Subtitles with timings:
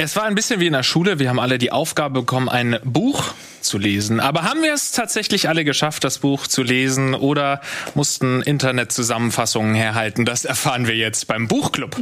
[0.00, 1.18] Es war ein bisschen wie in der Schule.
[1.18, 4.20] Wir haben alle die Aufgabe bekommen, ein Buch zu lesen.
[4.20, 7.60] Aber haben wir es tatsächlich alle geschafft, das Buch zu lesen oder
[7.96, 10.24] mussten Internetzusammenfassungen herhalten?
[10.24, 11.96] Das erfahren wir jetzt beim Buchclub.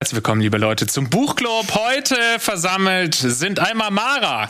[0.00, 1.72] Herzlich willkommen, liebe Leute, zum Buchclub.
[1.76, 4.48] Heute versammelt sind einmal Mara.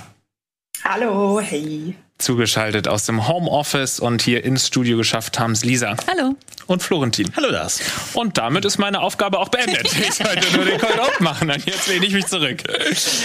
[0.85, 1.95] Hallo, hey.
[2.19, 5.97] Zugeschaltet aus dem Homeoffice und hier ins Studio geschafft haben es Lisa.
[6.09, 6.35] Hallo.
[6.67, 7.33] Und Florentin.
[7.37, 7.81] Hallo das.
[8.15, 9.89] Und damit ist meine Aufgabe auch beendet.
[10.03, 12.63] Ich sollte nur den Cold Open machen und jetzt lehne ich mich zurück.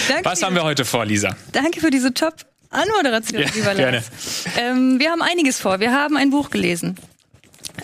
[0.08, 1.36] Danke Was haben wir heute vor, Lisa?
[1.52, 2.36] Danke für diese top
[2.70, 4.06] Anmoderation, ja, lieber Lars.
[4.58, 5.80] Ähm, wir haben einiges vor.
[5.80, 6.96] Wir haben ein Buch gelesen.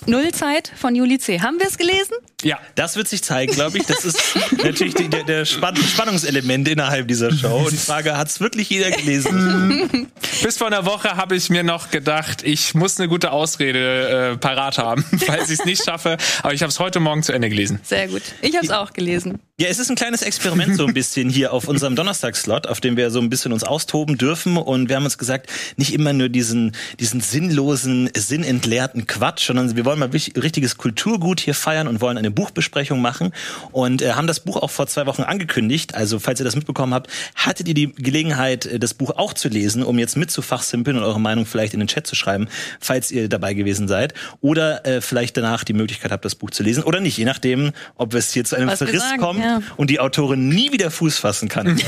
[0.05, 1.41] Nullzeit von Juli C.
[1.41, 2.13] Haben wir es gelesen?
[2.43, 3.85] Ja, das wird sich zeigen, glaube ich.
[3.85, 4.19] Das ist
[4.63, 7.63] natürlich die, der, der Spann Spannungselement innerhalb dieser Show.
[7.65, 10.09] Und die Frage, hat es wirklich jeder gelesen?
[10.43, 14.37] Bis vor einer Woche habe ich mir noch gedacht, ich muss eine gute Ausrede äh,
[14.37, 16.17] parat haben, falls ich es nicht schaffe.
[16.41, 17.79] Aber ich habe es heute Morgen zu Ende gelesen.
[17.83, 18.21] Sehr gut.
[18.41, 19.39] Ich habe es auch gelesen.
[19.59, 22.97] Ja, es ist ein kleines Experiment so ein bisschen hier auf unserem Donnerstagslot, auf dem
[22.97, 24.57] wir so ein bisschen uns austoben dürfen.
[24.57, 29.85] Und wir haben uns gesagt, nicht immer nur diesen, diesen sinnlosen, sinnentleerten Quatsch, sondern wir
[29.85, 33.33] wollen mal richtiges Kulturgut hier feiern und wollen eine Buchbesprechung machen
[33.71, 35.95] und äh, haben das Buch auch vor zwei Wochen angekündigt.
[35.95, 39.49] Also falls ihr das mitbekommen habt, hattet ihr die Gelegenheit, äh, das Buch auch zu
[39.49, 42.47] lesen, um jetzt mitzufachsimpeln und eure Meinung vielleicht in den Chat zu schreiben,
[42.79, 44.13] falls ihr dabei gewesen seid.
[44.41, 46.83] Oder äh, vielleicht danach die Möglichkeit habt, das Buch zu lesen.
[46.83, 49.61] Oder nicht, je nachdem, ob es hier zu einem Was Verriss kommt ja.
[49.77, 51.79] und die Autorin nie wieder Fuß fassen kann.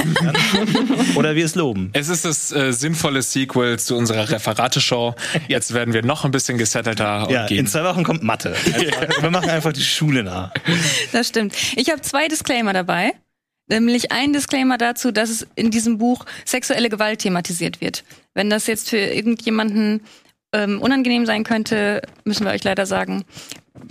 [1.15, 1.89] Oder wir es loben.
[1.93, 5.15] Es ist das äh, sinnvolle Sequel zu unserer Referateshow.
[5.47, 7.59] Jetzt werden wir noch ein bisschen gesettelter ja, gehen.
[7.59, 8.55] In zwei Wochen kommt Mathe.
[8.73, 10.34] Einfach, wir machen einfach die Schule nach.
[11.11, 11.55] Das stimmt.
[11.75, 13.13] Ich habe zwei Disclaimer dabei.
[13.67, 18.03] Nämlich ein Disclaimer dazu, dass es in diesem Buch sexuelle Gewalt thematisiert wird.
[18.35, 20.01] Wenn das jetzt für irgendjemanden
[20.53, 23.25] ähm, unangenehm sein könnte, müssen wir euch leider sagen,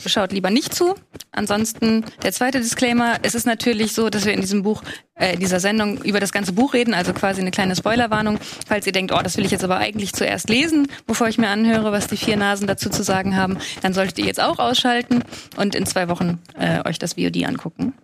[0.05, 0.95] schaut lieber nicht zu.
[1.33, 4.83] Ansonsten der zweite Disclaimer, es ist natürlich so, dass wir in diesem Buch,
[5.15, 8.87] äh, in dieser Sendung über das ganze Buch reden, also quasi eine kleine Spoilerwarnung, falls
[8.87, 11.93] ihr denkt, oh, das will ich jetzt aber eigentlich zuerst lesen, bevor ich mir anhöre,
[11.93, 15.25] was die vier Nasen dazu zu sagen haben, dann solltet ihr jetzt auch ausschalten
[15.57, 17.95] und in zwei Wochen äh, euch das VOD angucken.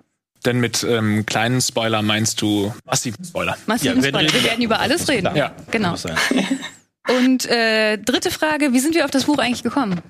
[0.44, 3.58] Denn mit ähm, kleinen Spoiler meinst du massiven Spoiler?
[3.66, 4.32] Massiven ja, Spoiler.
[4.32, 5.36] Wir werden über alles reden.
[5.36, 5.94] Ja, genau.
[7.08, 10.00] Und äh, dritte Frage, wie sind wir auf das Buch eigentlich gekommen?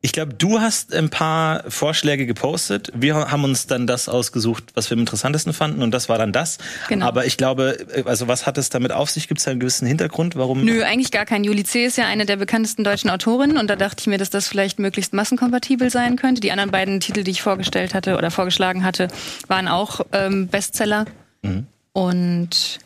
[0.00, 2.92] Ich glaube, du hast ein paar Vorschläge gepostet.
[2.94, 6.32] Wir haben uns dann das ausgesucht, was wir am interessantesten fanden, und das war dann
[6.32, 6.58] das.
[6.88, 7.06] Genau.
[7.06, 9.26] Aber ich glaube, also was hat es damit auf sich?
[9.26, 10.36] Gibt es da einen gewissen Hintergrund?
[10.36, 10.64] Warum?
[10.64, 11.42] Nö, eigentlich gar kein.
[11.42, 11.84] Juli C.
[11.84, 14.78] ist ja eine der bekanntesten deutschen Autorinnen und da dachte ich mir, dass das vielleicht
[14.78, 16.40] möglichst massenkompatibel sein könnte.
[16.40, 19.08] Die anderen beiden Titel, die ich vorgestellt hatte oder vorgeschlagen hatte,
[19.48, 21.06] waren auch ähm, Bestseller.
[21.42, 21.66] Mhm.
[21.92, 22.78] Und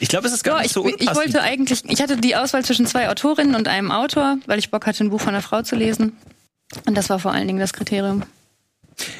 [0.00, 2.36] ich glaube, es ist gar ja, nicht so ich, ich wollte eigentlich, ich hatte die
[2.36, 5.42] Auswahl zwischen zwei Autorinnen und einem Autor, weil ich Bock hatte, ein Buch von einer
[5.42, 6.16] Frau zu lesen.
[6.86, 8.24] Und das war vor allen Dingen das Kriterium.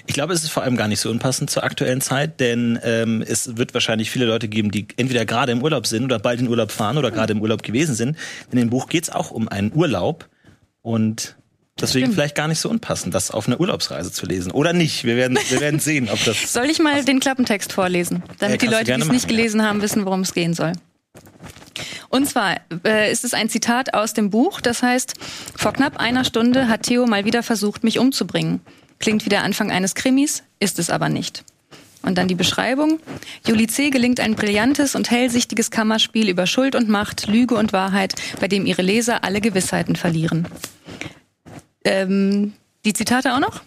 [0.06, 3.22] Ich glaube, es ist vor allem gar nicht so unpassend zur aktuellen Zeit, denn ähm,
[3.26, 6.48] es wird wahrscheinlich viele Leute geben, die entweder gerade im Urlaub sind oder bald in
[6.48, 8.16] Urlaub fahren oder gerade im Urlaub gewesen sind.
[8.50, 10.28] In dem Buch geht es auch um einen Urlaub
[10.80, 11.36] und
[11.78, 14.50] Deswegen vielleicht gar nicht so unpassend, das auf einer Urlaubsreise zu lesen.
[14.50, 15.04] Oder nicht.
[15.04, 16.52] Wir werden, wir werden sehen, ob das.
[16.52, 18.22] Soll ich mal den Klappentext vorlesen?
[18.38, 19.66] Damit äh, die Leute, die es nicht gelesen ja.
[19.66, 20.72] haben, wissen, worum es gehen soll.
[22.08, 25.14] Und zwar äh, ist es ein Zitat aus dem Buch, das heißt,
[25.54, 28.60] vor knapp einer Stunde hat Theo mal wieder versucht, mich umzubringen.
[28.98, 31.44] Klingt wie der Anfang eines Krimis, ist es aber nicht.
[32.00, 33.00] Und dann die Beschreibung.
[33.46, 33.90] Juli C.
[33.90, 38.64] gelingt ein brillantes und hellsichtiges Kammerspiel über Schuld und Macht, Lüge und Wahrheit, bei dem
[38.64, 40.46] ihre Leser alle Gewissheiten verlieren.
[41.86, 42.52] Ähm,
[42.84, 43.62] die Zitate auch noch?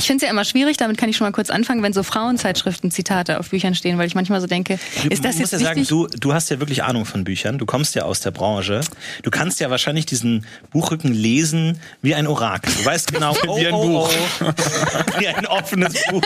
[0.00, 2.02] Ich finde es ja immer schwierig, damit kann ich schon mal kurz anfangen, wenn so
[2.02, 4.78] Frauenzeitschriften Zitate auf Büchern stehen, weil ich manchmal so denke,
[5.10, 7.94] ist das jetzt ja sagen, du, du hast ja wirklich Ahnung von Büchern, du kommst
[7.94, 8.80] ja aus der Branche.
[9.22, 12.72] Du kannst ja wahrscheinlich diesen Buchrücken lesen wie ein Orakel.
[12.72, 14.12] Du weißt genau, oh, wie ein oh, Buch.
[14.40, 14.44] Oh.
[15.20, 16.22] wie ein offenes Buch.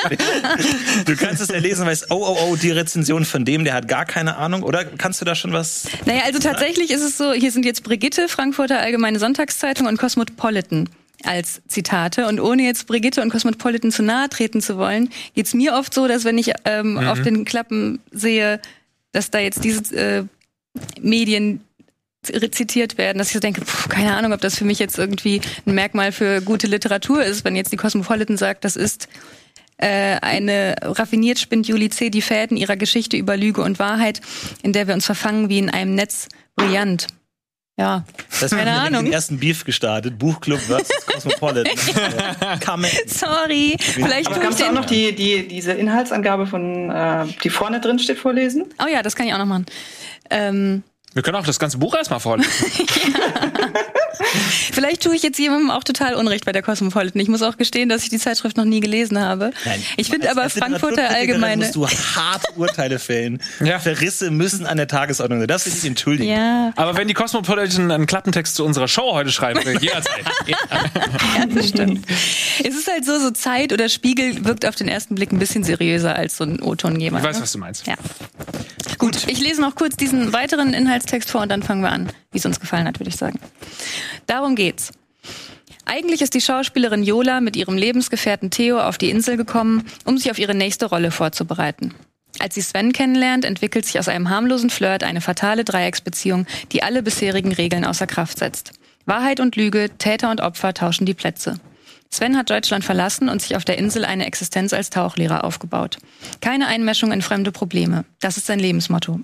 [1.04, 3.88] Du kannst es ja lesen, weißt, oh, oh, oh, die Rezension von dem, der hat
[3.88, 4.62] gar keine Ahnung.
[4.62, 5.88] Oder kannst du da schon was?
[6.04, 10.88] Naja, also tatsächlich ist es so, hier sind jetzt Brigitte, Frankfurter Allgemeine Sonntagszeitung und Cosmopolitan
[11.26, 12.26] als Zitate.
[12.26, 16.08] Und ohne jetzt Brigitte und Cosmopolitan zu nahe treten zu wollen, geht's mir oft so,
[16.08, 17.08] dass wenn ich ähm, mhm.
[17.08, 18.60] auf den Klappen sehe,
[19.12, 20.24] dass da jetzt diese äh,
[21.00, 21.60] Medien
[22.28, 25.40] rezitiert werden, dass ich so denke, pf, keine Ahnung, ob das für mich jetzt irgendwie
[25.66, 29.08] ein Merkmal für gute Literatur ist, wenn jetzt die Cosmopolitan sagt, das ist
[29.76, 32.08] äh, eine raffiniert spinnt Juli C.
[32.08, 34.20] die Fäden ihrer Geschichte über Lüge und Wahrheit,
[34.62, 36.28] in der wir uns verfangen wie in einem Netz.
[36.56, 37.08] Brillant.
[37.76, 38.04] Ja,
[38.40, 39.04] das keine Ahnung.
[39.04, 41.76] Den ersten Beef gestartet, Buchclub versus Cosmopolitan.
[43.06, 47.80] Sorry, vielleicht Aber kannst du auch noch die, die, diese Inhaltsangabe von, äh, die vorne
[47.80, 48.66] drin steht, vorlesen?
[48.80, 49.66] Oh ja, das kann ich auch noch machen.
[50.30, 50.84] Ähm,
[51.14, 52.50] Wir können auch das ganze Buch erstmal vorlesen.
[54.72, 57.20] Vielleicht tue ich jetzt jemandem auch total Unrecht bei der Cosmopolitan.
[57.20, 59.52] Ich muss auch gestehen, dass ich die Zeitschrift noch nie gelesen habe.
[59.64, 61.64] Nein, ich finde aber Frankfurter Allgemeine.
[61.64, 63.40] musst du hart Urteile fällen.
[63.60, 63.78] ja.
[63.78, 65.48] Verrisse müssen an der Tagesordnung sein.
[65.48, 66.30] Das will ich entschuldigen.
[66.30, 66.72] Ja.
[66.76, 70.24] Aber wenn die Cosmopolitan einen Klappentext zu unserer Show heute schreiben will, jederzeit.
[70.46, 70.56] ja,
[71.46, 72.06] das stimmt.
[72.62, 75.64] Es ist halt so, so Zeit oder Spiegel wirkt auf den ersten Blick ein bisschen
[75.64, 77.18] seriöser als so ein O-Tongeber.
[77.18, 77.42] Ich weiß, ne?
[77.42, 77.86] was du meinst.
[77.86, 77.94] Ja.
[78.98, 82.38] Gut, ich lese noch kurz diesen weiteren Inhaltstext vor und dann fangen wir an, wie
[82.38, 83.38] es uns gefallen hat, würde ich sagen.
[84.26, 84.92] Darum geht's.
[85.86, 90.30] Eigentlich ist die Schauspielerin Jola mit ihrem Lebensgefährten Theo auf die Insel gekommen, um sich
[90.30, 91.94] auf ihre nächste Rolle vorzubereiten.
[92.40, 97.02] Als sie Sven kennenlernt, entwickelt sich aus einem harmlosen Flirt eine fatale Dreiecksbeziehung, die alle
[97.02, 98.72] bisherigen Regeln außer Kraft setzt.
[99.06, 101.60] Wahrheit und Lüge, Täter und Opfer tauschen die Plätze.
[102.10, 105.98] Sven hat Deutschland verlassen und sich auf der Insel eine Existenz als Tauchlehrer aufgebaut.
[106.40, 108.04] Keine Einmischung in fremde Probleme.
[108.20, 109.20] Das ist sein Lebensmotto.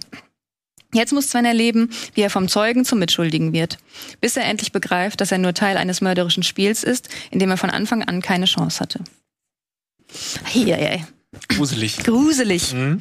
[0.93, 3.79] Jetzt muss Sven erleben, wie er vom Zeugen zum Mitschuldigen wird,
[4.21, 7.57] bis er endlich begreift, dass er nur Teil eines mörderischen Spiels ist, in dem er
[7.57, 9.01] von Anfang an keine Chance hatte.
[10.45, 11.05] Hey,
[11.49, 11.99] Gruselig.
[11.99, 12.75] Gruselig.
[12.75, 13.01] Mhm.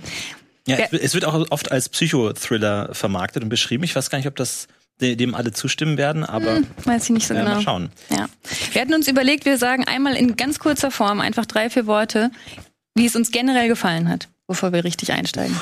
[0.67, 3.83] Ja, es wird auch oft als Psychothriller vermarktet und beschrieben.
[3.83, 4.67] Ich weiß gar nicht, ob das
[5.01, 7.55] dem alle zustimmen werden, aber hm, weiß ich nicht so äh, genau.
[7.55, 7.89] Mal schauen.
[8.09, 8.27] Ja.
[8.73, 12.31] Wir hatten uns überlegt, wir sagen einmal in ganz kurzer Form einfach drei, vier Worte,
[12.95, 15.55] wie es uns generell gefallen hat, bevor wir richtig einsteigen.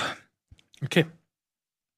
[0.84, 1.06] Okay.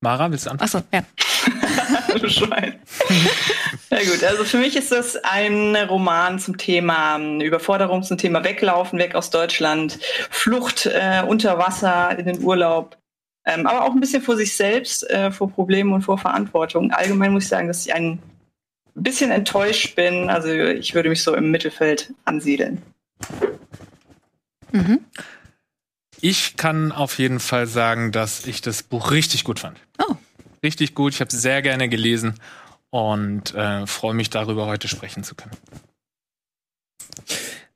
[0.01, 0.65] Mara, willst du anfangen?
[0.65, 2.17] Achso, ja.
[2.17, 2.79] du Schwein.
[3.89, 8.43] ja gut, also für mich ist das ein Roman zum Thema ähm, Überforderung, zum Thema
[8.43, 9.99] Weglaufen, weg aus Deutschland,
[10.29, 12.97] Flucht äh, unter Wasser in den Urlaub,
[13.45, 16.91] ähm, aber auch ein bisschen vor sich selbst, äh, vor Problemen und vor Verantwortung.
[16.91, 18.19] Allgemein muss ich sagen, dass ich ein
[18.95, 20.29] bisschen enttäuscht bin.
[20.29, 22.81] Also ich würde mich so im Mittelfeld ansiedeln.
[24.71, 24.99] Mhm.
[26.21, 29.79] Ich kann auf jeden Fall sagen, dass ich das Buch richtig gut fand.
[29.99, 30.15] Oh.
[30.63, 31.13] Richtig gut.
[31.13, 32.35] Ich habe es sehr gerne gelesen
[32.89, 35.55] und äh, freue mich darüber, heute sprechen zu können.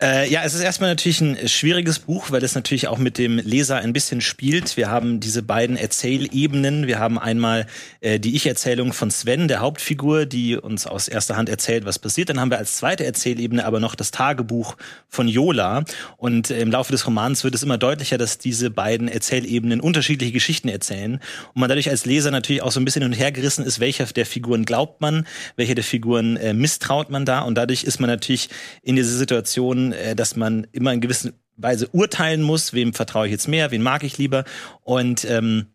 [0.03, 3.38] Äh, ja, es ist erstmal natürlich ein schwieriges Buch, weil es natürlich auch mit dem
[3.38, 4.75] Leser ein bisschen spielt.
[4.75, 6.88] Wir haben diese beiden Erzählebenen.
[6.88, 7.67] Wir haben einmal
[8.01, 12.27] äh, die Ich-Erzählung von Sven, der Hauptfigur, die uns aus erster Hand erzählt, was passiert.
[12.27, 14.75] Dann haben wir als zweite Erzählebene aber noch das Tagebuch
[15.07, 15.85] von Yola.
[16.17, 20.33] Und äh, im Laufe des Romans wird es immer deutlicher, dass diese beiden Erzählebenen unterschiedliche
[20.33, 21.13] Geschichten erzählen.
[21.53, 23.79] Und man dadurch als Leser natürlich auch so ein bisschen hin und her gerissen ist,
[23.79, 27.39] welcher der Figuren glaubt man, welcher der Figuren äh, misstraut man da.
[27.39, 28.50] Und dadurch ist man natürlich
[28.81, 33.31] in dieser Situation äh, dass man immer in gewisser Weise urteilen muss, wem vertraue ich
[33.31, 34.43] jetzt mehr, wen mag ich lieber.
[34.81, 35.67] Und ähm,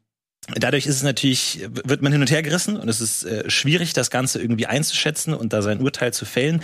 [0.55, 3.93] Dadurch ist es natürlich, wird man hin und her gerissen und es ist äh, schwierig,
[3.93, 6.63] das Ganze irgendwie einzuschätzen und da sein Urteil zu fällen.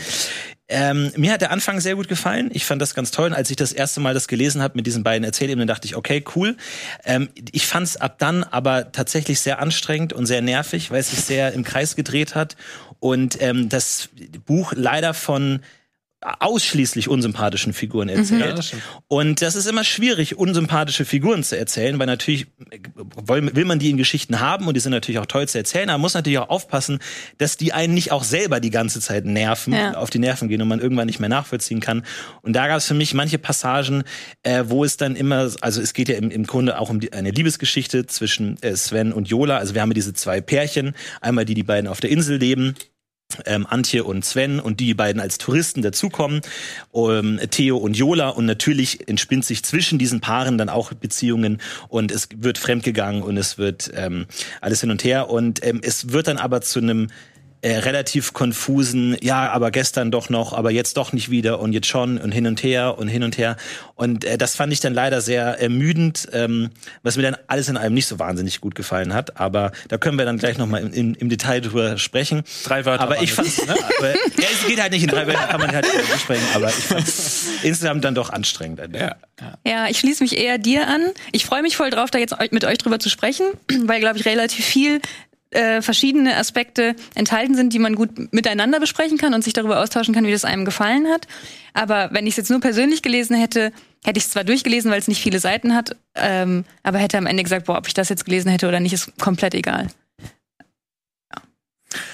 [0.68, 2.50] Ähm, mir hat der Anfang sehr gut gefallen.
[2.54, 3.26] Ich fand das ganz toll.
[3.26, 5.96] Und als ich das erste Mal das gelesen habe mit diesen beiden Erzählebenen, dachte ich,
[5.96, 6.56] okay, cool.
[7.04, 11.10] Ähm, ich fand es ab dann aber tatsächlich sehr anstrengend und sehr nervig, weil es
[11.10, 12.56] sich sehr im Kreis gedreht hat
[13.00, 14.08] und ähm, das
[14.46, 15.60] Buch leider von
[16.25, 18.56] ausschließlich unsympathischen Figuren erzählt.
[18.56, 18.79] Mhm.
[18.79, 22.47] Ja, und das ist immer schwierig, unsympathische Figuren zu erzählen, weil natürlich
[23.26, 25.99] will man die in Geschichten haben und die sind natürlich auch toll zu erzählen, aber
[25.99, 27.00] man muss natürlich auch aufpassen,
[27.38, 29.94] dass die einen nicht auch selber die ganze Zeit nerven, ja.
[29.94, 32.05] auf die Nerven gehen und man irgendwann nicht mehr nachvollziehen kann.
[32.41, 34.05] Und da gab es für mich manche Passagen,
[34.43, 37.12] äh, wo es dann immer, also es geht ja im, im Grunde auch um die,
[37.12, 39.59] eine Liebesgeschichte zwischen äh, Sven und Jola.
[39.59, 42.75] Also wir haben diese zwei Pärchen, einmal die, die beiden auf der Insel leben
[43.46, 46.40] ähm, Antje und Sven und die beiden als Touristen dazukommen,
[46.94, 48.30] ähm, Theo und Jola.
[48.30, 53.37] Und natürlich entspinnt sich zwischen diesen Paaren dann auch Beziehungen und es wird fremdgegangen und
[53.37, 54.26] es wird ähm,
[54.61, 55.30] alles hin und her.
[55.30, 57.09] Und ähm, es wird dann aber zu einem
[57.64, 61.87] äh, relativ konfusen, ja, aber gestern doch noch, aber jetzt doch nicht wieder und jetzt
[61.87, 63.56] schon und hin und her und hin und her.
[63.94, 66.68] Und äh, das fand ich dann leider sehr ermüdend, ähm,
[67.02, 69.40] was mir dann alles in allem nicht so wahnsinnig gut gefallen hat.
[69.40, 72.42] Aber da können wir dann gleich nochmal im, im, im Detail drüber sprechen.
[72.64, 73.02] Drei Wörter.
[73.02, 75.73] Aber ich fand, ne, aber, ja, es geht halt nicht in drei Wörter, kann man
[75.73, 77.06] halt besprechen, aber ich fand
[77.62, 78.80] insgesamt dann doch anstrengend.
[78.92, 79.59] Ja, ja.
[79.66, 81.00] ja, ich schließe mich eher dir an.
[81.33, 83.47] Ich freue mich voll drauf, da jetzt mit euch drüber zu sprechen,
[83.87, 85.00] weil, glaube ich, relativ viel
[85.54, 90.14] äh, verschiedene Aspekte enthalten sind, die man gut miteinander besprechen kann und sich darüber austauschen
[90.14, 91.26] kann, wie das einem gefallen hat.
[91.73, 93.73] Aber wenn ich es jetzt nur persönlich gelesen hätte,
[94.04, 97.26] hätte ich es zwar durchgelesen, weil es nicht viele Seiten hat, ähm, aber hätte am
[97.26, 99.88] Ende gesagt, boah, ob ich das jetzt gelesen hätte oder nicht, ist komplett egal.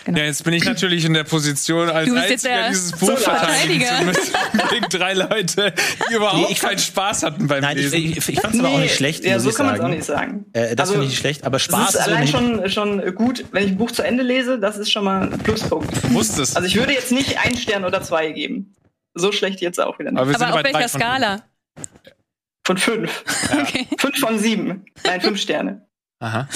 [0.05, 0.19] Genau.
[0.19, 4.35] Ja, jetzt bin ich natürlich in der Position, als einziger dieses Buch verteidigen zu müssen.
[4.71, 5.75] Gegen drei Leute,
[6.09, 7.99] die überhaupt nee, keinen Spaß hatten beim Nein, Lesen.
[7.99, 9.25] Ich, ich, ich fand es nee, aber auch nicht schlecht.
[9.25, 10.47] Ja, so kann man es auch nicht sagen.
[10.53, 11.91] Äh, das also, finde ich nicht schlecht, aber Spaß.
[11.91, 14.91] Es ist allein schon, schon gut, wenn ich ein Buch zu Ende lese, das ist
[14.91, 16.13] schon mal ein Pluspunkt.
[16.13, 16.57] Wusstest.
[16.57, 18.75] Also ich würde jetzt nicht einen Stern oder zwei geben.
[19.15, 20.21] So schlecht jetzt auch wieder nicht.
[20.21, 21.43] Aber, aber auf welcher Skala?
[22.67, 23.25] Von fünf.
[23.51, 23.63] Ja.
[23.63, 23.87] Okay.
[23.99, 24.85] Fünf von sieben.
[25.05, 25.89] Nein, fünf Sterne.
[26.21, 26.49] Aha.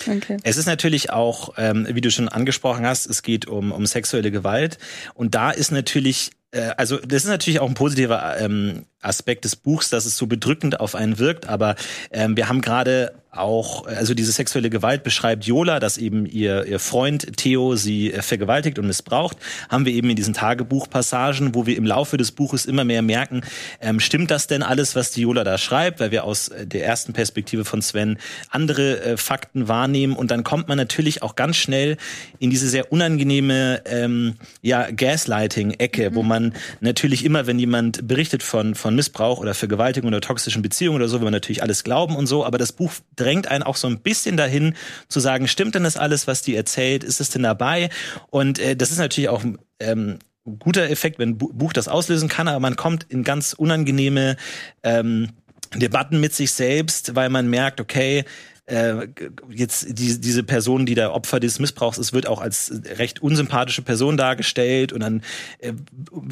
[0.00, 0.38] Okay.
[0.44, 4.30] Es ist natürlich auch, ähm, wie du schon angesprochen hast, es geht um, um sexuelle
[4.30, 4.78] Gewalt.
[5.14, 9.56] Und da ist natürlich äh, also das ist natürlich auch ein positiver ähm, Aspekt des
[9.56, 11.76] Buchs, dass es so bedrückend auf einen wirkt, aber
[12.12, 16.80] ähm, wir haben gerade auch, also diese sexuelle Gewalt beschreibt Jola, dass eben ihr, ihr
[16.80, 19.36] Freund Theo sie äh, vergewaltigt und missbraucht,
[19.68, 23.42] haben wir eben in diesen Tagebuchpassagen, wo wir im Laufe des Buches immer mehr merken,
[23.80, 26.84] ähm, stimmt das denn alles, was die Jola da schreibt, weil wir aus äh, der
[26.84, 28.18] ersten Perspektive von Sven
[28.50, 30.16] andere äh, Fakten wahrnehmen.
[30.16, 31.98] Und dann kommt man natürlich auch ganz schnell
[32.40, 36.14] in diese sehr unangenehme ähm, ja, Gaslighting-Ecke, mhm.
[36.16, 40.96] wo man natürlich immer, wenn jemand berichtet von, von Missbrauch oder Vergewaltigung oder toxischen Beziehungen
[40.96, 43.76] oder so, will man natürlich alles glauben und so, aber das Buch drängt einen auch
[43.76, 44.74] so ein bisschen dahin
[45.08, 47.04] zu sagen, stimmt denn das alles, was die erzählt?
[47.04, 47.90] Ist es denn dabei?
[48.30, 49.42] Und äh, das ist natürlich auch
[49.78, 50.18] ähm,
[50.58, 54.36] guter Effekt, wenn ein Buch das auslösen kann, aber man kommt in ganz unangenehme
[54.82, 55.28] ähm,
[55.74, 58.24] Debatten mit sich selbst, weil man merkt, okay,
[58.70, 59.08] äh,
[59.50, 63.82] jetzt die, diese Person, die der Opfer des Missbrauchs ist, wird auch als recht unsympathische
[63.82, 65.22] Person dargestellt und dann
[65.58, 65.72] äh,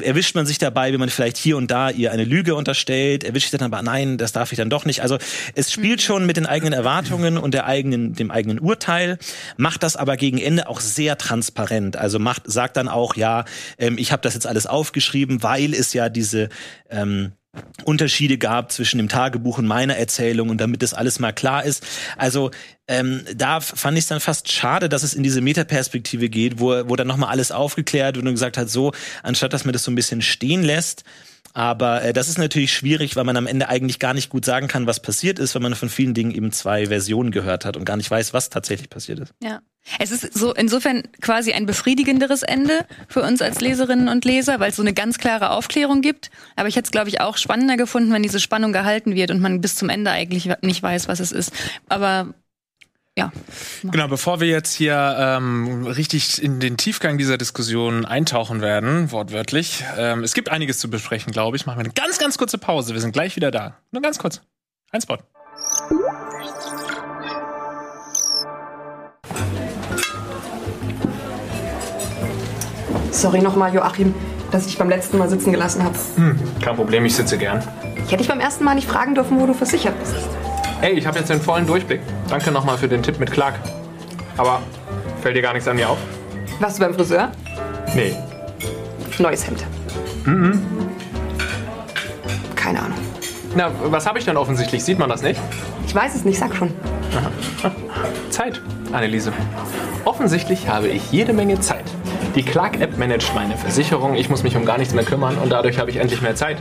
[0.01, 3.51] erwischt man sich dabei, wenn man vielleicht hier und da ihr eine Lüge unterstellt, erwischt
[3.51, 5.01] sich dann aber, nein, das darf ich dann doch nicht.
[5.01, 5.17] Also
[5.55, 9.17] es spielt schon mit den eigenen Erwartungen und der eigenen, dem eigenen Urteil,
[9.57, 11.97] macht das aber gegen Ende auch sehr transparent.
[11.97, 13.45] Also macht, sagt dann auch, ja,
[13.77, 16.49] ähm, ich habe das jetzt alles aufgeschrieben, weil es ja diese
[16.89, 17.33] ähm,
[17.83, 21.85] Unterschiede gab zwischen dem Tagebuch und meiner Erzählung und damit das alles mal klar ist.
[22.17, 22.51] Also
[22.87, 26.87] ähm, da fand ich es dann fast schade, dass es in diese Metaperspektive geht, wo,
[26.87, 28.91] wo dann nochmal alles aufgeklärt wird und gesagt hat, so,
[29.23, 31.03] anstatt dass man das so ein bisschen stehen lässt,
[31.53, 34.67] aber äh, das ist natürlich schwierig, weil man am Ende eigentlich gar nicht gut sagen
[34.67, 37.85] kann, was passiert ist, wenn man von vielen Dingen eben zwei Versionen gehört hat und
[37.85, 39.33] gar nicht weiß, was tatsächlich passiert ist.
[39.41, 39.61] Ja.
[39.97, 44.69] Es ist so insofern quasi ein befriedigenderes Ende für uns als Leserinnen und Leser, weil
[44.69, 46.29] es so eine ganz klare Aufklärung gibt.
[46.55, 49.39] Aber ich hätte es, glaube ich, auch spannender gefunden, wenn diese Spannung gehalten wird und
[49.39, 51.51] man bis zum Ende eigentlich nicht weiß, was es ist.
[51.87, 52.33] Aber
[53.19, 53.31] ja.
[53.83, 59.83] Genau, bevor wir jetzt hier ähm, richtig in den Tiefgang dieser Diskussion eintauchen werden, wortwörtlich,
[59.97, 61.65] ähm, es gibt einiges zu besprechen, glaube ich.
[61.65, 62.93] Machen wir eine ganz, ganz kurze Pause.
[62.93, 63.77] Wir sind gleich wieder da.
[63.91, 64.41] Nur ganz kurz.
[64.91, 65.17] Ein Spot.
[73.11, 74.15] Sorry nochmal, Joachim,
[74.51, 75.97] dass ich beim letzten Mal sitzen gelassen habe.
[76.15, 77.61] Hm, kein Problem, ich sitze gern.
[77.95, 80.15] Ich hätte dich beim ersten Mal nicht fragen dürfen, wo du versichert bist.
[80.81, 81.99] Ey, ich habe jetzt den vollen Durchblick.
[82.29, 83.55] Danke nochmal für den Tipp mit Clark.
[84.37, 84.61] Aber
[85.21, 85.97] fällt dir gar nichts an mir auf?
[86.59, 87.31] Warst du beim Friseur?
[87.95, 88.15] Nee.
[89.17, 89.65] Neues Hemd.
[90.23, 90.61] Mhm.
[92.55, 92.97] Keine Ahnung.
[93.55, 94.83] Na, was habe ich denn offensichtlich?
[94.83, 95.39] Sieht man das nicht?
[95.85, 96.71] Ich weiß es nicht, sag schon.
[97.17, 97.71] Aha.
[98.29, 98.61] Zeit,
[98.93, 99.33] Anneliese.
[100.05, 101.85] Offensichtlich habe ich jede Menge Zeit.
[102.35, 105.79] Die Clark-App managt meine Versicherung, ich muss mich um gar nichts mehr kümmern und dadurch
[105.79, 106.57] habe ich endlich mehr Zeit.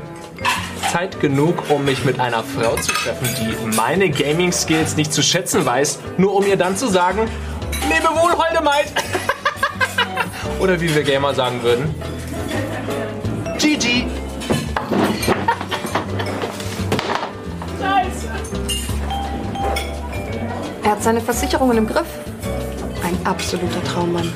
[0.92, 5.64] Zeit genug, um mich mit einer Frau zu treffen, die meine Gaming-Skills nicht zu schätzen
[5.64, 7.28] weiß, nur um ihr dann zu sagen,
[7.88, 8.48] lebe wohl, holde.
[10.60, 11.94] Oder wie wir Gamer sagen würden,
[13.58, 14.06] GG.
[20.82, 22.06] Er hat seine Versicherungen im Griff.
[23.04, 24.32] Ein absoluter Traummann.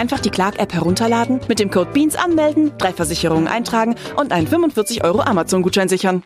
[0.00, 5.04] Einfach die Clark-App herunterladen, mit dem Code BEANS anmelden, drei Versicherungen eintragen und einen 45
[5.04, 6.22] Euro Amazon-Gutschein sichern.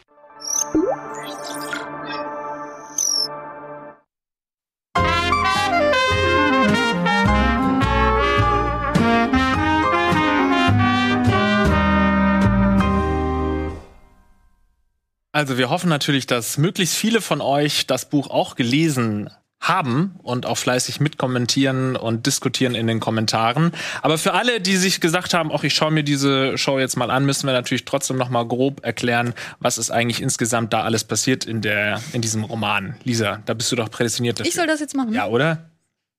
[15.32, 19.30] Also wir hoffen natürlich, dass möglichst viele von euch das Buch auch gelesen
[19.68, 23.72] haben und auch fleißig mitkommentieren und diskutieren in den Kommentaren.
[24.02, 27.10] Aber für alle, die sich gesagt haben, ach, ich schaue mir diese Show jetzt mal
[27.10, 31.04] an, müssen wir natürlich trotzdem noch mal grob erklären, was ist eigentlich insgesamt da alles
[31.04, 32.96] passiert in der in diesem Roman.
[33.04, 34.48] Lisa, da bist du doch prädestiniert dafür.
[34.48, 35.14] Ich soll das jetzt machen.
[35.14, 35.70] Ja, oder?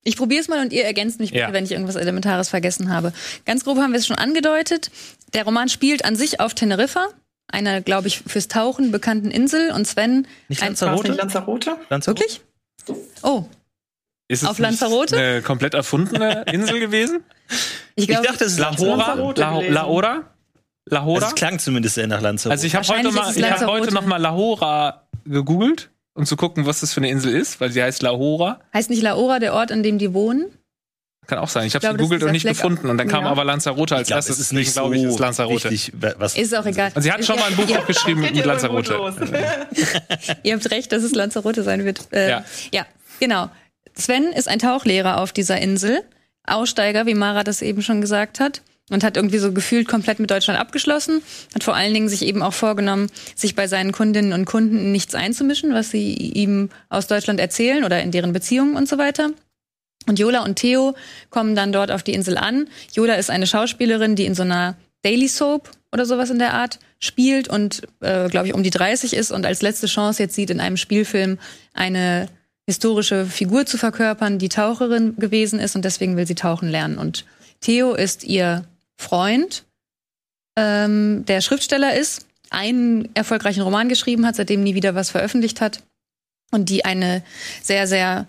[0.04, 1.52] Ich probiere es mal und ihr ergänzt mich, ja.
[1.52, 3.12] wenn ich irgendwas Elementares vergessen habe.
[3.46, 4.92] Ganz grob haben wir es schon angedeutet.
[5.34, 7.08] Der Roman spielt an sich auf Teneriffa,
[7.48, 9.72] einer, glaube ich, fürs Tauchen bekannten Insel.
[9.72, 10.28] Und Sven.
[10.48, 11.10] Nicht Lanzarote?
[11.10, 11.78] Nicht Lanzarote?
[11.90, 12.22] Lanzarote?
[12.22, 12.42] Wirklich?
[13.22, 13.46] Oh.
[14.28, 15.18] Ist es auf Lanzarote?
[15.18, 17.24] eine komplett erfundene Insel gewesen?
[17.98, 19.14] Ich, glaub, ich dachte, es ist Lahora.
[19.38, 20.24] La Lahora?
[20.84, 21.20] Lahora?
[21.22, 22.52] Das klang zumindest sehr nach Lanzarote.
[22.52, 26.66] Also ich habe heute, mal, ich hab heute noch mal Lahora gegoogelt, um zu gucken,
[26.66, 28.60] was das für eine Insel ist, weil sie heißt Lahora.
[28.74, 30.48] Heißt nicht Lahora der Ort, an dem die wohnen?
[31.28, 31.66] Kann auch sein.
[31.68, 32.90] Ich habe gegoogelt und nicht Fleck gefunden.
[32.90, 33.32] Und dann kam ja.
[33.32, 34.40] aber Lanzarote als glaub, erstes.
[34.40, 35.72] Ist nicht glaube ich, ist Lanzarote.
[35.72, 36.92] Richtig, was ist auch egal.
[36.94, 38.94] Und sie hat schon mal ein Buch auch geschrieben mit Lanzarote.
[40.44, 42.02] Ihr habt recht, dass es Lanzarote sein wird.
[42.12, 42.46] Äh, ja.
[42.72, 42.86] ja,
[43.20, 43.50] genau.
[43.96, 46.04] Sven ist ein Tauchlehrer auf dieser Insel.
[46.46, 48.62] Aussteiger, wie Mara das eben schon gesagt hat.
[48.92, 51.24] und hat irgendwie so gefühlt komplett mit Deutschland abgeschlossen,
[51.56, 54.92] hat vor allen Dingen sich eben auch vorgenommen, sich bei seinen Kundinnen und Kunden in
[54.92, 59.32] nichts einzumischen, was sie ihm aus Deutschland erzählen oder in deren Beziehungen und so weiter.
[60.08, 60.96] Und Jola und Theo
[61.30, 62.68] kommen dann dort auf die Insel an.
[62.94, 66.80] Jola ist eine Schauspielerin, die in so einer Daily Soap oder sowas in der Art
[67.00, 70.50] spielt und, äh, glaube ich, um die 30 ist und als letzte Chance jetzt sieht,
[70.50, 71.38] in einem Spielfilm
[71.74, 72.28] eine
[72.66, 76.98] historische Figur zu verkörpern, die Taucherin gewesen ist und deswegen will sie tauchen lernen.
[76.98, 77.26] Und
[77.62, 78.66] Theo ist ihr
[78.98, 79.64] Freund,
[80.58, 85.84] ähm, der Schriftsteller ist, einen erfolgreichen Roman geschrieben hat, seitdem nie wieder was veröffentlicht hat
[86.52, 87.24] und die eine
[87.62, 88.28] sehr, sehr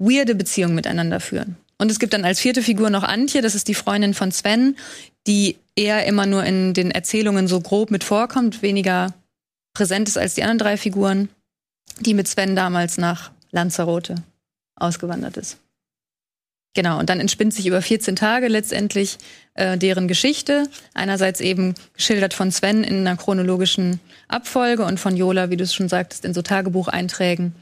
[0.00, 1.56] weirde Beziehung miteinander führen.
[1.78, 4.76] Und es gibt dann als vierte Figur noch Antje, das ist die Freundin von Sven,
[5.26, 9.14] die eher immer nur in den Erzählungen so grob mit vorkommt, weniger
[9.72, 11.28] präsent ist als die anderen drei Figuren,
[12.00, 14.16] die mit Sven damals nach Lanzarote
[14.76, 15.58] ausgewandert ist.
[16.74, 19.18] Genau, und dann entspinnt sich über 14 Tage letztendlich
[19.54, 20.68] äh, deren Geschichte.
[20.94, 25.74] Einerseits eben geschildert von Sven in einer chronologischen Abfolge und von Jola, wie du es
[25.74, 27.54] schon sagtest, in so Tagebucheinträgen.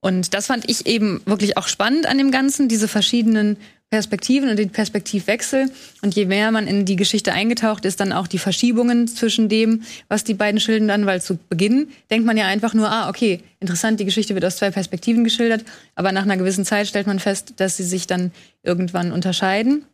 [0.00, 3.56] Und das fand ich eben wirklich auch spannend an dem Ganzen, diese verschiedenen
[3.90, 5.70] Perspektiven und den Perspektivwechsel.
[6.02, 9.82] Und je mehr man in die Geschichte eingetaucht ist, dann auch die Verschiebungen zwischen dem,
[10.08, 14.00] was die beiden schildern, weil zu Beginn denkt man ja einfach nur, ah, okay, interessant,
[14.00, 15.64] die Geschichte wird aus zwei Perspektiven geschildert.
[15.94, 19.84] Aber nach einer gewissen Zeit stellt man fest, dass sie sich dann irgendwann unterscheiden.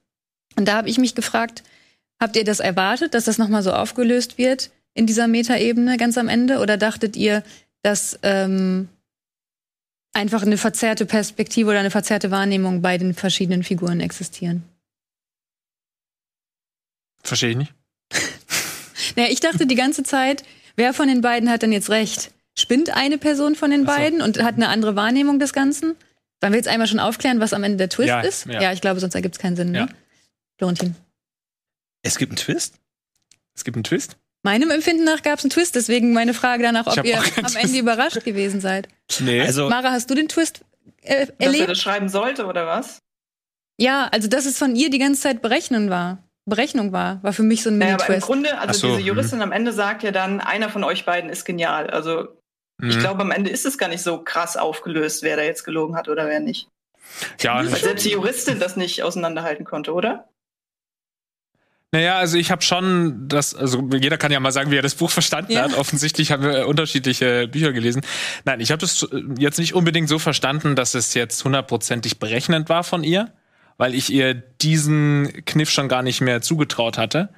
[0.56, 1.62] Und da habe ich mich gefragt,
[2.18, 6.28] habt ihr das erwartet, dass das nochmal so aufgelöst wird in dieser Metaebene ganz am
[6.28, 6.60] Ende?
[6.60, 7.42] Oder dachtet ihr,
[7.82, 8.88] dass ähm,
[10.12, 14.62] einfach eine verzerrte Perspektive oder eine verzerrte Wahrnehmung bei den verschiedenen Figuren existieren.
[17.22, 17.74] Verstehe ich nicht.
[19.16, 20.44] naja, ich dachte die ganze Zeit,
[20.76, 22.32] wer von den beiden hat denn jetzt recht?
[22.58, 23.86] Spinnt eine Person von den so.
[23.86, 25.96] beiden und hat eine andere Wahrnehmung des Ganzen?
[26.40, 28.46] Wollen wir jetzt einmal schon aufklären, was am Ende der Twist ja, ist?
[28.46, 28.60] Ja.
[28.60, 28.72] ja.
[28.72, 29.70] ich glaube, sonst ergibt es keinen Sinn.
[29.70, 29.78] Ne?
[29.78, 29.88] Ja.
[30.58, 30.96] Florentin.
[32.02, 32.74] Es gibt einen Twist?
[33.54, 34.16] Es gibt einen Twist?
[34.44, 37.56] Meinem Empfinden nach gab es einen Twist, deswegen meine Frage danach, ob ihr am Twist.
[37.56, 38.88] Ende überrascht gewesen seid.
[39.20, 39.40] Nee.
[39.40, 40.64] Also, Mara, hast du den Twist
[41.02, 41.40] äh, erlebt?
[41.40, 42.98] Dass er das schreiben sollte, oder was?
[43.78, 46.18] Ja, also dass es von ihr die ganze Zeit Berechnen war.
[46.44, 48.00] Berechnung war, war für mich so ein Mini-Twist.
[48.00, 49.06] Naja, aber im Grunde, also so, diese mhm.
[49.06, 49.44] Juristin mh.
[49.44, 51.88] am Ende sagt ja dann, einer von euch beiden ist genial.
[51.90, 52.28] Also
[52.78, 52.90] mhm.
[52.90, 55.94] ich glaube, am Ende ist es gar nicht so krass aufgelöst, wer da jetzt gelogen
[55.96, 56.68] hat oder wer nicht.
[57.40, 60.28] Ja, Weil selbst die Juristin das nicht auseinanderhalten konnte, oder?
[61.94, 64.94] Naja, also ich habe schon das, also jeder kann ja mal sagen, wie er das
[64.94, 65.64] Buch verstanden ja.
[65.64, 65.76] hat.
[65.76, 68.00] Offensichtlich haben wir unterschiedliche Bücher gelesen.
[68.46, 69.06] Nein, ich habe das
[69.38, 73.30] jetzt nicht unbedingt so verstanden, dass es jetzt hundertprozentig berechnend war von ihr,
[73.76, 77.28] weil ich ihr diesen Kniff schon gar nicht mehr zugetraut hatte.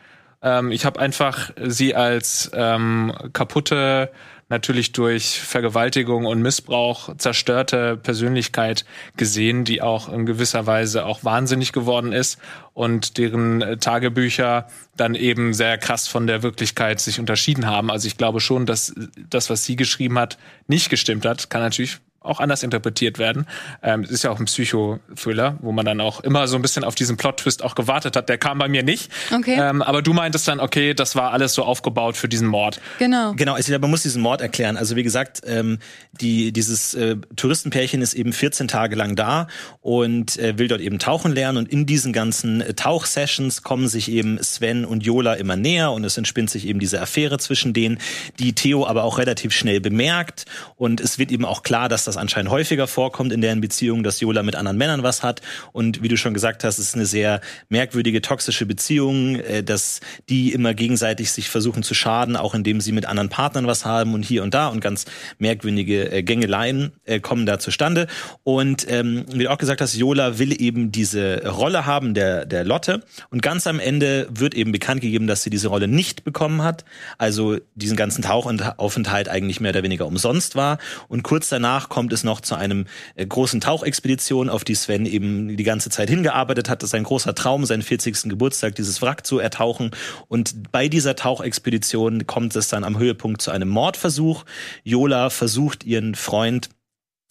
[0.41, 4.13] Ähm, ich habe einfach sie als ähm, kaputte
[4.55, 8.85] natürlich durch Vergewaltigung und Missbrauch zerstörte Persönlichkeit
[9.17, 12.39] gesehen, die auch in gewisser Weise auch wahnsinnig geworden ist
[12.73, 17.91] und deren äh, Tagebücher dann eben sehr krass von der Wirklichkeit sich unterschieden haben.
[17.91, 18.95] Also ich glaube schon, dass
[19.29, 20.39] das, was sie geschrieben hat,
[20.69, 21.51] nicht gestimmt hat.
[21.51, 23.47] Kann natürlich auch anders interpretiert werden.
[23.83, 26.85] Ähm, es ist ja auch ein Psycho-Thriller, wo man dann auch immer so ein bisschen
[26.85, 28.29] auf diesen Plot-Twist auch gewartet hat.
[28.29, 29.13] Der kam bei mir nicht.
[29.33, 29.57] Okay.
[29.59, 32.81] Ähm, aber du meintest dann, okay, das war alles so aufgebaut für diesen Mord.
[32.99, 33.35] Genau.
[33.35, 34.77] Genau, also man muss diesen Mord erklären.
[34.77, 35.79] Also wie gesagt, ähm,
[36.13, 39.49] die, dieses äh, Touristenpärchen ist eben 14 Tage lang da
[39.81, 41.59] und äh, will dort eben tauchen lernen.
[41.59, 46.05] Und in diesen ganzen äh, Tauchsessions kommen sich eben Sven und Jola immer näher und
[46.05, 47.99] es entspinnt sich eben diese Affäre zwischen denen,
[48.39, 50.47] die Theo aber auch relativ schnell bemerkt.
[50.77, 54.03] Und es wird eben auch klar, dass das das anscheinend häufiger vorkommt in deren Beziehung,
[54.03, 55.43] dass Jola mit anderen Männern was hat.
[55.73, 60.01] Und wie du schon gesagt hast, es ist eine sehr merkwürdige, toxische Beziehung, äh, dass
[60.29, 64.15] die immer gegenseitig sich versuchen zu schaden, auch indem sie mit anderen Partnern was haben
[64.15, 65.07] und hier und da und ganz
[65.39, 68.07] merkwürdige äh, Gängeleien äh, kommen da zustande.
[68.45, 72.65] Und ähm, wie du auch gesagt hast, Jola will eben diese Rolle haben, der, der
[72.65, 73.03] Lotte.
[73.31, 76.85] Und ganz am Ende wird eben bekannt gegeben, dass sie diese Rolle nicht bekommen hat.
[77.19, 80.79] Also diesen ganzen Tauchaufenthalt eigentlich mehr oder weniger umsonst war.
[81.09, 85.07] Und kurz danach kommt kommt es noch zu einem äh, großen Tauchexpedition, auf die Sven
[85.07, 86.83] eben die ganze Zeit hingearbeitet hat.
[86.83, 88.25] Das ist ein großer Traum, seinen 40.
[88.25, 89.91] Geburtstag, dieses Wrack zu ertauchen.
[90.29, 94.45] Und bei dieser Tauchexpedition kommt es dann am Höhepunkt zu einem Mordversuch.
[94.83, 96.69] Jola versucht ihren Freund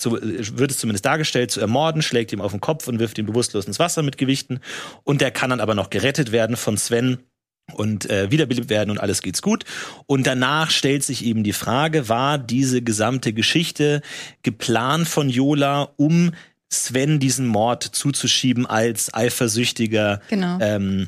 [0.01, 3.19] so äh, wird es zumindest dargestellt, zu ermorden, schlägt ihm auf den Kopf und wirft
[3.19, 4.59] ihn bewusstlos ins Wasser mit Gewichten.
[5.03, 7.19] Und der kann dann aber noch gerettet werden von Sven,
[7.71, 9.63] und äh, wiederbelebt werden und alles geht's gut.
[10.05, 14.01] Und danach stellt sich eben die Frage, war diese gesamte Geschichte
[14.41, 16.31] geplant von Jola, um
[16.69, 20.57] Sven diesen Mord zuzuschieben als eifersüchtiger genau.
[20.59, 21.07] ähm,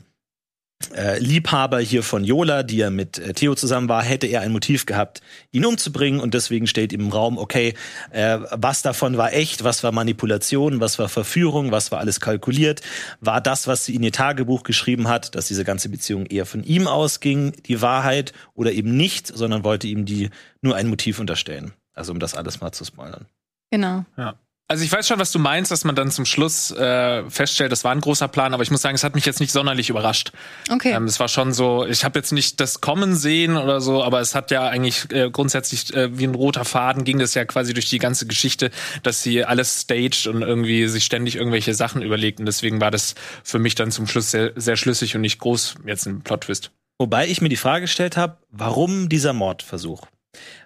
[0.93, 4.51] äh, Liebhaber hier von Yola, die er mit äh, Theo zusammen war, hätte er ein
[4.51, 5.21] Motiv gehabt,
[5.51, 7.73] ihn umzubringen und deswegen steht ihm im Raum, okay,
[8.11, 12.81] äh, was davon war echt, was war Manipulation, was war Verführung, was war alles kalkuliert,
[13.19, 16.63] war das, was sie in ihr Tagebuch geschrieben hat, dass diese ganze Beziehung eher von
[16.63, 20.29] ihm ausging, die Wahrheit oder eben nicht, sondern wollte ihm die
[20.61, 21.73] nur ein Motiv unterstellen.
[21.93, 23.25] Also um das alles mal zu spoilern.
[23.71, 24.05] Genau.
[24.17, 24.35] Ja.
[24.67, 27.83] Also ich weiß schon, was du meinst, dass man dann zum Schluss äh, feststellt, das
[27.83, 30.31] war ein großer Plan, aber ich muss sagen, es hat mich jetzt nicht sonderlich überrascht.
[30.71, 30.91] Okay.
[30.91, 34.21] Ähm, es war schon so, ich habe jetzt nicht das Kommen sehen oder so, aber
[34.21, 37.75] es hat ja eigentlich äh, grundsätzlich äh, wie ein roter Faden ging das ja quasi
[37.75, 38.71] durch die ganze Geschichte,
[39.03, 43.13] dass sie alles staged und irgendwie sich ständig irgendwelche Sachen überlegt und deswegen war das
[43.43, 46.71] für mich dann zum Schluss sehr, sehr schlüssig und nicht groß jetzt ein Plot-Twist.
[46.97, 50.07] Wobei ich mir die Frage gestellt habe, warum dieser Mordversuch?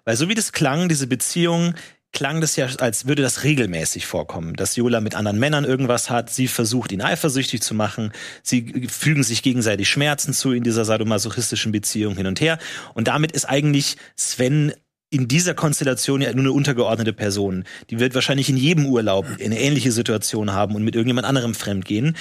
[0.05, 1.75] Weil so wie das klang, diese Beziehung,
[2.11, 6.29] klang das ja, als würde das regelmäßig vorkommen, dass Jola mit anderen Männern irgendwas hat,
[6.29, 11.71] sie versucht, ihn eifersüchtig zu machen, sie fügen sich gegenseitig Schmerzen zu in dieser sadomasochistischen
[11.71, 12.57] Beziehung hin und her.
[12.93, 14.73] Und damit ist eigentlich Sven
[15.11, 17.63] in dieser Konstellation ja nur eine untergeordnete Person.
[17.89, 22.15] Die wird wahrscheinlich in jedem Urlaub eine ähnliche Situation haben und mit irgendjemand anderem fremdgehen.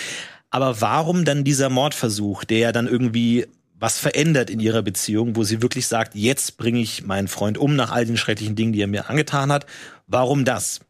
[0.50, 3.46] Aber warum dann dieser Mordversuch, der dann irgendwie
[3.80, 7.76] was verändert in ihrer Beziehung, wo sie wirklich sagt, jetzt bringe ich meinen Freund um
[7.76, 9.66] nach all den schrecklichen Dingen, die er mir angetan hat.
[10.06, 10.80] Warum das?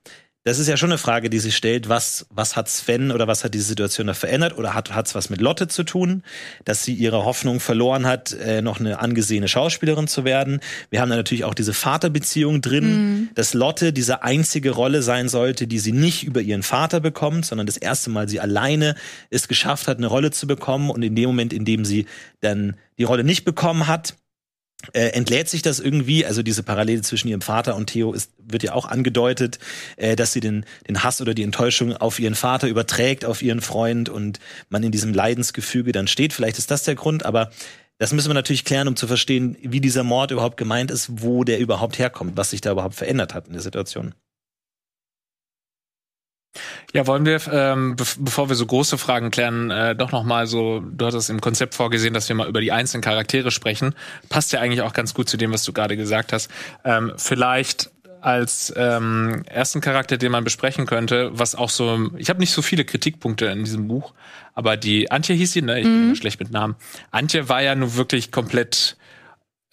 [0.49, 3.45] Das ist ja schon eine Frage, die sich stellt, was, was hat Sven oder was
[3.45, 6.23] hat diese Situation da verändert oder hat es was mit Lotte zu tun,
[6.65, 10.61] dass sie ihre Hoffnung verloren hat, äh, noch eine angesehene Schauspielerin zu werden.
[10.89, 13.29] Wir haben da natürlich auch diese Vaterbeziehung drin, mhm.
[13.35, 17.67] dass Lotte diese einzige Rolle sein sollte, die sie nicht über ihren Vater bekommt, sondern
[17.67, 18.95] das erste Mal sie alleine
[19.29, 22.07] es geschafft hat, eine Rolle zu bekommen und in dem Moment, in dem sie
[22.41, 24.15] dann die Rolle nicht bekommen hat,
[24.93, 28.63] äh, entlädt sich das irgendwie, also diese Parallele zwischen ihrem Vater und Theo ist, wird
[28.63, 29.59] ja auch angedeutet,
[29.97, 33.61] äh, dass sie den, den Hass oder die Enttäuschung auf ihren Vater überträgt, auf ihren
[33.61, 34.39] Freund und
[34.69, 36.33] man in diesem Leidensgefüge dann steht.
[36.33, 37.51] Vielleicht ist das der Grund, aber
[37.99, 41.43] das müssen wir natürlich klären, um zu verstehen, wie dieser Mord überhaupt gemeint ist, wo
[41.43, 44.15] der überhaupt herkommt, was sich da überhaupt verändert hat in der Situation.
[46.93, 50.47] Ja, wollen wir, ähm, be bevor wir so große Fragen klären, äh, doch noch mal
[50.47, 53.95] so, du hattest im Konzept vorgesehen, dass wir mal über die einzelnen Charaktere sprechen.
[54.29, 56.51] Passt ja eigentlich auch ganz gut zu dem, was du gerade gesagt hast.
[56.85, 57.91] Ähm, vielleicht
[58.21, 62.63] als ähm, ersten Charakter, den man besprechen könnte, was auch so, ich habe nicht so
[62.63, 64.13] viele Kritikpunkte in diesem Buch,
[64.55, 65.81] aber die Antje hieß sie, ne?
[65.81, 66.09] Ich mhm.
[66.09, 66.77] bin schlecht mit Namen.
[67.11, 68.98] Antje war ja nun wirklich komplett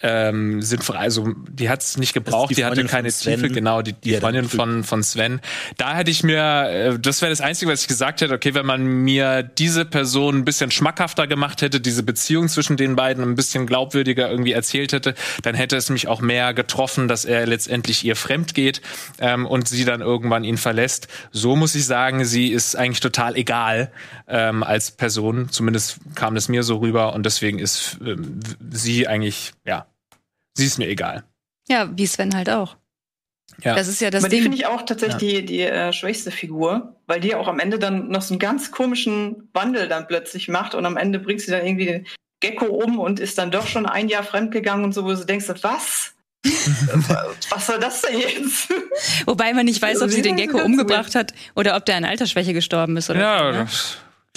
[0.02, 0.96] ähm, sinnvoll.
[0.96, 4.20] Also die hat es nicht gebraucht, die, die, hatte keine Tiefe, genau, die, die ja,
[4.20, 5.40] Freundin von, von Sven.
[5.78, 8.66] Da hätte ich mir, äh, das wäre das Einzige, was ich gesagt hätte, okay, wenn
[8.66, 13.36] man mir diese Person ein bisschen schmackhafter gemacht hätte, diese Beziehung zwischen den beiden ein
[13.36, 18.04] bisschen glaubwürdiger irgendwie erzählt hätte, dann hätte es mich auch mehr getroffen, dass er letztendlich
[18.04, 18.82] ihr fremd geht
[19.18, 21.08] ähm, und sie dann irgendwann ihn verlässt.
[21.32, 23.90] So muss ich sagen, sie ist eigentlich total egal
[24.28, 25.48] ähm, als Person.
[25.48, 29.85] Zumindest kam das mir so rüber und deswegen ist ähm, sie eigentlich, ja,
[30.56, 31.24] Sie ist mir egal.
[31.68, 32.76] Ja, wie Sven halt auch.
[33.62, 33.74] Ja.
[33.74, 34.38] Das ist ja das Aber Ding.
[34.38, 35.40] die finde ich auch tatsächlich ja.
[35.40, 38.70] die, die äh, schwächste Figur, weil die auch am Ende dann noch so einen ganz
[38.70, 42.06] komischen Wandel dann plötzlich macht und am Ende bringt sie dann irgendwie den
[42.40, 45.46] Gecko um und ist dann doch schon ein Jahr fremdgegangen und so, wo du denkst,
[45.62, 46.12] was?
[47.50, 48.68] was soll das denn jetzt?
[49.24, 52.52] Wobei man nicht weiß, ob sie den Gecko umgebracht hat oder ob der an Altersschwäche
[52.52, 53.58] gestorben ist oder ja, so.
[53.58, 53.68] Ne?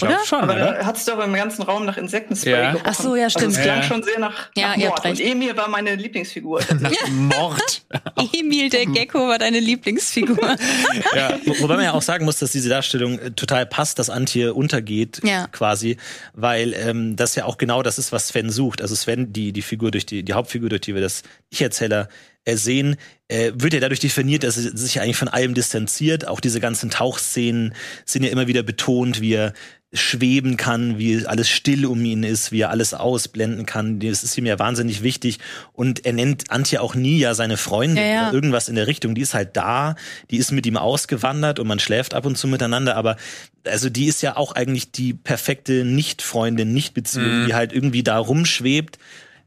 [0.04, 0.20] Oder?
[0.26, 0.74] Schon, aber oder?
[0.74, 2.72] da hat es doch im ganzen Raum nach Insektenspray ja.
[2.72, 2.88] gerochen.
[2.90, 3.48] Ach so, ja, stimmt.
[3.48, 3.84] Also es klang ja.
[3.84, 5.06] schon sehr nach, ja, nach Mord.
[5.06, 6.62] Und Emil war meine Lieblingsfigur.
[7.10, 7.86] Mord.
[8.34, 10.38] Emil der Gecko war deine Lieblingsfigur.
[11.16, 11.38] ja.
[11.60, 15.22] Wobei man ja auch sagen muss, dass diese Darstellung äh, total passt, dass Antje untergeht,
[15.24, 15.48] ja.
[15.48, 15.98] quasi,
[16.34, 18.82] weil ähm, das ja auch genau das ist, was Sven sucht.
[18.82, 22.10] Also Sven, die, die Figur durch die, die Hauptfigur, durch die wir das Ich-Erzähler
[22.46, 26.28] sehen, äh, wird er dadurch definiert, dass er sich eigentlich von allem distanziert.
[26.28, 29.54] Auch diese ganzen Tauchszenen sind ja immer wieder betont, wie er
[29.92, 34.00] schweben kann, wie alles still um ihn ist, wie er alles ausblenden kann.
[34.00, 35.40] Das ist ihm ja wahnsinnig wichtig.
[35.74, 38.32] Und er nennt Antje auch nie ja seine Freundin ja, ja.
[38.32, 39.16] irgendwas in der Richtung.
[39.16, 39.96] Die ist halt da,
[40.30, 42.98] die ist mit ihm ausgewandert und man schläft ab und zu miteinander.
[42.98, 43.18] Aber
[43.66, 47.46] also die ist ja auch eigentlich die perfekte Nicht-Freundin, Nicht-Beziehung, mhm.
[47.48, 49.00] die halt irgendwie da rumschwebt.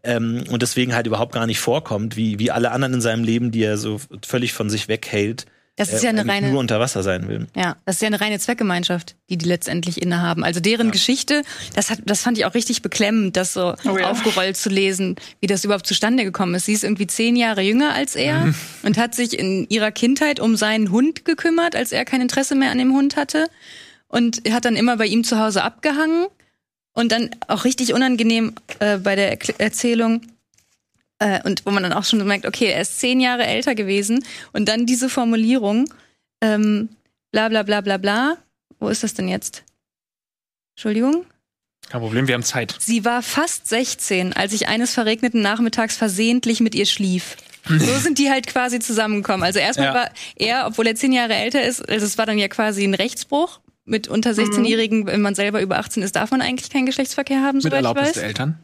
[0.02, 3.52] Ähm, und deswegen halt überhaupt gar nicht vorkommt, wie, wie alle anderen in seinem Leben,
[3.52, 5.46] die er so völlig von sich weghält
[5.88, 7.46] das ist ja eine reine nur unter Wasser sein will.
[7.56, 10.44] Ja, das ist ja eine reine Zweckgemeinschaft, die die letztendlich innehaben.
[10.44, 10.92] Also deren ja.
[10.92, 11.42] Geschichte,
[11.74, 14.10] das hat, das fand ich auch richtig beklemmend, das so oh ja.
[14.10, 16.66] aufgerollt zu lesen, wie das überhaupt zustande gekommen ist.
[16.66, 18.54] Sie ist irgendwie zehn Jahre jünger als er mhm.
[18.82, 22.70] und hat sich in ihrer Kindheit um seinen Hund gekümmert, als er kein Interesse mehr
[22.70, 23.48] an dem Hund hatte
[24.08, 26.26] und hat dann immer bei ihm zu Hause abgehangen
[26.94, 30.20] und dann auch richtig unangenehm äh, bei der Erzählung
[31.22, 34.24] äh, und wo man dann auch schon merkt, okay, er ist zehn Jahre älter gewesen
[34.52, 35.88] und dann diese Formulierung,
[36.40, 36.88] ähm,
[37.30, 38.36] bla bla bla bla bla.
[38.80, 39.62] Wo ist das denn jetzt?
[40.74, 41.24] Entschuldigung?
[41.88, 42.74] Kein Problem, wir haben Zeit.
[42.80, 47.36] Sie war fast 16, als ich eines verregneten Nachmittags versehentlich mit ihr schlief.
[47.68, 49.44] So sind die halt quasi zusammengekommen.
[49.44, 49.94] Also erstmal ja.
[49.94, 52.94] war er, obwohl er zehn Jahre älter ist, also es war dann ja quasi ein
[52.94, 53.60] Rechtsbruch.
[53.84, 55.06] Mit unter 16-Jährigen, mhm.
[55.06, 57.94] wenn man selber über 18 ist, darf man eigentlich keinen Geschlechtsverkehr haben, soweit ich weiß.
[57.94, 58.58] Mit Erlaubnis der Eltern?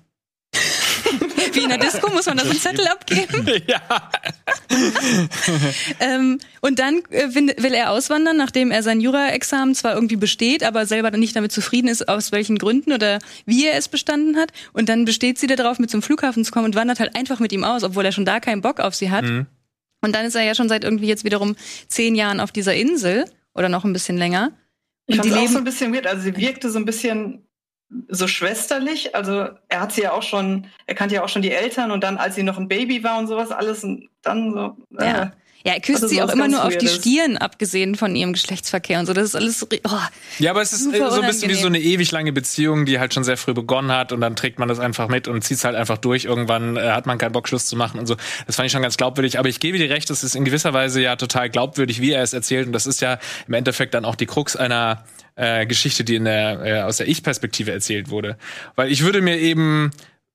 [1.58, 3.46] Wie in der Disco muss man da so einen Zettel abgeben.
[3.66, 4.10] Ja.
[6.00, 10.86] ähm, und dann äh, will er auswandern, nachdem er sein Jura-Examen zwar irgendwie besteht, aber
[10.86, 14.52] selber nicht damit zufrieden ist, aus welchen Gründen oder wie er es bestanden hat.
[14.72, 17.52] Und dann besteht sie darauf, mit zum Flughafen zu kommen und wandert halt einfach mit
[17.52, 19.24] ihm aus, obwohl er schon da keinen Bock auf sie hat.
[19.24, 19.46] Mhm.
[20.00, 21.56] Und dann ist er ja schon seit irgendwie jetzt wiederum
[21.88, 24.52] zehn Jahren auf dieser Insel oder noch ein bisschen länger.
[25.06, 26.06] Und ich die leben auch so ein bisschen mit.
[26.06, 27.47] Also sie wirkte so ein bisschen
[28.08, 29.14] so schwesterlich.
[29.14, 32.02] Also er hat sie ja auch schon, er kannte ja auch schon die Eltern und
[32.02, 34.76] dann, als sie noch ein Baby war und sowas, alles und dann so.
[34.98, 35.32] Äh, ja.
[35.64, 39.00] Ja, er küsst also sie auch immer nur auf die Stirn, abgesehen von ihrem Geschlechtsverkehr
[39.00, 39.12] und so.
[39.12, 39.62] Das ist alles.
[39.62, 39.68] Oh,
[40.38, 43.12] ja, aber es ist so ein bisschen wie so eine ewig lange Beziehung, die halt
[43.12, 45.64] schon sehr früh begonnen hat und dann trägt man das einfach mit und zieht es
[45.64, 46.26] halt einfach durch.
[46.26, 48.16] Irgendwann äh, hat man keinen Bock, Schluss zu machen und so.
[48.46, 49.38] Das fand ich schon ganz glaubwürdig.
[49.38, 52.22] Aber ich gebe dir recht, das ist in gewisser Weise ja total glaubwürdig, wie er
[52.22, 52.66] es erzählt.
[52.66, 53.18] Und das ist ja
[53.48, 57.08] im Endeffekt dann auch die Krux einer äh, Geschichte, die in der, äh, aus der
[57.08, 58.36] Ich-Perspektive erzählt wurde.
[58.76, 59.90] Weil ich würde mir eben,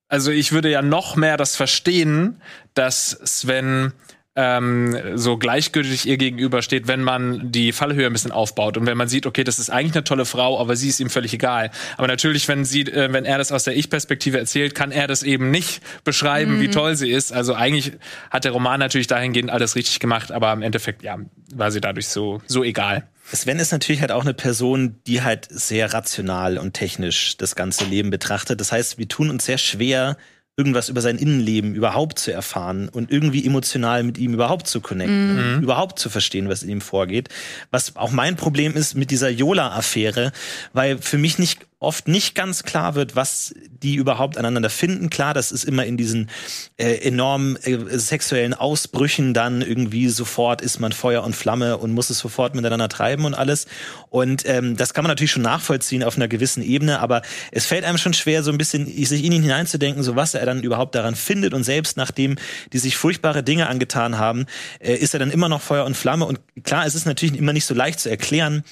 [0.10, 2.42] also ich würde ja noch mehr das verstehen,
[2.74, 3.94] dass Sven
[4.36, 9.08] ähm, so gleichgültig ihr gegenübersteht, wenn man die Fallhöhe ein bisschen aufbaut und wenn man
[9.08, 11.70] sieht, okay, das ist eigentlich eine tolle Frau, aber sie ist ihm völlig egal.
[11.98, 15.22] Aber natürlich, wenn sie, äh, wenn er das aus der Ich-Perspektive erzählt, kann er das
[15.22, 16.62] eben nicht beschreiben, mhm.
[16.62, 17.32] wie toll sie ist.
[17.32, 17.94] Also eigentlich
[18.32, 21.18] hat der Roman natürlich dahingehend alles richtig gemacht, aber im Endeffekt, ja,
[21.54, 23.08] war sie dadurch so, so egal.
[23.32, 27.86] Sven ist natürlich halt auch eine Person, die halt sehr rational und technisch das ganze
[27.86, 28.60] Leben betrachtet.
[28.60, 30.18] Das heißt, wir tun uns sehr schwer,
[30.56, 35.58] irgendwas über sein Innenleben überhaupt zu erfahren und irgendwie emotional mit ihm überhaupt zu connecten,
[35.58, 35.64] mhm.
[35.64, 37.30] überhaupt zu verstehen, was in ihm vorgeht.
[37.72, 40.32] Was auch mein Problem ist mit dieser Yola-Affäre,
[40.74, 45.10] weil für mich nicht oft nicht ganz klar wird, was die überhaupt aneinander finden.
[45.10, 46.30] Klar, das ist immer in diesen
[46.78, 52.10] äh, enormen äh, sexuellen Ausbrüchen dann irgendwie sofort ist man Feuer und Flamme und muss
[52.10, 53.68] es sofort miteinander treiben und alles.
[54.10, 57.84] Und ähm, das kann man natürlich schon nachvollziehen auf einer gewissen Ebene, aber es fällt
[57.84, 60.96] einem schon schwer, so ein bisschen sich in ihn hineinzudenken, so was er dann überhaupt
[60.96, 61.54] daran findet.
[61.54, 62.38] Und selbst nachdem
[62.72, 64.46] die sich furchtbare Dinge angetan haben,
[64.80, 66.26] äh, ist er dann immer noch Feuer und Flamme.
[66.26, 68.64] Und klar, es ist natürlich immer nicht so leicht zu erklären,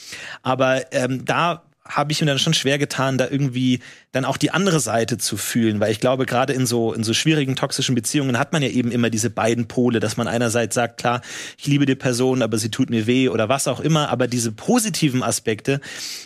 [0.43, 1.63] aber ähm, da
[1.95, 3.79] habe ich mir dann schon schwer getan, da irgendwie
[4.11, 7.13] dann auch die andere Seite zu fühlen, weil ich glaube, gerade in so in so
[7.13, 10.97] schwierigen toxischen Beziehungen hat man ja eben immer diese beiden Pole, dass man einerseits sagt,
[10.97, 11.21] klar,
[11.57, 14.51] ich liebe die Person, aber sie tut mir weh oder was auch immer, aber diese
[14.51, 15.81] positiven Aspekte,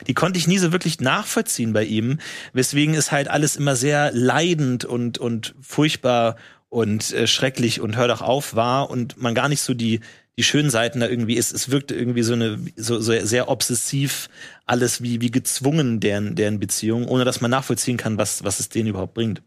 [0.07, 2.19] die konnte ich nie so wirklich nachvollziehen bei ihm,
[2.53, 6.35] weswegen es halt alles immer sehr leidend und und furchtbar
[6.69, 10.01] und äh, schrecklich und hör doch auf war und man gar nicht so die
[10.37, 11.53] die schönen Seiten da irgendwie ist.
[11.53, 14.29] Es wirkt irgendwie so eine so, so sehr obsessiv
[14.65, 18.69] alles wie wie gezwungen deren deren Beziehung, ohne dass man nachvollziehen kann, was was es
[18.69, 19.41] denen überhaupt bringt.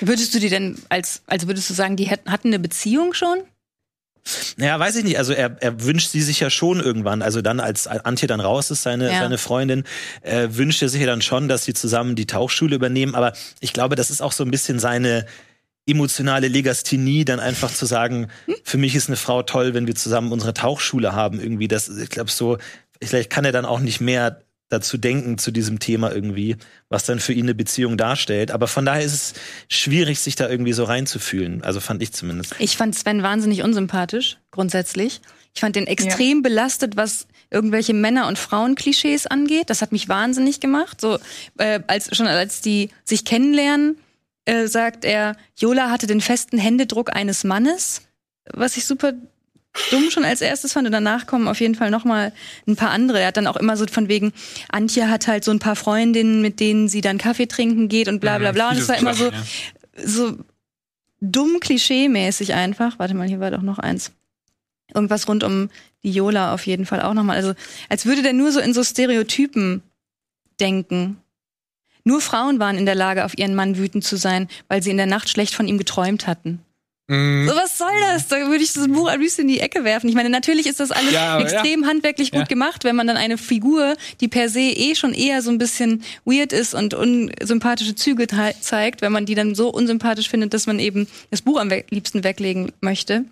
[0.00, 3.44] Würdest du die denn als also würdest du sagen, die hätten hatten eine Beziehung schon?
[4.56, 5.18] Naja, weiß ich nicht.
[5.18, 7.20] Also er, er wünscht sie sich ja schon irgendwann.
[7.20, 9.18] Also dann, als Antje dann raus ist, seine, ja.
[9.18, 9.84] seine Freundin,
[10.22, 13.14] äh, wünscht er sich ja dann schon, dass sie zusammen die Tauchschule übernehmen.
[13.14, 15.26] Aber ich glaube, das ist auch so ein bisschen seine,
[15.86, 18.28] emotionale Legasthenie, dann einfach zu sagen,
[18.62, 21.68] für mich ist eine Frau toll, wenn wir zusammen unsere Tauchschule haben, irgendwie.
[21.68, 22.58] Das, ich glaube, so,
[23.02, 26.56] vielleicht kann er dann auch nicht mehr dazu denken zu diesem Thema irgendwie,
[26.88, 28.50] was dann für ihn eine Beziehung darstellt.
[28.50, 29.34] Aber von daher ist es
[29.68, 31.62] schwierig, sich da irgendwie so reinzufühlen.
[31.62, 32.54] Also fand ich zumindest.
[32.58, 35.20] Ich fand Sven wahnsinnig unsympathisch, grundsätzlich.
[35.54, 36.42] Ich fand den extrem ja.
[36.42, 39.70] belastet, was irgendwelche Männer- und Frauenklischees angeht.
[39.70, 41.00] Das hat mich wahnsinnig gemacht.
[41.00, 41.18] So,
[41.58, 43.96] äh, als, schon als die sich kennenlernen,
[44.44, 48.02] äh, sagt er, Jola hatte den festen Händedruck eines Mannes,
[48.52, 49.12] was ich super
[49.90, 52.32] dumm schon als erstes fand und danach kommen auf jeden Fall noch mal
[52.66, 53.20] ein paar andere.
[53.20, 54.32] Er hat dann auch immer so von wegen
[54.70, 58.20] Antje hat halt so ein paar Freundinnen, mit denen sie dann Kaffee trinken geht und
[58.20, 59.30] bla bla bla und es war immer so
[59.96, 60.36] so
[61.20, 62.98] dumm klischee-mäßig einfach.
[62.98, 64.12] Warte mal, hier war doch noch eins.
[64.94, 65.70] Irgendwas rund um
[66.02, 67.36] die Jola auf jeden Fall auch noch mal.
[67.36, 67.54] Also
[67.88, 69.82] als würde der nur so in so Stereotypen
[70.60, 71.16] denken
[72.04, 74.98] nur Frauen waren in der Lage, auf ihren Mann wütend zu sein, weil sie in
[74.98, 76.60] der Nacht schlecht von ihm geträumt hatten.
[77.06, 77.46] Mm.
[77.46, 78.28] So, was soll das?
[78.28, 80.08] Da würde ich das Buch ein bisschen in die Ecke werfen.
[80.08, 81.88] Ich meine, natürlich ist das alles ja, extrem ja.
[81.88, 82.46] handwerklich gut ja.
[82.46, 86.02] gemacht, wenn man dann eine Figur, die per se eh schon eher so ein bisschen
[86.24, 88.26] weird ist und unsympathische Züge
[88.60, 92.24] zeigt, wenn man die dann so unsympathisch findet, dass man eben das Buch am liebsten
[92.24, 93.26] weglegen möchte.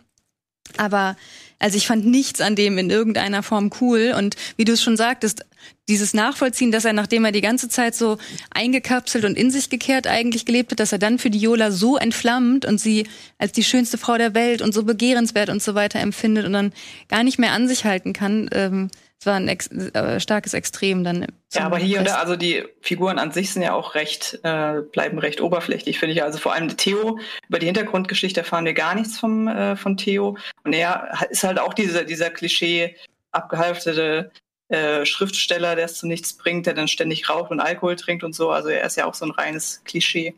[0.76, 1.16] Aber
[1.62, 4.14] also ich fand nichts an dem in irgendeiner Form cool.
[4.18, 5.46] Und wie du es schon sagtest,
[5.88, 8.18] dieses Nachvollziehen, dass er, nachdem er die ganze Zeit so
[8.50, 11.96] eingekapselt und in sich gekehrt eigentlich gelebt hat, dass er dann für die Jola so
[11.96, 13.06] entflammt und sie
[13.38, 16.72] als die schönste Frau der Welt und so begehrenswert und so weiter empfindet und dann
[17.08, 18.90] gar nicht mehr an sich halten kann, ähm,
[19.22, 21.28] es war ein ex äh, starkes Extrem dann.
[21.52, 24.80] Ja, aber hier und da, also die Figuren an sich sind ja auch recht, äh,
[24.80, 26.24] bleiben recht oberflächlich, finde ich.
[26.24, 30.36] Also vor allem Theo, über die Hintergrundgeschichte erfahren wir gar nichts vom, äh, von Theo.
[30.64, 32.96] Und er ist halt auch dieser, dieser Klischee
[33.30, 34.32] abgehalftete
[34.70, 38.34] äh, Schriftsteller, der es zu nichts bringt, der dann ständig raucht und Alkohol trinkt und
[38.34, 38.50] so.
[38.50, 40.34] Also er ist ja auch so ein reines Klischee.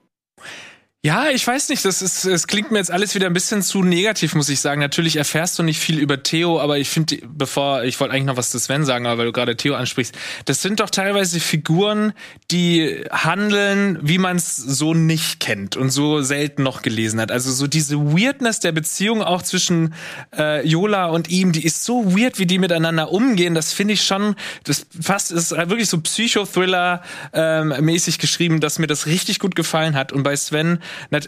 [1.04, 3.82] Ja, ich weiß nicht, das ist, es klingt mir jetzt alles wieder ein bisschen zu
[3.82, 4.80] negativ, muss ich sagen.
[4.80, 8.38] Natürlich erfährst du nicht viel über Theo, aber ich finde, bevor, ich wollte eigentlich noch
[8.38, 12.14] was zu Sven sagen, aber weil du gerade Theo ansprichst, das sind doch teilweise Figuren,
[12.50, 17.30] die handeln, wie man es so nicht kennt und so selten noch gelesen hat.
[17.30, 19.92] Also so diese Weirdness der Beziehung auch zwischen
[20.34, 23.54] äh, Yola und ihm, die ist so weird, wie die miteinander umgehen.
[23.54, 27.02] Das finde ich schon, das fast ist wirklich so Psychothriller
[27.34, 27.74] ähm,
[28.18, 30.10] geschrieben, dass mir das richtig gut gefallen hat.
[30.10, 30.78] Und bei Sven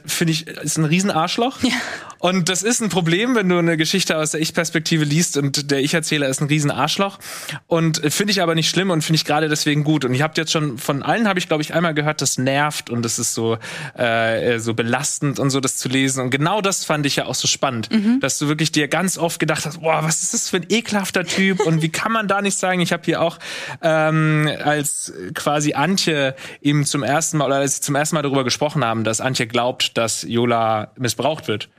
[0.04, 1.62] finde ich, ist ein Riesenarschloch.
[1.62, 1.72] Ja.
[2.18, 5.80] Und das ist ein Problem, wenn du eine Geschichte aus der Ich-Perspektive liest und der
[5.80, 7.18] Ich-Erzähler ist ein Riesenarschloch.
[7.66, 10.04] Und finde ich aber nicht schlimm und finde ich gerade deswegen gut.
[10.04, 12.90] Und ich habe jetzt schon von allen habe ich glaube ich einmal gehört, das nervt
[12.90, 13.58] und das ist so
[13.94, 16.22] äh, so belastend und so das zu lesen.
[16.22, 18.20] Und genau das fand ich ja auch so spannend, mhm.
[18.20, 21.24] dass du wirklich dir ganz oft gedacht hast, boah, was ist das für ein ekelhafter
[21.24, 22.80] Typ und wie kann man da nicht sagen?
[22.80, 23.38] Ich habe hier auch
[23.82, 28.44] ähm, als quasi Antje ihm zum ersten Mal oder als sie zum ersten Mal darüber
[28.44, 31.70] gesprochen haben, dass Antje glaubt, dass Jola missbraucht wird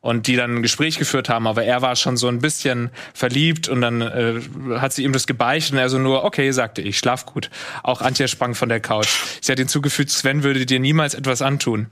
[0.00, 3.68] und die dann ein Gespräch geführt haben, aber er war schon so ein bisschen verliebt
[3.68, 4.40] und dann äh,
[4.78, 7.50] hat sie ihm das gebeichtet und er so nur, okay, sagte ich, schlaf gut.
[7.82, 9.08] Auch Antje sprang von der Couch.
[9.42, 11.88] Sie hat hinzugefügt, Sven würde dir niemals etwas antun.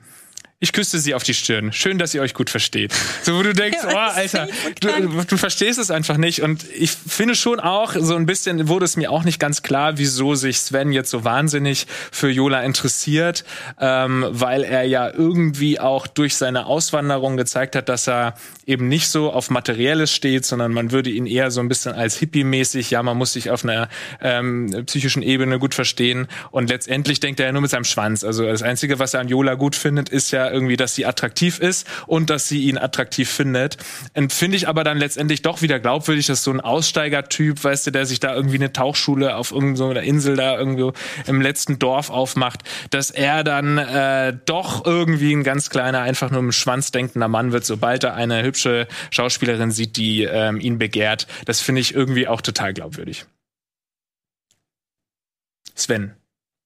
[0.64, 1.74] Ich küsste sie auf die Stirn.
[1.74, 2.90] Schön, dass ihr euch gut versteht.
[3.22, 4.48] So, wo du denkst, oh, Alter,
[4.80, 4.88] du,
[5.28, 6.40] du, verstehst es einfach nicht.
[6.40, 9.98] Und ich finde schon auch, so ein bisschen wurde es mir auch nicht ganz klar,
[9.98, 13.44] wieso sich Sven jetzt so wahnsinnig für Jola interessiert,
[13.78, 19.08] ähm, weil er ja irgendwie auch durch seine Auswanderung gezeigt hat, dass er eben nicht
[19.08, 23.02] so auf Materielles steht, sondern man würde ihn eher so ein bisschen als Hippie-mäßig, ja,
[23.02, 23.90] man muss sich auf einer
[24.22, 26.26] ähm, psychischen Ebene gut verstehen.
[26.50, 28.24] Und letztendlich denkt er ja nur mit seinem Schwanz.
[28.24, 31.58] Also das Einzige, was er an Jola gut findet, ist ja irgendwie, dass sie attraktiv
[31.58, 33.76] ist und dass sie ihn attraktiv findet.
[34.14, 37.90] Und finde ich aber dann letztendlich doch wieder glaubwürdig, dass so ein Aussteigertyp, weißt du,
[37.90, 40.92] der sich da irgendwie eine Tauchschule auf irgendeiner Insel da irgendwo
[41.26, 46.40] im letzten Dorf aufmacht, dass er dann äh, doch irgendwie ein ganz kleiner, einfach nur
[46.40, 51.26] im Schwanz denkender Mann wird, sobald er eine hübsche Schauspielerin sieht, die ähm, ihn begehrt.
[51.44, 53.26] Das finde ich irgendwie auch total glaubwürdig.
[55.74, 56.14] Sven.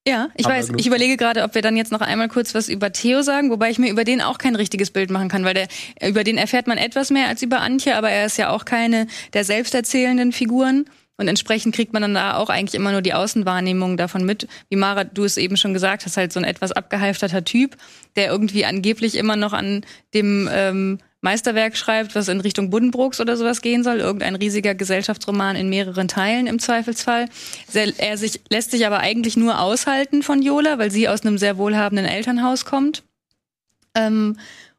[0.09, 0.73] Ja, ich weiß.
[0.77, 3.71] Ich überlege gerade, ob wir dann jetzt noch einmal kurz was über Theo sagen, wobei
[3.71, 5.69] ich mir über den auch kein richtiges Bild machen kann, weil der,
[6.07, 9.07] über den erfährt man etwas mehr als über Antje, aber er ist ja auch keine
[9.35, 10.87] der selbsterzählenden Figuren.
[11.21, 14.47] Und entsprechend kriegt man dann da auch eigentlich immer nur die Außenwahrnehmung davon mit.
[14.69, 17.77] Wie Mara, du es eben schon gesagt hast, halt so ein etwas abgehalfterter Typ,
[18.15, 23.37] der irgendwie angeblich immer noch an dem ähm, Meisterwerk schreibt, was in Richtung Buddenbrooks oder
[23.37, 27.29] sowas gehen soll, irgendein riesiger Gesellschaftsroman in mehreren Teilen im Zweifelsfall.
[27.73, 31.59] Er sich, lässt sich aber eigentlich nur aushalten von Jola, weil sie aus einem sehr
[31.59, 33.03] wohlhabenden Elternhaus kommt.
[33.95, 34.37] Ähm,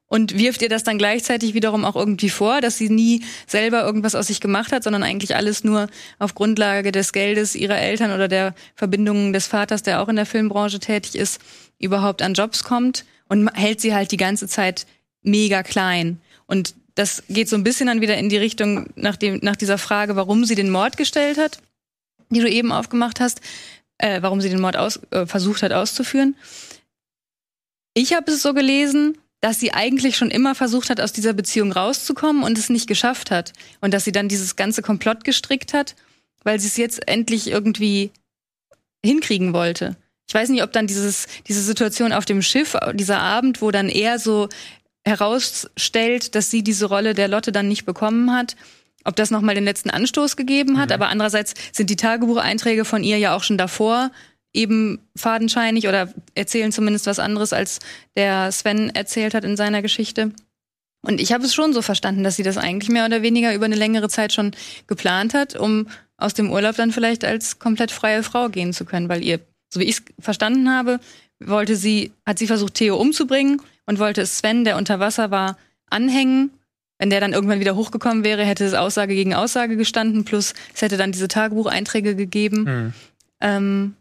[0.10, 4.16] und wirft ihr das dann gleichzeitig wiederum auch irgendwie vor, dass sie nie selber irgendwas
[4.16, 8.28] aus sich gemacht hat, sondern eigentlich alles nur auf Grundlage des Geldes ihrer Eltern oder
[8.28, 11.40] der Verbindungen des Vaters, der auch in der Filmbranche tätig ist,
[11.78, 14.88] überhaupt an Jobs kommt und hält sie halt die ganze Zeit
[15.22, 16.20] mega klein.
[16.50, 19.78] Und das geht so ein bisschen dann wieder in die Richtung nach, dem, nach dieser
[19.78, 21.60] Frage, warum sie den Mord gestellt hat,
[22.32, 23.40] die du eben aufgemacht hast,
[24.00, 26.36] äh, warum sie den Mord aus, äh, versucht hat auszuführen.
[27.94, 31.72] Ich habe es so gelesen, dass sie eigentlich schon immer versucht hat, aus dieser Beziehung
[31.72, 33.54] rauszukommen und es nicht geschafft hat.
[33.80, 35.96] Und dass sie dann dieses ganze Komplott gestrickt hat,
[36.44, 38.10] weil sie es jetzt endlich irgendwie
[39.06, 39.98] hinkriegen wollte.
[40.28, 43.88] Ich weiß nicht, ob dann dieses, diese Situation auf dem Schiff, dieser Abend, wo dann
[43.88, 44.50] er so
[45.10, 48.56] herausstellt, dass sie diese Rolle der Lotte dann nicht bekommen hat,
[49.04, 50.90] ob das nochmal den letzten Anstoß gegeben hat.
[50.90, 50.94] Mhm.
[50.94, 54.12] Aber andererseits sind die Tagebucheinträge von ihr ja auch schon davor
[54.54, 57.80] eben fadenscheinig oder erzählen zumindest was anderes, als
[58.16, 60.32] der Sven erzählt hat in seiner Geschichte.
[61.02, 63.66] Und ich habe es schon so verstanden, dass sie das eigentlich mehr oder weniger über
[63.66, 64.52] eine längere Zeit schon
[64.88, 69.08] geplant hat, um aus dem Urlaub dann vielleicht als komplett freie Frau gehen zu können,
[69.08, 69.40] weil ihr,
[69.74, 71.00] so wie ich es verstanden habe,
[71.40, 75.58] wollte sie, hat sie versucht, Theo umzubringen und wollte Sven, der unter Wasser war,
[75.90, 76.52] anhängen.
[77.00, 80.84] Wenn der dann irgendwann wieder hochgekommen wäre, hätte es Aussage gegen Aussage gestanden, plus es
[80.84, 82.64] hätte dann diese Tagebucheinträge gegeben.
[82.64, 82.94] Mhm.
[83.42, 83.96] Ähm,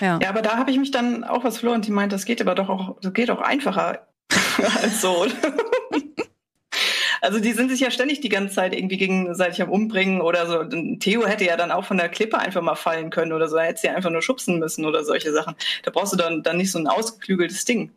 [0.00, 0.18] ja.
[0.20, 1.82] ja, aber da habe ich mich dann auch was verloren.
[1.82, 4.08] Die meint, das geht aber doch auch, das geht auch einfacher
[4.82, 5.26] als so.
[7.24, 10.64] Also die sind sich ja ständig die ganze Zeit irgendwie gegenseitig am Umbringen oder so.
[10.98, 13.54] Theo hätte ja dann auch von der Klippe einfach mal fallen können oder so.
[13.54, 15.54] Er hätte sie einfach nur schubsen müssen oder solche Sachen.
[15.84, 17.92] Da brauchst du dann, dann nicht so ein ausgeklügeltes Ding.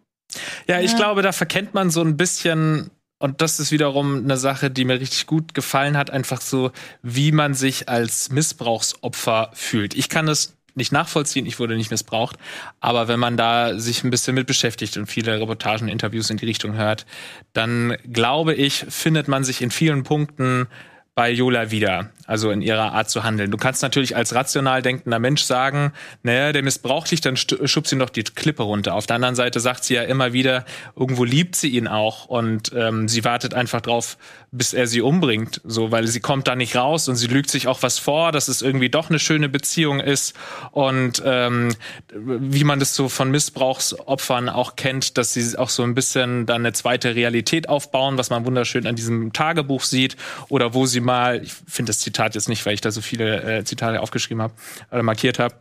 [0.67, 0.97] Ja, ich ja.
[0.97, 4.99] glaube, da verkennt man so ein bisschen und das ist wiederum eine Sache, die mir
[4.99, 6.71] richtig gut gefallen hat, einfach so,
[7.01, 9.95] wie man sich als Missbrauchsopfer fühlt.
[9.95, 12.37] Ich kann es nicht nachvollziehen, ich wurde nicht missbraucht,
[12.81, 16.45] aber wenn man da sich ein bisschen mit beschäftigt und viele Reportagen, Interviews in die
[16.45, 17.05] Richtung hört,
[17.53, 20.67] dann glaube ich, findet man sich in vielen Punkten
[21.15, 23.51] bei Yola wieder, also in ihrer Art zu handeln.
[23.51, 27.99] Du kannst natürlich als rational denkender Mensch sagen, naja, der missbraucht dich, dann schubst ihn
[27.99, 28.95] doch die Klippe runter.
[28.95, 30.65] Auf der anderen Seite sagt sie ja immer wieder,
[30.95, 34.17] irgendwo liebt sie ihn auch und ähm, sie wartet einfach drauf,
[34.51, 37.67] bis er sie umbringt, so, weil sie kommt da nicht raus und sie lügt sich
[37.67, 40.33] auch was vor, dass es irgendwie doch eine schöne Beziehung ist
[40.71, 41.75] und ähm,
[42.13, 46.61] wie man das so von Missbrauchsopfern auch kennt, dass sie auch so ein bisschen dann
[46.61, 50.15] eine zweite Realität aufbauen, was man wunderschön an diesem Tagebuch sieht
[50.49, 53.59] oder wo sie mal, ich finde das Zitat jetzt nicht, weil ich da so viele
[53.59, 54.53] äh, Zitate aufgeschrieben habe
[54.91, 55.55] oder markiert habe,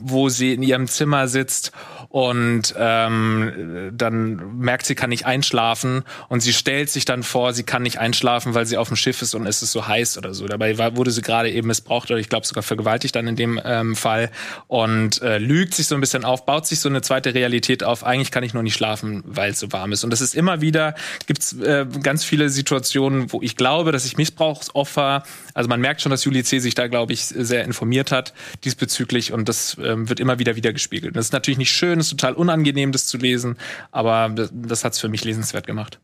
[0.00, 1.72] wo sie in ihrem Zimmer sitzt
[2.10, 7.62] und ähm, dann merkt sie kann nicht einschlafen und sie stellt sich dann vor, sie
[7.62, 10.34] kann nicht einschlafen, weil sie auf dem Schiff ist und es ist so heiß oder
[10.34, 10.46] so.
[10.46, 13.60] Dabei war, wurde sie gerade eben missbraucht oder ich glaube sogar vergewaltigt dann in dem
[13.64, 14.30] ähm, Fall
[14.66, 18.02] und äh, lügt sich so ein bisschen auf, baut sich so eine zweite Realität auf.
[18.02, 20.02] Eigentlich kann ich nur nicht schlafen, weil es so warm ist.
[20.02, 20.96] Und das ist immer wieder
[21.28, 25.22] gibt's äh, ganz viele Situationen, wo ich glaube, dass ich Missbrauchsopfer,
[25.54, 26.58] also man merkt schon, dass Julie C.
[26.58, 28.34] sich da glaube ich sehr informiert hat
[28.64, 31.16] diesbezüglich und das ähm, wird immer wieder wieder gespiegelt.
[31.16, 33.56] Das ist natürlich nicht schön, ist total unangenehm, das zu lesen,
[33.90, 36.00] aber das, das hat es für mich lesenswert gemacht.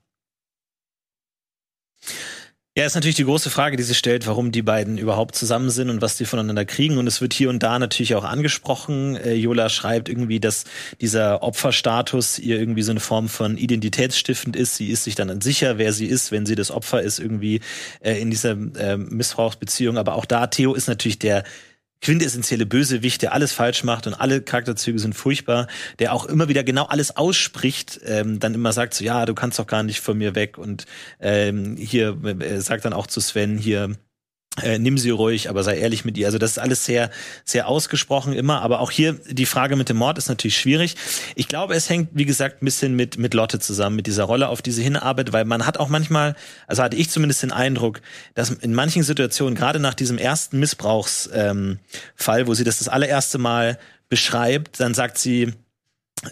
[2.79, 5.89] Ja, ist natürlich die große Frage, die sich stellt, warum die beiden überhaupt zusammen sind
[5.89, 6.99] und was die voneinander kriegen.
[6.99, 9.17] Und es wird hier und da natürlich auch angesprochen.
[9.17, 10.65] Äh, Jola schreibt irgendwie, dass
[11.01, 14.77] dieser Opferstatus ihr irgendwie so eine Form von identitätsstiftend ist.
[14.77, 17.63] Sie ist sich dann sicher, wer sie ist, wenn sie das Opfer ist, irgendwie
[18.01, 19.97] äh, in dieser äh, Missbrauchsbeziehung.
[19.97, 21.45] Aber auch da, Theo ist natürlich der
[22.03, 25.67] quintessentielle Bösewicht, der alles falsch macht und alle Charakterzüge sind furchtbar,
[25.99, 29.59] der auch immer wieder genau alles ausspricht, ähm, dann immer sagt so, ja, du kannst
[29.59, 30.87] doch gar nicht von mir weg und
[31.21, 33.97] ähm, hier äh, sagt dann auch zu Sven hier,
[34.63, 36.27] äh, nimm sie ruhig, aber sei ehrlich mit ihr.
[36.27, 37.11] Also das ist alles sehr,
[37.45, 38.63] sehr ausgesprochen immer.
[38.63, 40.97] Aber auch hier die Frage mit dem Mord ist natürlich schwierig.
[41.35, 44.49] Ich glaube, es hängt, wie gesagt, ein bisschen mit, mit Lotte zusammen, mit dieser Rolle,
[44.49, 46.37] auf die sie hinarbeitet, weil man hat auch manchmal,
[46.67, 48.01] also hatte ich zumindest den Eindruck,
[48.35, 51.51] dass in manchen Situationen, gerade nach diesem ersten Missbrauchsfall,
[52.41, 53.79] ähm, wo sie das das allererste Mal
[54.09, 55.53] beschreibt, dann sagt sie,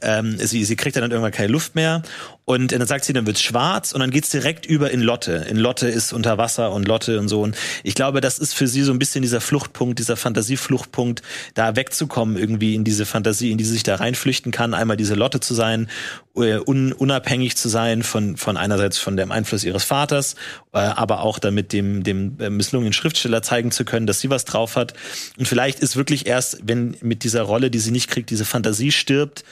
[0.03, 2.03] ähm, sie, sie kriegt dann irgendwann keine Luft mehr
[2.47, 5.47] und dann sagt sie, dann wird's schwarz und dann geht's direkt über in Lotte.
[5.49, 7.41] In Lotte ist unter Wasser und Lotte und so.
[7.41, 11.23] Und ich glaube, das ist für sie so ein bisschen dieser Fluchtpunkt, dieser Fantasiefluchtpunkt,
[11.55, 14.75] da wegzukommen irgendwie in diese Fantasie, in die sie sich da reinflüchten kann.
[14.75, 15.89] Einmal diese Lotte zu sein,
[16.37, 20.35] äh, un unabhängig zu sein von, von einerseits von dem Einfluss ihres Vaters,
[20.75, 24.45] äh, aber auch damit dem, dem äh, misslungenen Schriftsteller zeigen zu können, dass sie was
[24.45, 24.93] drauf hat.
[25.39, 28.93] Und vielleicht ist wirklich erst, wenn mit dieser Rolle, die sie nicht kriegt, diese Fantasie
[28.93, 29.45] stirbt,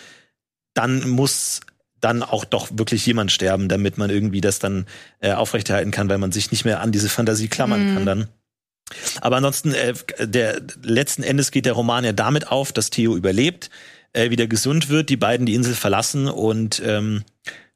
[0.74, 1.60] dann muss
[2.02, 4.86] dann auch doch wirklich jemand sterben, damit man irgendwie das dann
[5.20, 7.94] äh, aufrechterhalten kann, weil man sich nicht mehr an diese Fantasie klammern mhm.
[7.94, 8.28] kann dann.
[9.20, 13.70] Aber ansonsten, äh, der letzten Endes geht der Roman ja damit auf, dass Theo überlebt,
[14.12, 17.24] äh, wieder gesund wird, die beiden die Insel verlassen und ähm,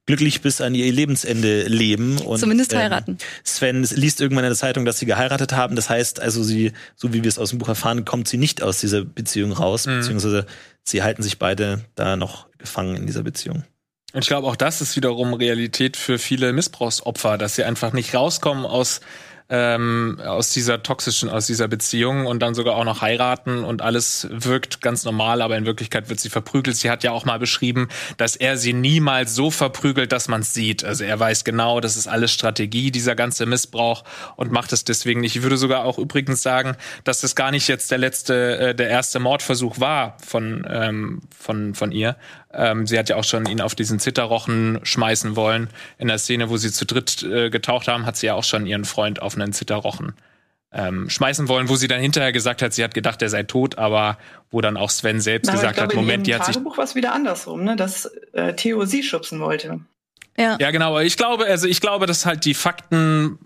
[0.06, 2.18] glücklich bis an ihr Lebensende leben.
[2.18, 3.10] Und, Zumindest ähm, heiraten.
[3.12, 5.76] Ähm, Sven liest irgendwann in der Zeitung, dass sie geheiratet haben.
[5.76, 8.62] Das heißt also, sie, so wie wir es aus dem Buch erfahren, kommt sie nicht
[8.62, 9.98] aus dieser Beziehung raus, mhm.
[9.98, 10.46] beziehungsweise
[10.82, 13.64] sie halten sich beide da noch gefangen in dieser Beziehung.
[14.16, 18.14] Und ich glaube, auch das ist wiederum Realität für viele Missbrauchsopfer, dass sie einfach nicht
[18.14, 19.02] rauskommen aus
[19.48, 24.26] ähm, aus dieser toxischen, aus dieser Beziehung und dann sogar auch noch heiraten und alles
[24.30, 26.76] wirkt ganz normal, aber in Wirklichkeit wird sie verprügelt.
[26.76, 30.52] Sie hat ja auch mal beschrieben, dass er sie niemals so verprügelt, dass man es
[30.52, 30.84] sieht.
[30.84, 34.02] Also er weiß genau, das ist alles Strategie, dieser ganze Missbrauch
[34.34, 35.36] und macht es deswegen nicht.
[35.36, 38.88] Ich würde sogar auch übrigens sagen, dass das gar nicht jetzt der letzte, äh, der
[38.88, 42.16] erste Mordversuch war von, ähm, von, von ihr,
[42.56, 45.68] ähm, sie hat ja auch schon ihn auf diesen Zitterrochen schmeißen wollen.
[45.98, 48.66] In der Szene, wo sie zu dritt äh, getaucht haben, hat sie ja auch schon
[48.66, 50.14] ihren Freund auf einen Zitterrochen
[50.72, 53.78] ähm, schmeißen wollen, wo sie dann hinterher gesagt hat, sie hat gedacht, er sei tot,
[53.78, 54.18] aber
[54.50, 56.54] wo dann auch Sven selbst Na, gesagt glaube, hat, Moment, die hat sich.
[56.54, 57.76] Tagebuch war es wieder andersrum, ne?
[57.76, 59.80] dass äh, Theo sie schubsen wollte.
[60.38, 60.58] Ja.
[60.60, 60.98] ja, genau.
[61.00, 63.38] Ich glaube, also ich glaube, dass halt die Fakten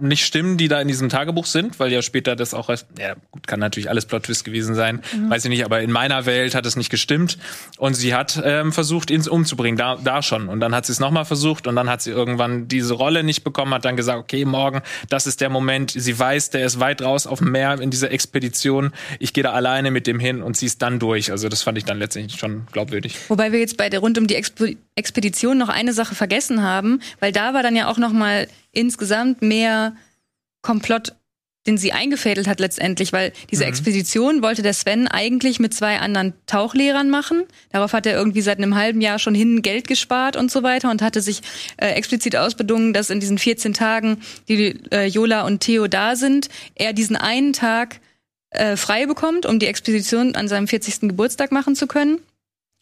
[0.00, 3.46] nicht stimmen, die da in diesem Tagebuch sind, weil ja später das auch, ja gut,
[3.46, 5.30] kann natürlich alles Plot-Twist gewesen sein, mhm.
[5.30, 7.38] weiß ich nicht, aber in meiner Welt hat es nicht gestimmt.
[7.78, 10.48] Und sie hat ähm, versucht, ihn umzubringen, da, da schon.
[10.48, 13.44] Und dann hat sie es nochmal versucht und dann hat sie irgendwann diese Rolle nicht
[13.44, 17.02] bekommen, hat dann gesagt, okay, morgen, das ist der Moment, sie weiß, der ist weit
[17.02, 20.56] raus auf dem Meer in dieser Expedition, ich gehe da alleine mit dem hin und
[20.56, 23.16] sie ist dann durch, also das fand ich dann letztendlich schon glaubwürdig.
[23.28, 24.66] Wobei wir jetzt bei der rund um die Expo
[25.00, 29.96] Expedition noch eine Sache vergessen haben, weil da war dann ja auch nochmal insgesamt mehr
[30.62, 31.14] Komplott
[31.66, 33.68] den sie eingefädelt hat letztendlich, weil diese mhm.
[33.68, 37.44] Expedition wollte der Sven eigentlich mit zwei anderen Tauchlehrern machen.
[37.70, 40.90] Darauf hat er irgendwie seit einem halben Jahr schon hin Geld gespart und so weiter
[40.90, 41.42] und hatte sich
[41.76, 46.48] äh, explizit ausbedungen, dass in diesen 14 Tagen, die äh, Jola und Theo da sind,
[46.76, 48.00] er diesen einen Tag
[48.50, 51.00] äh, frei bekommt, um die Expedition an seinem 40.
[51.00, 52.20] Geburtstag machen zu können.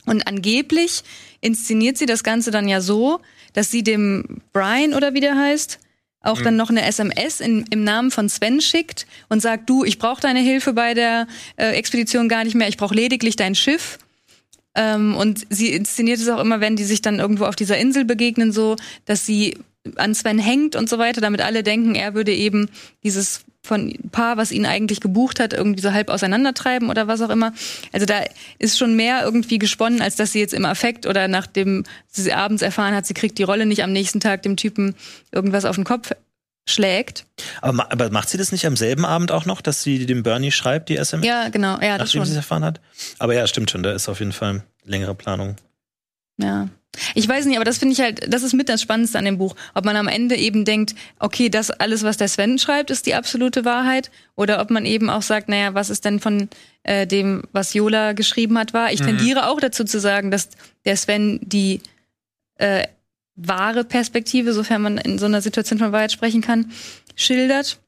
[0.09, 1.03] Und angeblich
[1.41, 3.21] inszeniert sie das Ganze dann ja so,
[3.53, 5.79] dass sie dem Brian oder wie der heißt,
[6.21, 6.45] auch mhm.
[6.45, 10.21] dann noch eine SMS in, im Namen von Sven schickt und sagt, du, ich brauche
[10.21, 13.99] deine Hilfe bei der äh, Expedition gar nicht mehr, ich brauche lediglich dein Schiff.
[14.75, 18.05] Ähm, und sie inszeniert es auch immer, wenn die sich dann irgendwo auf dieser Insel
[18.05, 19.57] begegnen, so, dass sie
[19.97, 22.69] an Sven hängt und so weiter, damit alle denken, er würde eben
[23.03, 27.31] dieses von Paar, was ihn eigentlich gebucht hat, irgendwie so halb auseinandertreiben oder was auch
[27.31, 27.53] immer.
[27.93, 28.21] Also da
[28.59, 32.63] ist schon mehr irgendwie gesponnen, als dass sie jetzt im Affekt oder nachdem sie abends
[32.63, 34.95] erfahren hat, sie kriegt die Rolle nicht am nächsten Tag dem Typen
[35.33, 36.13] irgendwas auf den Kopf
[36.69, 37.27] schlägt.
[37.61, 40.53] Aber, aber macht sie das nicht am selben Abend auch noch, dass sie dem Bernie
[40.53, 41.27] schreibt, die SMS?
[41.27, 42.25] Ja, genau, ja, das schon.
[42.25, 42.81] sie es erfahren hat?
[43.19, 45.57] Aber ja, stimmt schon, da ist auf jeden Fall längere Planung.
[46.39, 46.69] Ja.
[47.15, 49.39] Ich weiß nicht, aber das finde ich halt, das ist mit das Spannendste an dem
[49.39, 49.55] Buch.
[49.75, 53.15] Ob man am Ende eben denkt, okay, das alles, was der Sven schreibt, ist die
[53.15, 54.11] absolute Wahrheit.
[54.37, 56.49] Oder ob man eben auch sagt, naja, was ist denn von
[56.83, 58.93] äh, dem, was Jola geschrieben hat, wahr?
[58.93, 59.07] Ich mhm.
[59.07, 60.51] tendiere auch dazu zu sagen, dass
[60.85, 61.81] der Sven die
[62.57, 62.87] äh,
[63.37, 66.73] wahre Perspektive, sofern man in so einer Situation von Wahrheit sprechen kann,
[67.15, 67.79] schildert.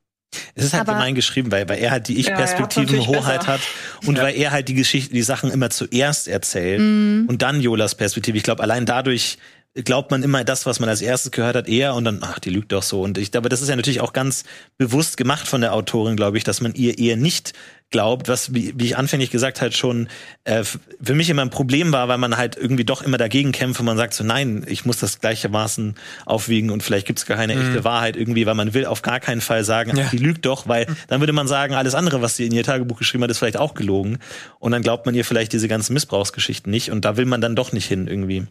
[0.55, 3.61] Es ist halt aber, gemein geschrieben, weil, weil er halt die Ich-Perspektiven-Hoheit hat
[4.07, 4.23] und ja.
[4.23, 7.25] weil er halt die Geschichte, die Sachen immer zuerst erzählt mhm.
[7.29, 8.37] und dann Jolas Perspektive.
[8.37, 9.39] Ich glaube, allein dadurch
[9.75, 12.51] glaubt man immer das, was man als erstes gehört hat, eher und dann, ach, die
[12.51, 13.03] lügt doch so.
[13.03, 14.45] Und ich, aber das ist ja natürlich auch ganz
[14.79, 17.53] bewusst gemacht von der Autorin, glaube ich, dass man ihr eher nicht
[17.91, 20.09] glaubt, was, wie, wie ich anfänglich gesagt halt schon
[20.45, 23.81] äh, für mich immer ein Problem war, weil man halt irgendwie doch immer dagegen kämpft
[23.81, 27.57] und man sagt so, nein, ich muss das gleichermaßen aufwiegen und vielleicht gibt's gar keine
[27.57, 27.69] mhm.
[27.69, 30.05] echte Wahrheit irgendwie, weil man will auf gar keinen Fall sagen, ja.
[30.07, 32.65] ach, die lügt doch, weil dann würde man sagen, alles andere, was sie in ihr
[32.65, 34.19] Tagebuch geschrieben hat, ist vielleicht auch gelogen.
[34.59, 37.57] Und dann glaubt man ihr vielleicht diese ganzen Missbrauchsgeschichten nicht und da will man dann
[37.57, 38.47] doch nicht hin irgendwie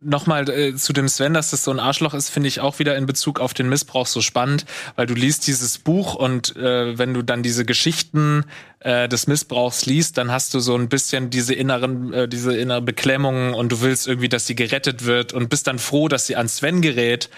[0.00, 2.96] nochmal äh, zu dem Sven, dass das so ein Arschloch ist, finde ich auch wieder
[2.96, 4.64] in Bezug auf den Missbrauch so spannend,
[4.96, 8.44] weil du liest dieses Buch und äh, wenn du dann diese Geschichten
[8.80, 12.82] äh, des Missbrauchs liest, dann hast du so ein bisschen diese inneren, äh, diese innere
[12.82, 16.36] Beklemmung und du willst irgendwie, dass sie gerettet wird und bist dann froh, dass sie
[16.36, 17.28] an Sven gerät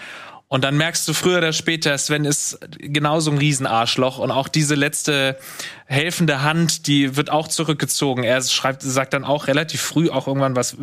[0.51, 4.75] und dann merkst du früher oder später, Sven ist genauso ein Riesenarschloch und auch diese
[4.75, 5.37] letzte
[5.85, 8.25] helfende Hand, die wird auch zurückgezogen.
[8.25, 10.75] Er schreibt, sagt dann auch relativ früh auch irgendwann was,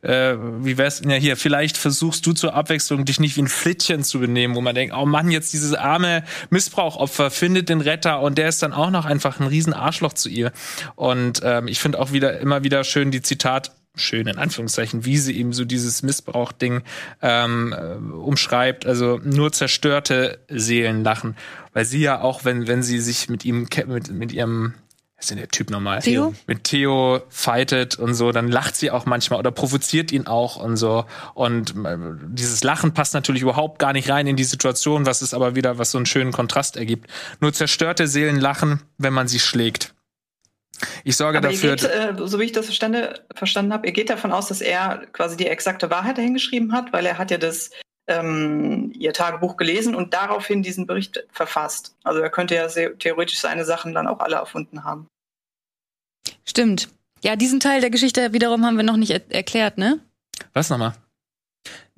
[0.00, 4.02] äh, wie wär's, ja hier, vielleicht versuchst du zur Abwechslung dich nicht wie ein Flittchen
[4.02, 8.38] zu benehmen, wo man denkt, oh Mann, jetzt dieses arme Missbrauchopfer findet den Retter und
[8.38, 10.52] der ist dann auch noch einfach ein Riesenarschloch zu ihr.
[10.94, 15.18] Und ähm, ich finde auch wieder immer wieder schön die Zitat schön in Anführungszeichen, wie
[15.18, 16.82] sie eben so dieses Missbrauch-Ding
[17.22, 18.86] ähm, äh, umschreibt.
[18.86, 21.36] Also nur zerstörte Seelen lachen,
[21.72, 24.74] weil sie ja auch, wenn wenn sie sich mit ihm mit mit ihrem
[25.18, 26.00] ist denn der Typ nochmal?
[26.00, 26.34] Theo?
[26.46, 30.76] Mit Theo fightet und so, dann lacht sie auch manchmal oder provoziert ihn auch und
[30.76, 31.06] so.
[31.32, 31.96] Und äh,
[32.28, 35.78] dieses Lachen passt natürlich überhaupt gar nicht rein in die Situation, was es aber wieder,
[35.78, 37.10] was so einen schönen Kontrast ergibt.
[37.40, 39.94] Nur zerstörte Seelen lachen, wenn man sie schlägt.
[41.04, 41.76] Ich sorge Aber dafür.
[41.76, 45.06] Geht, äh, so wie ich das verstande, verstanden habe, ihr geht davon aus, dass er
[45.12, 47.70] quasi die exakte Wahrheit dahingeschrieben hat, weil er hat ja das
[48.08, 51.96] ähm, ihr Tagebuch gelesen und daraufhin diesen Bericht verfasst.
[52.04, 55.08] Also er könnte ja theoretisch seine Sachen dann auch alle erfunden haben.
[56.44, 56.88] Stimmt.
[57.22, 60.00] Ja, diesen Teil der Geschichte wiederum haben wir noch nicht er erklärt, ne?
[60.52, 60.94] Was nochmal?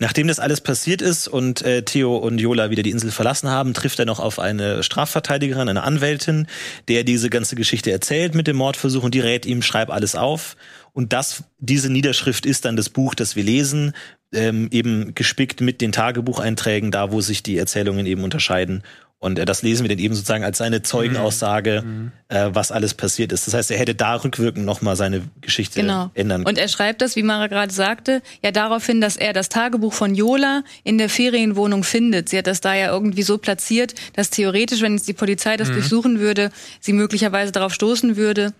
[0.00, 3.74] Nachdem das alles passiert ist und äh, Theo und Jola wieder die Insel verlassen haben,
[3.74, 6.46] trifft er noch auf eine Strafverteidigerin, eine Anwältin,
[6.86, 10.56] der diese ganze Geschichte erzählt mit dem Mordversuch und die rät ihm, schreib alles auf.
[10.92, 13.92] Und das, diese Niederschrift ist dann das Buch, das wir lesen,
[14.32, 18.84] ähm, eben gespickt mit den Tagebucheinträgen, da wo sich die Erzählungen eben unterscheiden.
[19.20, 22.12] Und äh, das lesen wir dann eben sozusagen als seine Zeugenaussage, mhm.
[22.28, 23.46] äh, was alles passiert ist.
[23.46, 26.10] Das heißt, er hätte da rückwirkend nochmal seine Geschichte genau.
[26.14, 26.56] ändern können.
[26.56, 30.14] Und er schreibt das, wie Mara gerade sagte, ja daraufhin, dass er das Tagebuch von
[30.14, 32.28] Jola in der Ferienwohnung findet.
[32.28, 35.68] Sie hat das da ja irgendwie so platziert, dass theoretisch, wenn jetzt die Polizei das
[35.68, 35.74] mhm.
[35.74, 38.52] durchsuchen würde, sie möglicherweise darauf stoßen würde.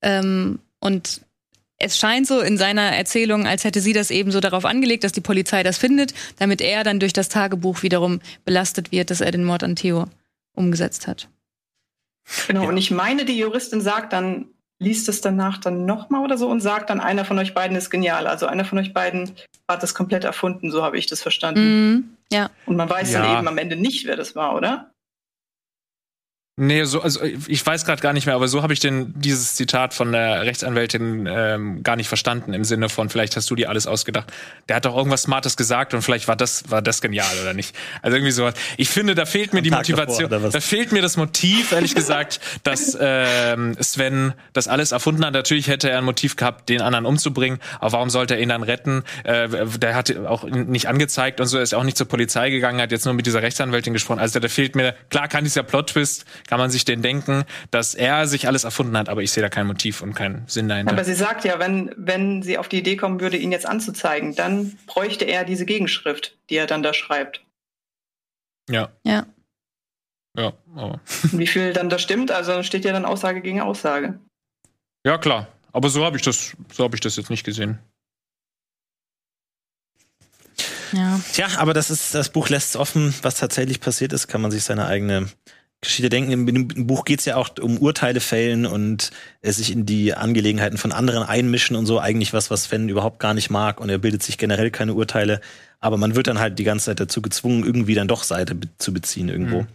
[0.00, 1.20] Ähm, und
[1.78, 5.12] es scheint so in seiner Erzählung, als hätte sie das eben so darauf angelegt, dass
[5.12, 9.30] die Polizei das findet, damit er dann durch das Tagebuch wiederum belastet wird, dass er
[9.30, 10.06] den Mord an Theo
[10.54, 11.28] umgesetzt hat.
[12.48, 12.68] Genau, ja.
[12.68, 14.46] und ich meine, die Juristin sagt dann,
[14.80, 17.90] liest es danach dann nochmal oder so und sagt dann, einer von euch beiden ist
[17.90, 18.26] genial.
[18.26, 19.32] Also einer von euch beiden
[19.68, 21.92] hat das komplett erfunden, so habe ich das verstanden.
[21.94, 22.50] Mm, ja.
[22.66, 23.22] Und man weiß ja.
[23.22, 24.90] dann eben am Ende nicht, wer das war, oder?
[26.60, 29.54] Nee, so, also ich weiß gerade gar nicht mehr, aber so habe ich denn dieses
[29.54, 33.68] Zitat von der Rechtsanwältin ähm, gar nicht verstanden im Sinne von, vielleicht hast du dir
[33.70, 34.32] alles ausgedacht.
[34.68, 37.76] Der hat doch irgendwas Smartes gesagt und vielleicht war das war das genial oder nicht.
[38.02, 38.54] Also irgendwie sowas.
[38.76, 41.70] Ich finde, da fehlt mir Am die Tag Motivation, davor, da fehlt mir das Motiv,
[41.70, 45.34] ehrlich gesagt, dass ähm, Sven das alles erfunden hat.
[45.34, 48.64] Natürlich hätte er ein Motiv gehabt, den anderen umzubringen, aber warum sollte er ihn dann
[48.64, 49.04] retten?
[49.22, 49.48] Äh,
[49.78, 52.90] der hat auch nicht angezeigt und so, er ist auch nicht zur Polizei gegangen, hat
[52.90, 54.18] jetzt nur mit dieser Rechtsanwältin gesprochen.
[54.18, 58.26] Also da fehlt mir, klar kann dieser Plot-Twist kann man sich den denken, dass er
[58.26, 60.92] sich alles erfunden hat, aber ich sehe da kein Motiv und keinen Sinn dahinter.
[60.92, 64.34] Aber sie sagt ja, wenn, wenn sie auf die Idee kommen würde, ihn jetzt anzuzeigen,
[64.34, 67.44] dann bräuchte er diese Gegenschrift, die er dann da schreibt.
[68.70, 68.90] Ja.
[69.04, 69.26] Ja.
[70.36, 71.00] Ja, aber.
[71.32, 74.18] Wie viel dann da stimmt, also steht ja dann Aussage gegen Aussage.
[75.04, 75.48] Ja, klar.
[75.72, 77.78] Aber so habe ich das, so habe ich das jetzt nicht gesehen.
[80.92, 81.20] Ja.
[81.32, 84.64] Tja, aber das ist, das Buch lässt offen, was tatsächlich passiert ist, kann man sich
[84.64, 85.28] seine eigene
[85.80, 86.32] Geschichte denken.
[86.32, 89.10] Im, im Buch geht es ja auch um Urteile fällen und
[89.42, 92.00] äh, sich in die Angelegenheiten von anderen einmischen und so.
[92.00, 95.40] Eigentlich was, was Sven überhaupt gar nicht mag und er bildet sich generell keine Urteile.
[95.80, 98.68] Aber man wird dann halt die ganze Zeit dazu gezwungen, irgendwie dann doch Seite be
[98.78, 99.62] zu beziehen irgendwo.
[99.62, 99.68] Mhm.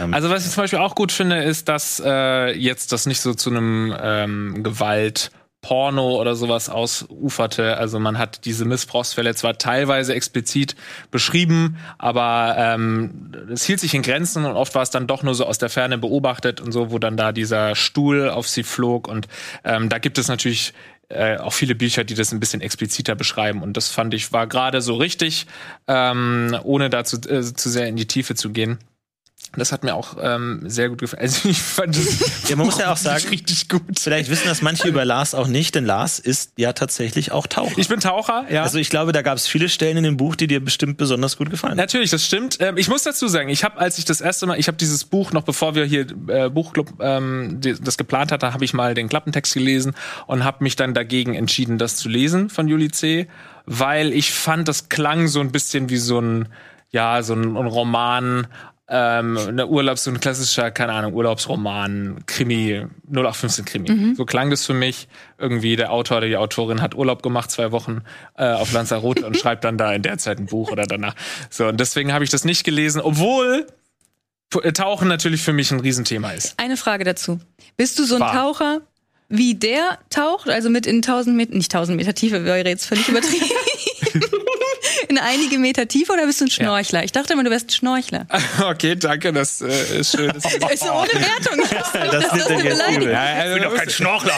[0.00, 3.20] Ähm, also was ich zum Beispiel auch gut finde, ist, dass äh, jetzt das nicht
[3.20, 5.30] so zu einem ähm, Gewalt
[5.62, 7.78] Porno oder sowas ausuferte.
[7.78, 10.74] Also man hat diese Missbrauchsfälle zwar teilweise explizit
[11.10, 15.34] beschrieben, aber ähm, es hielt sich in Grenzen und oft war es dann doch nur
[15.34, 19.06] so aus der Ferne beobachtet und so, wo dann da dieser Stuhl auf sie flog.
[19.06, 19.28] Und
[19.64, 20.74] ähm, da gibt es natürlich
[21.08, 23.62] äh, auch viele Bücher, die das ein bisschen expliziter beschreiben.
[23.62, 25.46] Und das fand ich war gerade so richtig,
[25.86, 28.78] ähm, ohne dazu äh, zu sehr in die Tiefe zu gehen.
[29.56, 31.22] Das hat mir auch ähm, sehr gut gefallen.
[31.32, 33.82] Also ich fand das ja, man muss ja auch sagen, richtig gut.
[33.98, 37.76] Vielleicht wissen das manche über Lars auch nicht, denn Lars ist ja tatsächlich auch Taucher.
[37.76, 38.62] Ich bin Taucher, ja.
[38.62, 41.36] Also ich glaube, da gab es viele Stellen in dem Buch, die dir bestimmt besonders
[41.36, 41.76] gut gefallen.
[41.76, 42.58] Natürlich, das stimmt.
[42.60, 45.04] Ähm, ich muss dazu sagen, ich habe, als ich das erste Mal, ich habe dieses
[45.04, 48.94] Buch noch bevor wir hier äh, Buchclub ähm, die, das geplant hatten, habe ich mal
[48.94, 49.94] den Klappentext gelesen
[50.26, 53.28] und habe mich dann dagegen entschieden, das zu lesen von Juli C.,
[53.64, 56.48] weil ich fand, das klang so ein bisschen wie so ein
[56.92, 58.46] ja, so ein, ein Roman
[58.94, 63.90] ähm, eine Urlaubs, so ein klassischer, keine Ahnung, Urlaubsroman, Krimi, 0815 Krimi.
[63.90, 64.14] Mhm.
[64.16, 65.08] So klang das für mich.
[65.38, 68.02] Irgendwie der Autor oder die Autorin hat Urlaub gemacht, zwei Wochen
[68.36, 71.14] äh, auf Lanzarote und schreibt dann da in der Zeit ein Buch oder danach.
[71.48, 73.66] So, und deswegen habe ich das nicht gelesen, obwohl
[74.74, 76.58] Tauchen natürlich für mich ein Riesenthema ist.
[76.58, 77.40] Eine Frage dazu.
[77.78, 78.34] Bist du so ein War.
[78.34, 78.82] Taucher,
[79.30, 83.08] wie der taucht, also mit in 1000 Meter, nicht 1000 Meter Tiefe, wäre jetzt völlig
[83.08, 83.46] übertrieben.
[85.12, 87.00] in einige Meter Tiefe oder bist du ein Schnorchler?
[87.00, 87.04] Ja.
[87.04, 88.26] Ich dachte immer, du wärst ein Schnorchler.
[88.62, 90.32] Okay, danke, das äh, ist schön.
[90.32, 91.58] Das ist ohne Wertung.
[91.70, 93.10] das, das ist eine Beleidigung.
[93.10, 94.36] Ja, also, ich bin doch kein Schnorchler.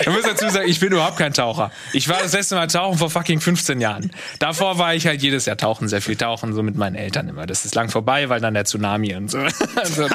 [0.00, 1.70] ich muss dazu sagen, ich bin überhaupt kein Taucher.
[1.92, 4.10] Ich war das letzte Mal tauchen vor fucking 15 Jahren.
[4.38, 7.46] Davor war ich halt jedes Jahr tauchen, sehr viel tauchen, so mit meinen Eltern immer.
[7.46, 9.38] Das ist lang vorbei, weil dann der Tsunami und so.
[9.84, 10.08] so,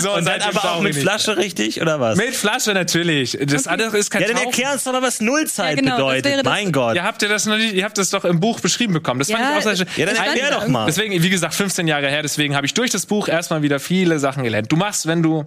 [0.00, 2.16] so und dann aber auch mit Flasche richtig, oder was?
[2.16, 3.38] Mit Flasche natürlich.
[3.40, 6.44] Das andere ist kein Ja, dann erklär uns doch mal, was Nullzeit ja, genau, bedeutet.
[6.44, 6.96] Mein Gott.
[6.96, 9.18] Ja, habt ihr das noch nicht, ihr habt das doch im Buch beschrieben bekommen.
[9.18, 9.86] Das ja, fand ich auch sehr schön.
[9.96, 10.86] Ja, dann erklär doch mal.
[10.86, 14.18] Deswegen, wie gesagt, 15 Jahre her, deswegen habe ich durch das Buch erstmal wieder viele
[14.18, 14.70] Sachen gelernt.
[14.70, 15.46] Du machst, wenn du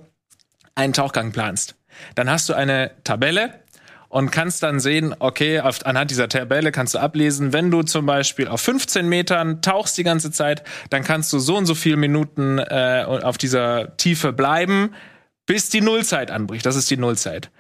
[0.76, 1.76] einen Tauchgang planst,
[2.16, 3.54] dann hast du eine Tabelle,
[4.10, 8.06] und kannst dann sehen, okay, auf, anhand dieser Tabelle kannst du ablesen, wenn du zum
[8.06, 11.96] Beispiel auf 15 Metern tauchst die ganze Zeit, dann kannst du so und so viele
[11.96, 14.96] Minuten äh, auf dieser Tiefe bleiben,
[15.46, 16.66] bis die Nullzeit anbricht.
[16.66, 17.52] Das ist die Nullzeit.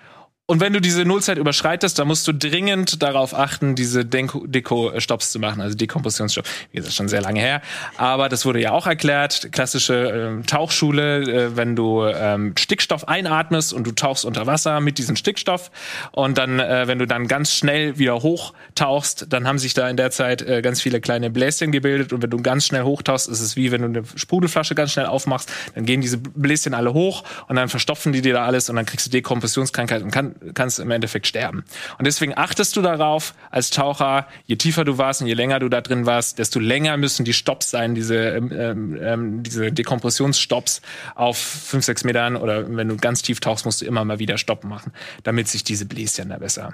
[0.50, 5.38] Und wenn du diese Nullzeit überschreitest, dann musst du dringend darauf achten, diese Deko-Stops zu
[5.38, 6.43] machen, also Dekompositionsstopp.
[6.72, 7.62] Wie gesagt, schon sehr lange her.
[7.97, 9.52] Aber das wurde ja auch erklärt.
[9.52, 14.97] Klassische äh, Tauchschule, äh, wenn du ähm, Stickstoff einatmest und du tauchst unter Wasser mit
[14.97, 15.70] diesem Stickstoff.
[16.14, 19.97] Und dann, äh, wenn du dann ganz schnell wieder hochtauchst, dann haben sich da in
[19.97, 22.12] der Zeit äh, ganz viele kleine Bläschen gebildet.
[22.12, 25.06] Und wenn du ganz schnell hochtauchst, ist es wie wenn du eine Sprudelflasche ganz schnell
[25.06, 28.78] aufmachst, dann gehen diese Bläschen alle hoch und dann verstopfen die dir da alles und
[28.78, 31.64] dann kriegst du Dekompressionskrankheit und kann, kannst im Endeffekt sterben.
[31.98, 35.70] Und deswegen achtest du darauf als Taucher, je tiefer du warst und je länger du
[35.70, 40.82] da drin warst, desto länger müssen die Stops sein, diese, ähm, ähm, ähm diese Dekompressionsstops
[41.16, 44.38] auf fünf, sechs Metern oder wenn du ganz tief tauchst, musst du immer mal wieder
[44.38, 44.92] Stopp machen,
[45.24, 46.74] damit sich diese Bläschen da besser.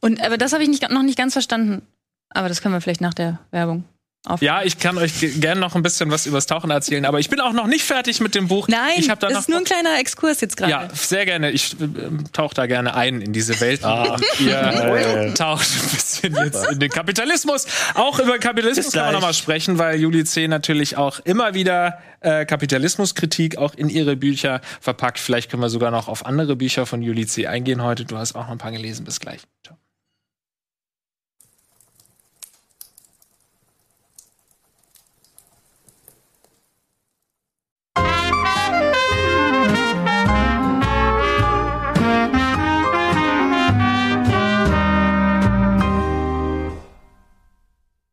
[0.00, 1.82] Und aber das habe ich nicht, noch nicht ganz verstanden.
[2.30, 3.84] Aber das können wir vielleicht nach der Werbung
[4.26, 7.30] auf ja, ich kann euch gerne noch ein bisschen was übers Tauchen erzählen, aber ich
[7.30, 8.66] bin auch noch nicht fertig mit dem Buch.
[8.68, 10.72] Nein, ich das ist nur ein kleiner Exkurs jetzt gerade.
[10.72, 11.50] Ja, sehr gerne.
[11.50, 11.86] Ich äh,
[12.32, 13.84] tauche da gerne ein in diese Welt.
[13.84, 14.16] Ah.
[14.40, 17.66] Ihr äh, taucht ein bisschen jetzt in den Kapitalismus.
[17.94, 20.48] Auch über Kapitalismus kann man nochmal sprechen, weil Juli C.
[20.48, 25.20] natürlich auch immer wieder äh, Kapitalismuskritik auch in ihre Bücher verpackt.
[25.20, 27.46] Vielleicht können wir sogar noch auf andere Bücher von Juli C.
[27.46, 28.04] eingehen heute.
[28.04, 29.04] Du hast auch noch ein paar gelesen.
[29.04, 29.42] Bis gleich.
[29.64, 29.76] Ciao.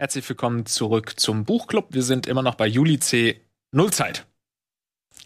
[0.04, 1.88] Herzlich willkommen zurück zum Buchclub.
[1.92, 3.40] Wir sind immer noch bei Juli C.
[3.72, 4.26] Nullzeit.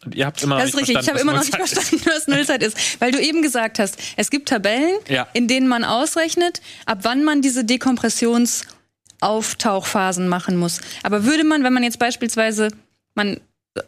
[0.05, 0.93] Und ihr habt immer das noch nicht verstanden.
[0.93, 1.01] Das ist richtig.
[1.01, 3.01] Ich habe immer noch nicht verstanden, was Nullzeit ist.
[3.01, 5.27] Weil du eben gesagt hast, es gibt Tabellen, ja.
[5.33, 10.81] in denen man ausrechnet, ab wann man diese Dekompressionsauftauchphasen machen muss.
[11.01, 12.67] Aber würde man, wenn man jetzt beispielsweise,
[13.15, 13.39] man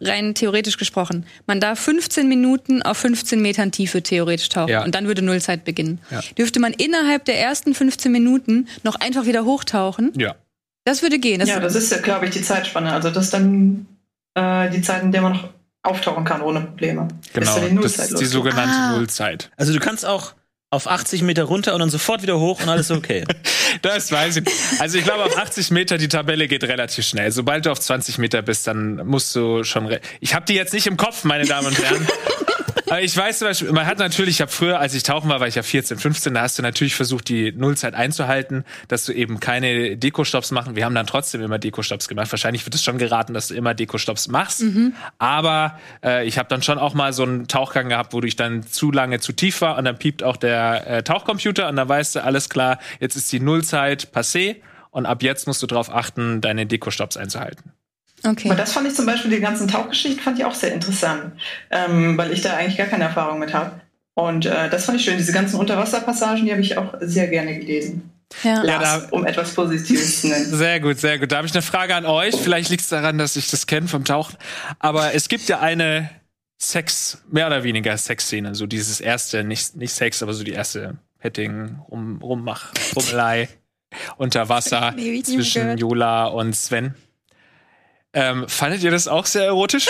[0.01, 4.83] rein theoretisch gesprochen, man darf 15 Minuten auf 15 Metern Tiefe theoretisch tauchen ja.
[4.83, 5.99] und dann würde Nullzeit beginnen.
[6.09, 6.21] Ja.
[6.35, 10.13] Dürfte man innerhalb der ersten 15 Minuten noch einfach wieder hochtauchen?
[10.17, 10.35] Ja.
[10.89, 11.39] Das würde gehen.
[11.39, 12.91] Das ja, das ist ja, glaube ich, die Zeitspanne.
[12.91, 13.85] Also das ist dann
[14.33, 15.49] äh, die Zeit, in der man noch
[15.83, 17.07] auftauchen kann ohne Probleme.
[17.31, 18.97] Genau, das ist die sogenannte ah.
[18.97, 19.51] Nullzeit.
[19.55, 20.33] Also du kannst auch
[20.71, 23.23] auf 80 Meter runter und dann sofort wieder hoch und alles okay.
[23.83, 24.45] das weiß ich.
[24.79, 27.31] Also ich glaube, auf 80 Meter die Tabelle geht relativ schnell.
[27.31, 29.95] Sobald du auf 20 Meter bist, dann musst du schon.
[30.19, 32.07] ich habe die jetzt nicht im Kopf, meine Damen und Herren.
[33.01, 35.47] Ich weiß zum Beispiel, man hat natürlich, ich habe früher, als ich tauchen war, war
[35.47, 39.39] ich ja 14, 15, da hast du natürlich versucht, die Nullzeit einzuhalten, dass du eben
[39.39, 40.75] keine Deko-Stops machen.
[40.75, 42.31] Wir haben dann trotzdem immer Deko-Stops gemacht.
[42.31, 44.61] Wahrscheinlich wird es schon geraten, dass du immer Deko-Stops machst.
[44.61, 44.93] Mhm.
[45.17, 48.63] Aber äh, ich habe dann schon auch mal so einen Tauchgang gehabt, wo ich dann
[48.63, 52.15] zu lange zu tief war und dann piept auch der äh, Tauchcomputer und dann weißt
[52.15, 54.57] du, alles klar, jetzt ist die Nullzeit passé
[54.91, 57.71] und ab jetzt musst du darauf achten, deine Deko-Stops einzuhalten.
[58.23, 58.49] Okay.
[58.49, 61.33] Aber das fand ich zum Beispiel, die ganzen Tauchgeschichten fand ich auch sehr interessant,
[61.71, 63.81] ähm, weil ich da eigentlich gar keine Erfahrung mit habe.
[64.13, 65.17] Und äh, das fand ich schön.
[65.17, 68.11] Diese ganzen Unterwasserpassagen, die habe ich auch sehr gerne gelesen.
[68.43, 68.61] Ja.
[68.61, 70.45] Lars, um etwas Positives zu nennen.
[70.55, 71.31] Sehr gut, sehr gut.
[71.31, 72.35] Da habe ich eine Frage an euch.
[72.35, 74.37] Vielleicht liegt es daran, dass ich das kenne vom Tauchen.
[74.77, 76.11] Aber es gibt ja eine
[76.61, 78.53] Sex, mehr oder weniger Sexszene.
[78.53, 83.49] So dieses erste, nicht, nicht Sex, aber so die erste Petting, Rum, Rummach, Rummelei
[84.17, 84.93] unter Wasser
[85.23, 86.93] zwischen Jola und Sven.
[88.13, 89.87] Ähm, fandet ihr das auch sehr erotisch?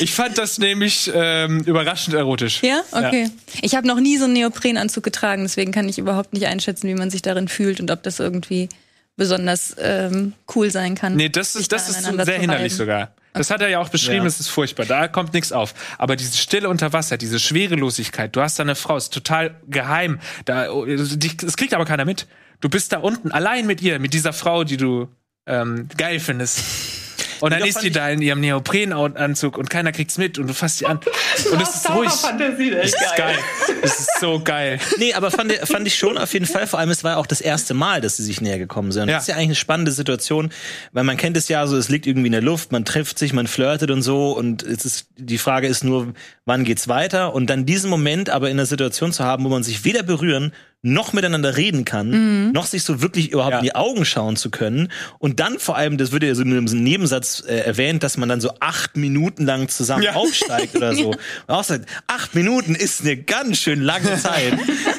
[0.00, 2.62] ich fand das nämlich ähm, überraschend erotisch.
[2.62, 3.24] Ja, okay.
[3.24, 3.30] Ja.
[3.62, 6.94] Ich habe noch nie so einen Neoprenanzug getragen, deswegen kann ich überhaupt nicht einschätzen, wie
[6.94, 8.68] man sich darin fühlt und ob das irgendwie
[9.16, 11.16] besonders ähm, cool sein kann.
[11.16, 13.12] Nee, das ist, das ist sehr hinderlich sogar.
[13.32, 14.86] Das hat er ja auch beschrieben, es ist furchtbar.
[14.86, 15.74] Da kommt nichts auf.
[15.98, 20.20] Aber diese Stille unter Wasser, diese Schwerelosigkeit, du hast da eine Frau, ist total geheim.
[20.46, 22.26] Da, es kriegt aber keiner mit.
[22.60, 25.08] Du bist da unten allein mit ihr, mit dieser Frau, die du
[25.46, 26.62] ähm, geil findest.
[27.40, 30.78] Und dann ist sie da in ihrem Neoprenanzug und keiner kriegt's mit und du fasst
[30.78, 30.98] sie an.
[31.52, 32.10] Und es ist ruhig.
[32.10, 33.38] Fantasie, das ist geil.
[33.82, 34.78] Es ist so geil.
[34.98, 36.66] Nee, aber fand, fand ich schon auf jeden Fall.
[36.66, 39.08] Vor allem, es war auch das erste Mal, dass sie sich näher gekommen sind.
[39.08, 39.14] Ja.
[39.14, 40.50] Das ist ja eigentlich eine spannende Situation,
[40.92, 43.32] weil man kennt es ja so, es liegt irgendwie in der Luft, man trifft sich,
[43.32, 46.12] man flirtet und so und es ist, die Frage ist nur,
[46.44, 47.32] wann geht's weiter?
[47.32, 50.52] Und dann diesen Moment aber in der Situation zu haben, wo man sich weder berühren
[50.82, 52.52] noch miteinander reden kann, mhm.
[52.52, 53.58] noch sich so wirklich überhaupt ja.
[53.58, 54.90] in die Augen schauen zu können.
[55.18, 58.30] Und dann vor allem, das wird ja so in einem Nebensatz äh, erwähnt, dass man
[58.30, 60.14] dann so acht Minuten lang zusammen ja.
[60.14, 61.10] aufsteigt oder so.
[61.46, 64.54] Und auch sagt, acht Minuten ist eine ganz schön lange Zeit.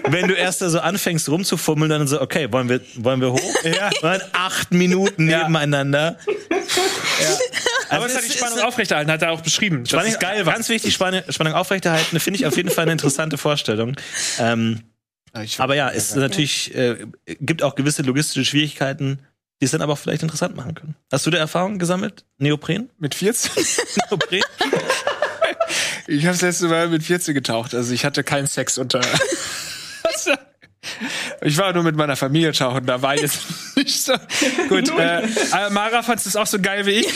[0.07, 3.55] Wenn du erst da so anfängst rumzufummeln, dann so, okay, wollen wir, wollen wir hoch?
[3.63, 3.87] Ja.
[3.87, 6.17] Und dann acht Minuten nebeneinander.
[6.27, 7.37] Ja.
[7.89, 9.85] Aber es hat die Spannung aufrechterhalten, hat er auch beschrieben.
[9.85, 12.93] Spannung, das ist geil Ganz wichtig, Spannung, Spannung aufrechterhalten, finde ich auf jeden Fall eine
[12.93, 13.95] interessante Vorstellung.
[14.39, 14.81] Ähm,
[15.57, 19.19] aber ja, es natürlich äh, gibt auch gewisse logistische Schwierigkeiten,
[19.61, 20.95] die es dann aber auch vielleicht interessant machen können.
[21.11, 22.25] Hast du da Erfahrung gesammelt?
[22.37, 22.89] Neopren?
[22.97, 23.51] Mit 14?
[24.09, 24.41] Neopren?
[26.07, 27.75] ich habe das letzte Mal mit 14 getaucht.
[27.75, 29.01] Also ich hatte keinen Sex unter.
[31.41, 33.41] ich war nur mit meiner Familie tauchen, da war jetzt
[33.77, 34.13] nicht so.
[34.67, 37.07] Gut, äh, äh, Mara fandest es auch so geil wie ich.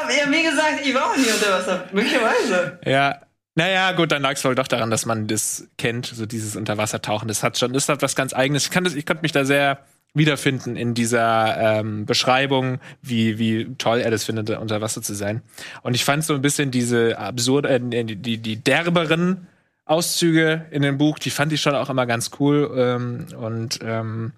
[0.00, 2.78] Aber ja, wie gesagt, ich war auch nie unter Wasser, möglicherweise.
[2.84, 3.20] Ja,
[3.54, 7.28] naja, gut, dann lag es wohl doch daran, dass man das kennt, so dieses Unterwassertauchen.
[7.28, 8.64] Das hat schon, das hat was ganz Eigenes.
[8.64, 9.84] Ich, kann das, ich konnte mich da sehr
[10.14, 15.42] wiederfinden in dieser ähm, Beschreibung, wie, wie toll er das findet, unter Wasser zu sein.
[15.82, 19.46] Und ich fand so ein bisschen diese absurde, äh, die, die, die derberen
[19.84, 22.70] Auszüge in dem Buch, die fand ich schon auch immer ganz cool.
[22.76, 24.32] Ähm, und ähm,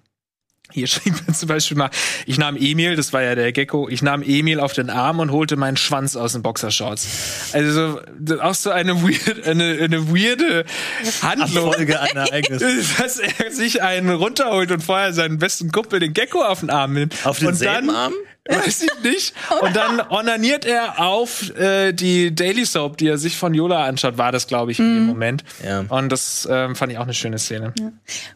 [0.71, 1.89] hier schrieb man zum Beispiel mal,
[2.25, 5.31] ich nahm Emil, das war ja der Gecko, ich nahm Emil auf den Arm und
[5.31, 7.51] holte meinen Schwanz aus den Boxershorts.
[7.53, 8.01] Also
[8.41, 10.65] auch so eine weird, eine, eine weirde
[11.21, 11.73] Handlung.
[12.97, 16.93] dass er sich einen runterholt und vorher seinen besten Kumpel, den Gecko, auf den Arm
[16.93, 17.15] nimmt.
[17.25, 18.13] Auf den dann, Arm?
[18.49, 19.33] Weiß ich nicht.
[19.61, 24.19] Und dann onaniert er auf äh, die Daily Soap, die er sich von Yola anschaut,
[24.19, 25.07] war das, glaube ich, in dem mhm.
[25.07, 25.43] Moment.
[25.65, 25.83] Ja.
[25.89, 27.73] Und das ähm, fand ich auch eine schöne Szene.
[27.79, 27.91] Ja.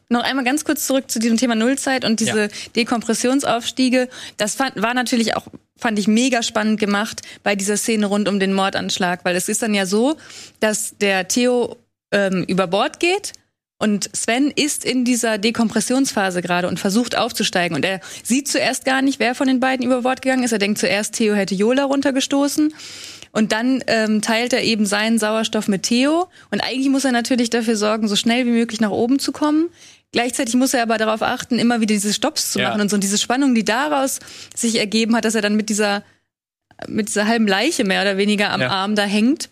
[0.09, 2.47] Noch einmal ganz kurz zurück zu diesem Thema Nullzeit und diese ja.
[2.75, 4.09] Dekompressionsaufstiege.
[4.37, 5.45] Das fand, war natürlich auch
[5.77, 9.61] fand ich mega spannend gemacht bei dieser Szene rund um den Mordanschlag, weil es ist
[9.61, 10.17] dann ja so,
[10.59, 11.77] dass der Theo
[12.11, 13.33] ähm, über Bord geht
[13.81, 17.77] und Sven ist in dieser Dekompressionsphase gerade und versucht aufzusteigen.
[17.77, 20.51] Und er sieht zuerst gar nicht, wer von den beiden über Bord gegangen ist.
[20.51, 22.73] Er denkt zuerst, Theo hätte Jola runtergestoßen.
[23.31, 26.27] Und dann ähm, teilt er eben seinen Sauerstoff mit Theo.
[26.51, 29.69] Und eigentlich muss er natürlich dafür sorgen, so schnell wie möglich nach oben zu kommen.
[30.11, 32.81] Gleichzeitig muss er aber darauf achten, immer wieder diese Stops zu machen ja.
[32.81, 34.19] und so und diese Spannung, die daraus
[34.55, 36.03] sich ergeben hat, dass er dann mit dieser
[36.87, 38.69] mit dieser halben Leiche mehr oder weniger am ja.
[38.69, 39.49] Arm da hängt.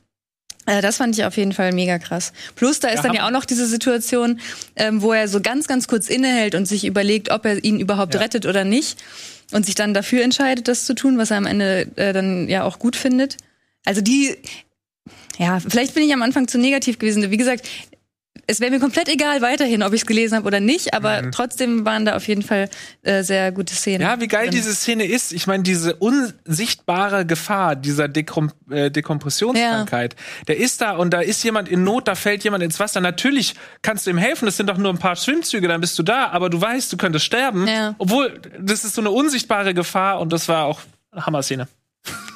[0.67, 2.33] Äh, das fand ich auf jeden Fall mega krass.
[2.55, 4.39] Plus, da ist ja, dann ja auch noch diese Situation,
[4.75, 8.13] ähm, wo er so ganz, ganz kurz innehält und sich überlegt, ob er ihn überhaupt
[8.13, 8.19] ja.
[8.19, 8.99] rettet oder nicht.
[9.53, 12.63] Und sich dann dafür entscheidet, das zu tun, was er am Ende äh, dann ja
[12.63, 13.37] auch gut findet.
[13.85, 14.35] Also die,
[15.37, 17.31] ja, vielleicht bin ich am Anfang zu negativ gewesen.
[17.31, 17.65] Wie gesagt,
[18.45, 21.31] es wäre mir komplett egal weiterhin, ob ich es gelesen habe oder nicht, aber mhm.
[21.31, 22.69] trotzdem waren da auf jeden Fall
[23.03, 24.01] äh, sehr gute Szenen.
[24.01, 24.51] Ja, wie geil drin.
[24.51, 25.33] diese Szene ist.
[25.33, 30.45] Ich meine, diese unsichtbare Gefahr dieser Dekom äh, Dekompressionskrankheit, ja.
[30.47, 33.01] der ist da und da ist jemand in Not, da fällt jemand ins Wasser.
[33.01, 36.03] Natürlich kannst du ihm helfen, das sind doch nur ein paar Schwimmzüge, dann bist du
[36.03, 37.67] da, aber du weißt, du könntest sterben.
[37.67, 37.95] Ja.
[37.97, 40.81] Obwohl, das ist so eine unsichtbare Gefahr und das war auch
[41.11, 41.67] eine Hammer-Szene.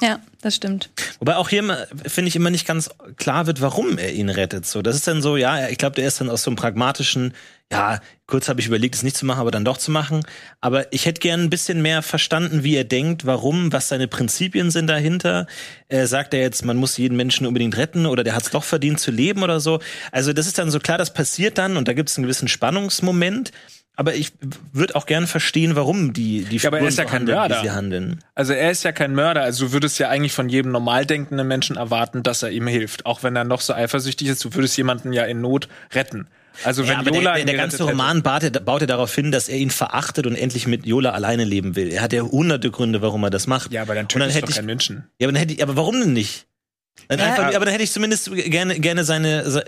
[0.02, 0.90] Ja, das stimmt.
[1.20, 4.66] Wobei auch hier, finde ich, immer nicht ganz klar wird, warum er ihn rettet.
[4.66, 7.34] So, das ist dann so, ja, ich glaube, der ist dann aus so einem pragmatischen,
[7.70, 10.26] ja, kurz habe ich überlegt, es nicht zu machen, aber dann doch zu machen.
[10.60, 14.72] Aber ich hätte gern ein bisschen mehr verstanden, wie er denkt, warum, was seine Prinzipien
[14.72, 15.46] sind dahinter.
[15.88, 18.64] Äh, sagt er jetzt, man muss jeden Menschen unbedingt retten oder der hat es doch
[18.64, 19.78] verdient zu leben oder so.
[20.10, 22.48] Also das ist dann so klar, das passiert dann und da gibt es einen gewissen
[22.48, 23.52] Spannungsmoment.
[23.94, 24.32] Aber ich
[24.72, 27.60] würde auch gerne verstehen, warum die die ja, aber er ist ja kein handeln, Mörder.
[27.62, 28.24] sie handeln.
[28.34, 29.42] Also er ist ja kein Mörder.
[29.42, 33.04] Also du würdest ja eigentlich von jedem normal denkenden Menschen erwarten, dass er ihm hilft,
[33.04, 34.44] auch wenn er noch so eifersüchtig ist.
[34.44, 36.26] Du würdest jemanden ja in Not retten.
[36.64, 39.70] Also wenn ja, Jola der, der ganze Roman baute, baut darauf hin, dass er ihn
[39.70, 41.90] verachtet und endlich mit Jola alleine leben will.
[41.90, 43.72] Er hat ja hunderte Gründe, warum er das macht.
[43.72, 45.04] Ja, aber dann tötet doch kein Menschen.
[45.18, 46.46] Ja, aber dann hätte ich, aber warum denn nicht?
[47.08, 49.64] Dann ja, einfach, aber dann hätte ich zumindest gerne gerne seine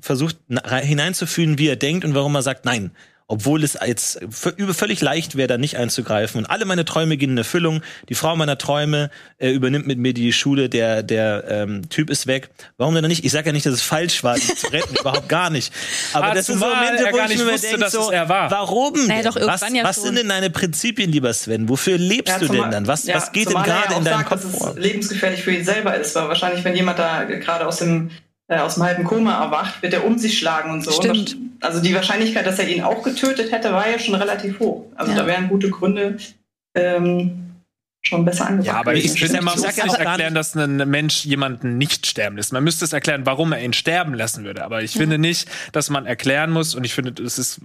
[0.00, 0.38] versucht
[0.82, 2.90] hineinzufühlen, wie er denkt und warum er sagt, nein,
[3.26, 6.40] obwohl es jetzt völlig leicht wäre, da nicht einzugreifen.
[6.40, 7.82] Und alle meine Träume gehen in Erfüllung.
[8.10, 12.26] Die Frau meiner Träume äh, übernimmt mit mir die Schule, der, der ähm, Typ ist
[12.26, 12.50] weg.
[12.76, 13.24] Warum denn nicht?
[13.24, 15.72] Ich sage ja nicht, dass es falsch war, ihn zu retten, überhaupt gar nicht.
[16.12, 19.06] Aber ah, das sind so Momente, wo ich mir wusste, denk, so, warum?
[19.06, 21.70] Naja, doch, was ja was sind denn deine Prinzipien, lieber Sven?
[21.70, 22.86] Wofür lebst ja, du denn dann?
[22.86, 24.68] Was, ja, was geht denn gerade in deinem Kopf vor?
[24.68, 28.10] Dass es lebensgefährlich für ihn selber ist, weil wahrscheinlich, wenn jemand da gerade aus dem
[28.48, 30.90] äh, aus dem halben Koma erwacht, wird er um sich schlagen und so.
[30.90, 31.36] Stimmt.
[31.60, 34.86] also die Wahrscheinlichkeit, dass er ihn auch getötet hätte, war ja schon relativ hoch.
[34.96, 35.18] Also ja.
[35.18, 36.18] da wären gute Gründe,
[36.74, 37.43] ähm,
[38.06, 38.66] schon besser angebracht.
[38.66, 42.52] Ja, aber ich finde, man muss nicht erklären, dass ein Mensch jemanden nicht sterben lässt.
[42.52, 44.64] Man müsste es erklären, warum er ihn sterben lassen würde.
[44.64, 45.00] Aber ich ja.
[45.00, 46.74] finde nicht, dass man erklären muss.
[46.74, 47.60] Und ich finde, es ist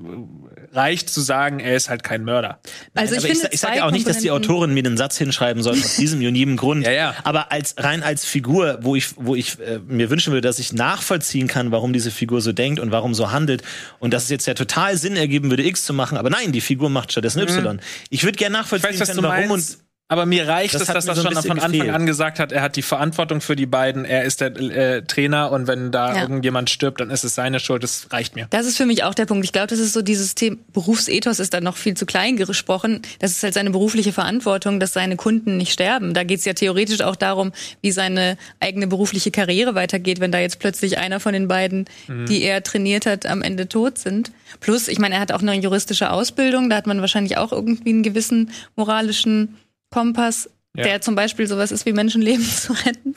[0.72, 2.60] reicht zu sagen, er ist halt kein Mörder.
[2.94, 5.18] Also ich, finde, ich, ich sage ja auch nicht, dass die Autorin mir den Satz
[5.18, 6.70] hinschreiben soll aus diesem und jedem Grund.
[6.90, 7.16] Ja, ja.
[7.24, 10.72] Aber als rein als Figur, wo ich wo ich äh, mir wünschen würde, dass ich
[10.72, 13.64] nachvollziehen kann, warum diese Figur so denkt und warum so handelt
[14.00, 16.18] und dass es jetzt ja total Sinn ergeben würde, X zu machen.
[16.18, 17.50] Aber nein, die Figur macht stattdessen mhm.
[17.50, 17.80] Y.
[18.10, 19.76] Ich würde gerne nachvollziehen weiß, können, warum meinst.
[19.76, 21.94] und aber mir reicht das es, dass er so schon von Anfang gefehlt.
[21.94, 25.52] an gesagt hat, er hat die Verantwortung für die beiden, er ist der äh, Trainer
[25.52, 26.22] und wenn da ja.
[26.22, 27.84] irgendjemand stirbt, dann ist es seine Schuld.
[27.84, 28.48] Das reicht mir.
[28.50, 29.46] Das ist für mich auch der Punkt.
[29.46, 33.04] Ich glaube, das ist so dieses Thema, Berufsethos ist dann noch viel zu klein gesprochen.
[33.20, 36.16] Das ist halt seine berufliche Verantwortung, dass seine Kunden nicht sterben.
[36.16, 37.52] Da geht es ja theoretisch auch darum,
[37.82, 42.26] wie seine eigene berufliche Karriere weitergeht, wenn da jetzt plötzlich einer von den beiden, mhm.
[42.26, 44.32] die er trainiert hat, am Ende tot sind.
[44.60, 47.92] Plus, ich meine, er hat auch eine juristische Ausbildung, da hat man wahrscheinlich auch irgendwie
[47.92, 49.56] einen gewissen moralischen
[49.90, 50.84] Kompass, ja.
[50.84, 53.16] der zum Beispiel sowas ist wie Menschenleben zu retten.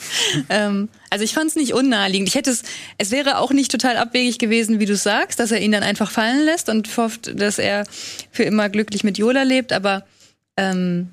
[0.49, 2.29] ähm, also ich fand es nicht unnaheliegend.
[2.29, 2.63] Ich hätte es,
[2.99, 6.11] es wäre auch nicht total abwegig gewesen, wie du sagst, dass er ihn dann einfach
[6.11, 7.85] fallen lässt und hofft, dass er
[8.31, 10.07] für immer glücklich mit Yola lebt, aber
[10.57, 11.11] ähm,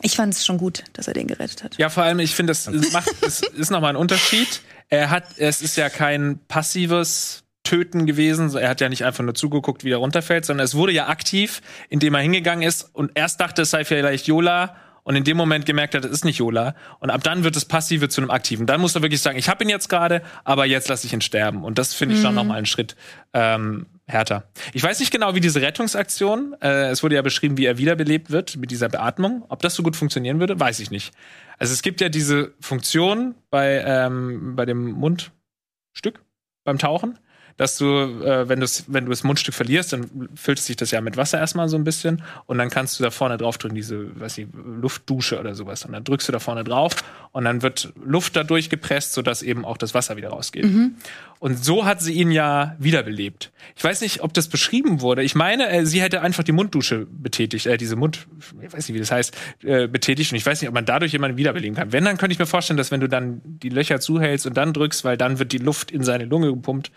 [0.00, 1.78] ich fand es schon gut, dass er den gerettet hat.
[1.78, 4.60] Ja, vor allem, ich finde, das macht, es ist nochmal ein Unterschied.
[4.88, 8.56] Er hat, es ist ja kein passives Töten gewesen.
[8.56, 11.60] Er hat ja nicht einfach nur zugeguckt, wie er runterfällt, sondern es wurde ja aktiv,
[11.90, 15.66] indem er hingegangen ist und erst dachte, es sei vielleicht Yola und in dem Moment
[15.66, 16.74] gemerkt hat, es ist nicht Yola.
[16.98, 18.66] Und ab dann wird das Passive zu einem Aktiven.
[18.66, 21.20] Dann muss er wirklich sagen, ich habe ihn jetzt gerade, aber jetzt lasse ich ihn
[21.20, 21.62] sterben.
[21.62, 22.26] Und das finde ich mhm.
[22.26, 22.96] schon nochmal einen Schritt
[23.34, 24.44] ähm, härter.
[24.72, 28.30] Ich weiß nicht genau, wie diese Rettungsaktion, äh, es wurde ja beschrieben, wie er wiederbelebt
[28.30, 29.44] wird mit dieser Beatmung.
[29.50, 31.12] Ob das so gut funktionieren würde, weiß ich nicht.
[31.58, 36.22] Also es gibt ja diese Funktion bei, ähm, bei dem Mundstück,
[36.64, 37.18] beim Tauchen
[37.58, 41.16] dass du, äh, wenn, wenn du das Mundstück verlierst, dann füllt sich das ja mit
[41.16, 44.38] Wasser erstmal so ein bisschen und dann kannst du da vorne drauf drücken, diese, weiß
[44.38, 45.84] ich, Luftdusche oder sowas.
[45.84, 46.94] Und dann drückst du da vorne drauf
[47.32, 50.64] und dann wird Luft dadurch gepresst, sodass eben auch das Wasser wieder rausgeht.
[50.64, 50.94] Mhm.
[51.40, 53.52] Und so hat sie ihn ja wiederbelebt.
[53.76, 55.22] Ich weiß nicht, ob das beschrieben wurde.
[55.22, 58.26] Ich meine, äh, sie hätte einfach die Munddusche betätigt, äh, diese Mund,
[58.60, 60.32] ich weiß nicht, wie das heißt, äh, betätigt.
[60.32, 61.92] Und ich weiß nicht, ob man dadurch jemanden wiederbeleben kann.
[61.92, 64.72] Wenn, dann könnte ich mir vorstellen, dass wenn du dann die Löcher zuhältst und dann
[64.72, 66.90] drückst, weil dann wird die Luft in seine Lunge gepumpt.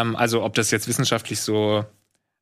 [0.00, 1.84] Ähm, also ob das jetzt wissenschaftlich so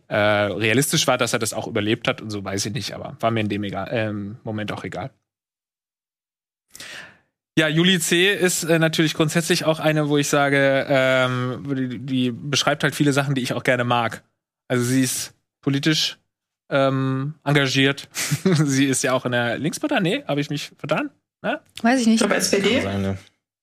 [0.08, 2.94] äh, realistisch war, dass er das auch überlebt hat und so, weiß ich nicht.
[2.94, 5.10] Aber war mir in dem egal, ähm, Moment auch egal.
[7.58, 8.32] Ja, Juli C.
[8.34, 13.14] ist äh, natürlich grundsätzlich auch eine, wo ich sage, ähm, die, die beschreibt halt viele
[13.14, 14.22] Sachen, die ich auch gerne mag.
[14.68, 15.32] Also sie ist
[15.62, 16.18] politisch
[16.68, 18.08] ähm, engagiert.
[18.42, 20.00] sie ist ja auch in der Linkspartei.
[20.00, 21.10] Nee, habe ich mich vertan?
[21.42, 21.60] Ne?
[21.80, 22.22] Weiß ich nicht.
[22.22, 22.82] Ich SPD.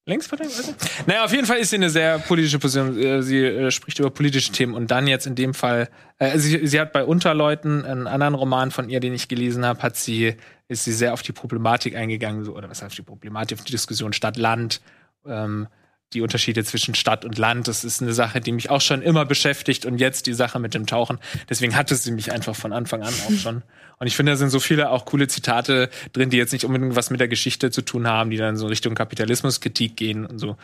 [0.06, 0.46] Linkspartei?
[0.46, 1.08] Weiß ich.
[1.08, 2.98] Naja, auf jeden Fall ist sie eine sehr politische Position.
[2.98, 5.90] Äh, sie äh, spricht über politische Themen und dann jetzt in dem Fall,
[6.20, 9.82] äh, sie, sie hat bei Unterleuten einen anderen Roman von ihr, den ich gelesen habe,
[9.82, 10.36] hat sie
[10.68, 13.72] ist sie sehr auf die Problematik eingegangen, so, oder was heißt die Problematik, auf die
[13.72, 14.82] Diskussion Stadt-Land.
[15.26, 15.68] Ähm,
[16.14, 17.68] die Unterschiede zwischen Stadt und Land.
[17.68, 20.74] Das ist eine Sache, die mich auch schon immer beschäftigt und jetzt die Sache mit
[20.74, 21.20] dem Tauchen.
[21.50, 23.64] Deswegen hatte sie mich einfach von Anfang an auch schon.
[24.04, 26.96] Und ich finde, da sind so viele auch coole Zitate drin, die jetzt nicht unbedingt
[26.96, 30.58] was mit der Geschichte zu tun haben, die dann so Richtung Kapitalismuskritik gehen und so.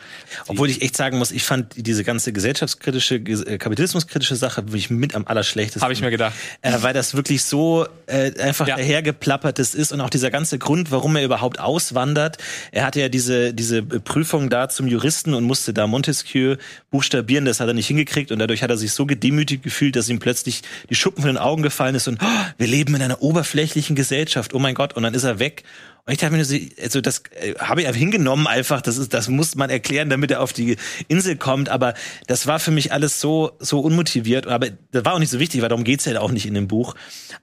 [0.46, 5.14] Obwohl ich echt sagen muss, ich fand diese ganze gesellschaftskritische, äh, kapitalismuskritische Sache wirklich mit
[5.14, 5.80] am allerschlechtesten.
[5.80, 6.34] Habe ich mir gedacht.
[6.60, 8.76] Äh, weil das wirklich so äh, einfach ja.
[8.76, 12.36] dahergeplappertes ist und auch dieser ganze Grund, warum er überhaupt auswandert.
[12.72, 16.56] Er hatte ja diese, diese Prüfung da zum Juristen und musste da Montesquieu
[16.90, 20.08] buchstabieren, das hat er nicht hingekriegt und dadurch hat er sich so gedemütigt gefühlt, dass
[20.08, 22.26] ihm plötzlich die Schuppen von den Augen gefallen ist und oh,
[22.58, 25.64] wir leben in einer oberflächlichen Gesellschaft, oh mein Gott, und dann ist er weg
[26.06, 29.12] und ich dachte mir, so, also das äh, habe ich einfach hingenommen einfach, das ist,
[29.14, 30.76] das muss man erklären, damit er auf die
[31.08, 31.68] Insel kommt.
[31.68, 31.94] Aber
[32.26, 34.46] das war für mich alles so, so unmotiviert.
[34.46, 36.68] Aber das war auch nicht so wichtig, weil darum geht's ja auch nicht in dem
[36.68, 36.94] Buch.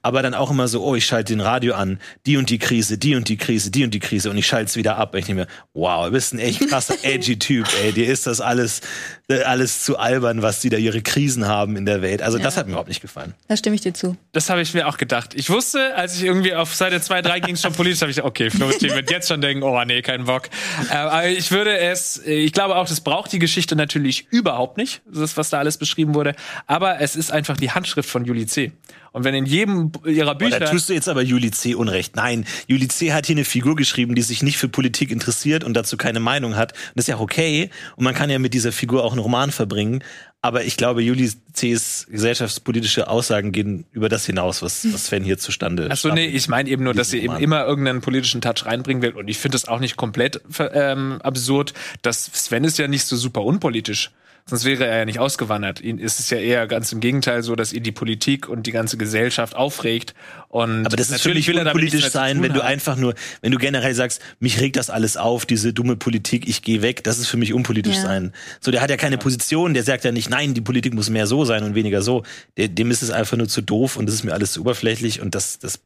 [0.02, 2.98] Aber dann auch immer so, oh, ich schalte den Radio an, die und die Krise,
[2.98, 5.14] die und die Krise, die und die Krise und ich schalte es wieder ab.
[5.14, 7.92] Und ich denke mir, wow, du bist ein echt krasser, edgy Typ, ey.
[7.92, 8.80] Dir ist das alles,
[9.28, 12.22] äh, alles zu albern, was die da ihre Krisen haben in der Welt.
[12.22, 12.44] Also ja.
[12.44, 13.34] das hat mir überhaupt nicht gefallen.
[13.46, 14.16] Da stimme ich dir zu.
[14.32, 15.34] Das habe ich mir auch gedacht.
[15.34, 18.28] Ich wusste, als ich irgendwie auf Seite 2, 3 ging schon politisch, habe ich gesagt,
[18.28, 20.48] okay, Florentin wird jetzt schon denken, oh nee, kein Bock.
[20.90, 25.02] Äh, aber ich würde es, ich glaube auch, das braucht die Geschichte natürlich überhaupt nicht,
[25.06, 26.34] das, was da alles beschrieben wurde.
[26.66, 28.72] Aber es ist einfach die Handschrift von Juli C.
[29.12, 30.56] Und wenn in jedem ihrer Bücher.
[30.56, 31.74] Oh, da tust du jetzt aber Juli C.
[31.74, 32.16] Unrecht.
[32.16, 33.12] Nein, Juli C.
[33.12, 36.56] hat hier eine Figur geschrieben, die sich nicht für Politik interessiert und dazu keine Meinung
[36.56, 36.72] hat.
[36.72, 37.70] Und das ist ja okay.
[37.96, 40.04] Und man kann ja mit dieser Figur auch einen Roman verbringen.
[40.40, 45.36] Aber ich glaube, Juli C.'s gesellschaftspolitische Aussagen gehen über das hinaus, was, was Sven hier
[45.36, 49.02] zustande Achso, nee, ich meine eben nur, dass sie eben immer irgendeinen politischen Touch reinbringen
[49.02, 49.10] will.
[49.12, 50.40] Und ich finde es auch nicht komplett
[50.72, 54.12] ähm, absurd, dass Sven ist ja nicht so super unpolitisch.
[54.48, 55.80] Sonst wäre er ja nicht ausgewandert.
[55.80, 58.72] Ihn ist es ja eher ganz im Gegenteil so, dass ihn die Politik und die
[58.72, 60.14] ganze Gesellschaft aufregt.
[60.48, 63.58] Und aber das ist natürlich will er politisch sein, wenn du einfach nur, wenn du
[63.58, 67.28] generell sagst, mich regt das alles auf, diese dumme Politik, ich gehe weg, das ist
[67.28, 68.02] für mich unpolitisch ja.
[68.02, 68.32] sein.
[68.60, 69.18] So, der hat ja keine.
[69.18, 72.22] Position, der sagt ja nicht, nein, die Politik muss mehr so sein und weniger so.
[72.56, 75.34] Dem ist es einfach nur zu doof und das ist mir alles zu oberflächlich und
[75.34, 75.80] das, das,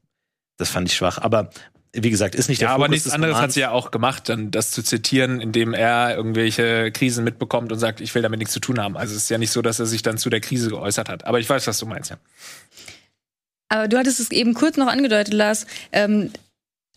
[0.58, 1.18] das fand ich schwach.
[1.18, 1.50] Aber
[1.94, 3.42] wie gesagt, ist nicht der Ja, Fokus aber nichts anderes Romans.
[3.42, 7.78] hat sie ja auch gemacht, dann das zu zitieren, indem er irgendwelche Krisen mitbekommt und
[7.78, 8.96] sagt, ich will damit nichts zu tun haben.
[8.96, 11.26] Also es ist ja nicht so, dass er sich dann zu der Krise geäußert hat.
[11.26, 12.16] Aber ich weiß, was du meinst, ja.
[13.68, 15.66] Aber du hattest es eben kurz noch angedeutet, Lars.
[15.92, 16.30] Ähm,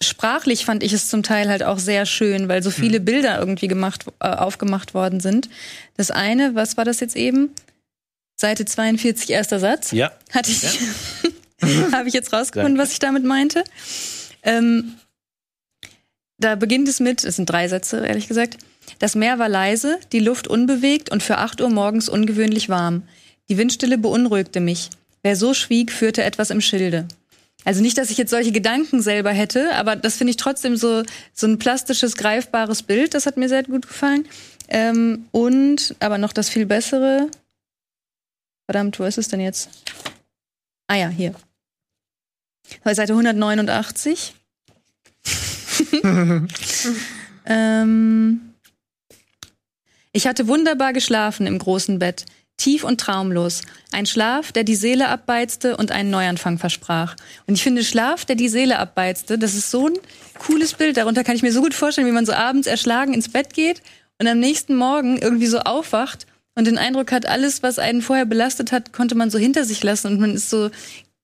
[0.02, 3.06] sprachlich fand ich es zum Teil halt auch sehr schön, weil so viele hm.
[3.06, 5.50] Bilder irgendwie gemacht, äh, aufgemacht worden sind.
[5.98, 7.50] Das eine, was war das jetzt eben?
[8.38, 9.92] Seite 42, erster Satz.
[9.92, 10.12] Ja.
[10.34, 11.92] Hatte ich, ja.
[11.92, 13.64] habe ich jetzt rausgefunden, was ich damit meinte.
[14.46, 14.94] Ähm,
[16.38, 18.58] da beginnt es mit, es sind drei Sätze, ehrlich gesagt.
[19.00, 23.04] Das Meer war leise, die Luft unbewegt und für acht Uhr morgens ungewöhnlich warm.
[23.50, 24.90] Die Windstille beunruhigte mich.
[25.24, 27.08] Wer so schwieg, führte etwas im Schilde.
[27.64, 31.04] Also nicht, dass ich jetzt solche Gedanken selber hätte, aber das finde ich trotzdem so,
[31.34, 33.16] so ein plastisches, greifbares Bild.
[33.16, 34.28] Das hat mir sehr gut gefallen.
[34.68, 37.30] Ähm, und, aber noch das viel bessere.
[38.66, 39.70] Verdammt, wo ist es denn jetzt?
[40.88, 41.34] Ah ja, hier.
[42.84, 44.34] Seite 189.
[47.46, 48.42] ähm,
[50.12, 52.26] ich hatte wunderbar geschlafen im großen Bett,
[52.58, 53.64] tief und traumlos.
[53.92, 57.16] Ein Schlaf, der die Seele abbeizte und einen Neuanfang versprach.
[57.48, 59.98] Und ich finde, Schlaf, der die Seele abbeizte, das ist so ein
[60.40, 60.98] cooles Bild.
[60.98, 63.82] Darunter kann ich mir so gut vorstellen, wie man so abends erschlagen ins Bett geht
[64.20, 68.26] und am nächsten Morgen irgendwie so aufwacht und den Eindruck hat, alles, was einen vorher
[68.26, 70.70] belastet hat, konnte man so hinter sich lassen und man ist so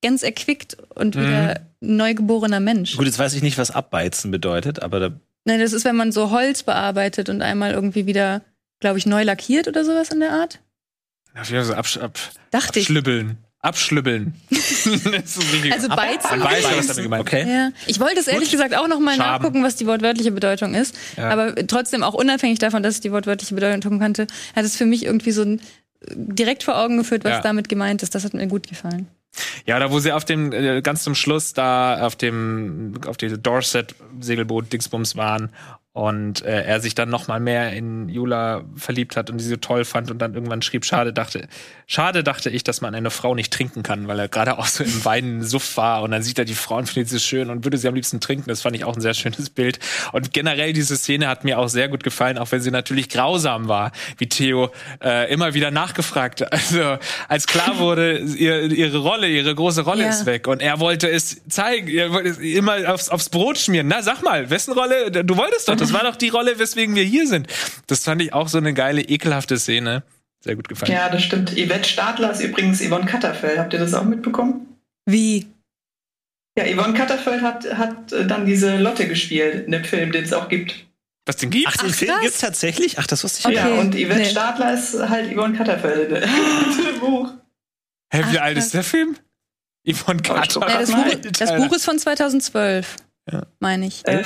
[0.01, 1.97] ganz erquickt und wieder mhm.
[1.97, 2.97] neugeborener Mensch.
[2.97, 5.11] Gut, jetzt weiß ich nicht, was abbeizen bedeutet, aber da.
[5.45, 8.41] Nein, das ist, wenn man so Holz bearbeitet und einmal irgendwie wieder,
[8.79, 10.59] glaube ich, neu lackiert oder sowas in der Art.
[11.35, 12.19] Ja, wieder so absch ab,
[12.51, 13.37] Dachte abschlübbeln.
[13.41, 13.51] Ich.
[13.63, 14.33] Abschlübbeln.
[15.71, 16.39] also beizen.
[16.39, 17.47] Man weiß ja, was damit gemeint okay.
[17.47, 17.69] Ja.
[17.85, 18.59] Ich wollte es ehrlich Gut.
[18.59, 19.43] gesagt auch noch mal Schaben.
[19.43, 20.95] nachgucken, was die wortwörtliche Bedeutung ist.
[21.15, 21.29] Ja.
[21.29, 24.25] Aber trotzdem auch unabhängig davon, dass ich die wortwörtliche Bedeutung kannte,
[24.55, 25.61] hat es für mich irgendwie so ein
[26.15, 27.41] direkt vor Augen geführt, was ja.
[27.41, 28.15] damit gemeint ist.
[28.15, 29.07] Das hat mir gut gefallen.
[29.65, 33.37] Ja, da wo sie auf dem äh, ganz zum Schluss da auf dem auf diese
[33.37, 35.51] Dorset Segelboot Dingsbums waren
[35.93, 39.57] und äh, er sich dann noch mal mehr in Jula verliebt hat und sie so
[39.57, 41.49] toll fand und dann irgendwann schrieb schade dachte
[41.85, 44.85] schade dachte ich dass man eine Frau nicht trinken kann weil er gerade auch so
[44.85, 47.65] im Weinen Suff war und dann sieht er die Frau und findet sie schön und
[47.65, 48.45] würde sie am liebsten trinken.
[48.47, 49.79] Das fand ich auch ein sehr schönes Bild.
[50.13, 53.67] Und generell diese Szene hat mir auch sehr gut gefallen auch wenn sie natürlich grausam
[53.67, 54.71] war wie Theo
[55.03, 56.45] äh, immer wieder nachgefragt.
[56.61, 60.09] Also als klar wurde ihr, ihre Rolle ihre große Rolle ja.
[60.09, 63.87] ist weg und er wollte es zeigen er wollte es immer aufs, aufs Brot schmieren.
[63.87, 65.11] Na sag mal wessen Rolle?
[65.11, 67.47] Du wolltest doch das war doch die Rolle, weswegen wir hier sind.
[67.87, 70.03] Das fand ich auch so eine geile, ekelhafte Szene.
[70.43, 70.91] Sehr gut gefallen.
[70.91, 71.51] Ja, das stimmt.
[71.51, 73.59] Yvette Stadler ist übrigens Yvonne Katterfeld.
[73.59, 74.77] Habt ihr das auch mitbekommen?
[75.05, 75.47] Wie?
[76.57, 80.33] Ja, Yvonne Katterfeld hat, hat äh, dann diese Lotte gespielt in dem Film, den es
[80.33, 80.85] auch gibt.
[81.25, 81.67] Was den gibt?
[81.67, 82.97] Ach, den Ach, Film gibt es tatsächlich?
[82.97, 83.75] Ach, das wusste ich okay.
[83.75, 84.25] Ja, und Yvette nee.
[84.25, 87.31] Stadler ist halt Yvonne Katterfeld in dem Buch.
[88.11, 89.15] Hä, wie Ach, alt ist der Film?
[89.87, 90.69] Yvonne Katterfeld.
[90.71, 92.95] Ja, das, Buch, das Buch ist von 2012.
[93.31, 93.45] Ja.
[93.59, 94.05] Meine ich.
[94.07, 94.23] Äh,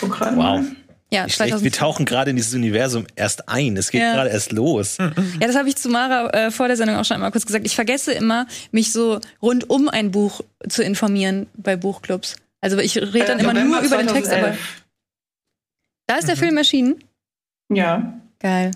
[0.00, 0.36] Guck rein.
[0.36, 0.64] Wow.
[1.12, 3.76] Ja, wir tauchen gerade in dieses Universum erst ein.
[3.76, 4.14] Es geht ja.
[4.14, 4.96] gerade erst los.
[4.98, 7.66] Ja, das habe ich zu Mara äh, vor der Sendung auch schon einmal kurz gesagt.
[7.66, 12.36] Ich vergesse immer, mich so rund um ein Buch zu informieren bei Buchclubs.
[12.60, 14.06] Also ich rede dann äh, immer November nur über 2011.
[14.06, 14.56] den Text, aber
[16.06, 16.40] da ist der mhm.
[16.40, 17.04] Film erschienen.
[17.70, 18.20] Ja.
[18.38, 18.70] Geil.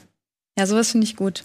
[0.58, 1.44] Ja, sowas finde ich gut.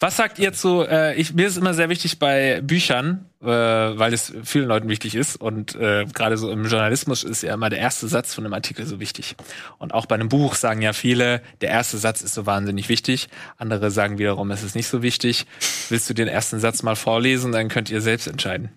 [0.00, 4.12] Was sagt ihr zu, äh, ich, mir ist immer sehr wichtig bei Büchern, äh, weil
[4.12, 7.78] es vielen Leuten wichtig ist und äh, gerade so im Journalismus ist ja immer der
[7.78, 9.36] erste Satz von einem Artikel so wichtig.
[9.78, 13.28] Und auch bei einem Buch sagen ja viele, der erste Satz ist so wahnsinnig wichtig.
[13.56, 15.46] Andere sagen wiederum, es ist nicht so wichtig.
[15.88, 18.70] Willst du den ersten Satz mal vorlesen, dann könnt ihr selbst entscheiden.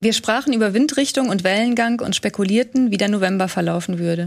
[0.00, 4.26] Wir sprachen über Windrichtung und Wellengang und spekulierten, wie der November verlaufen würde.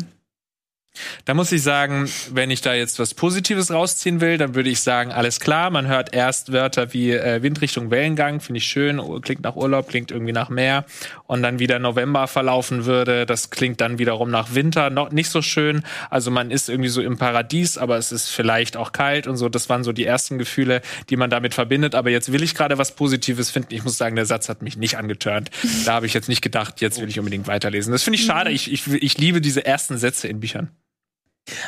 [1.25, 4.81] Da muss ich sagen, wenn ich da jetzt was Positives rausziehen will, dann würde ich
[4.81, 9.43] sagen, alles klar, man hört erst Wörter wie äh, Windrichtung, Wellengang, finde ich schön, klingt
[9.43, 10.85] nach Urlaub, klingt irgendwie nach Meer
[11.27, 15.41] und dann wieder November verlaufen würde, das klingt dann wiederum nach Winter, noch nicht so
[15.41, 15.83] schön.
[16.09, 19.49] Also man ist irgendwie so im Paradies, aber es ist vielleicht auch kalt und so.
[19.49, 21.95] Das waren so die ersten Gefühle, die man damit verbindet.
[21.95, 23.73] Aber jetzt will ich gerade was Positives finden.
[23.73, 25.49] Ich muss sagen, der Satz hat mich nicht angeturnt.
[25.85, 27.91] Da habe ich jetzt nicht gedacht, jetzt will ich unbedingt weiterlesen.
[27.91, 28.51] Das finde ich schade.
[28.51, 30.69] Ich, ich, ich liebe diese ersten Sätze in Büchern.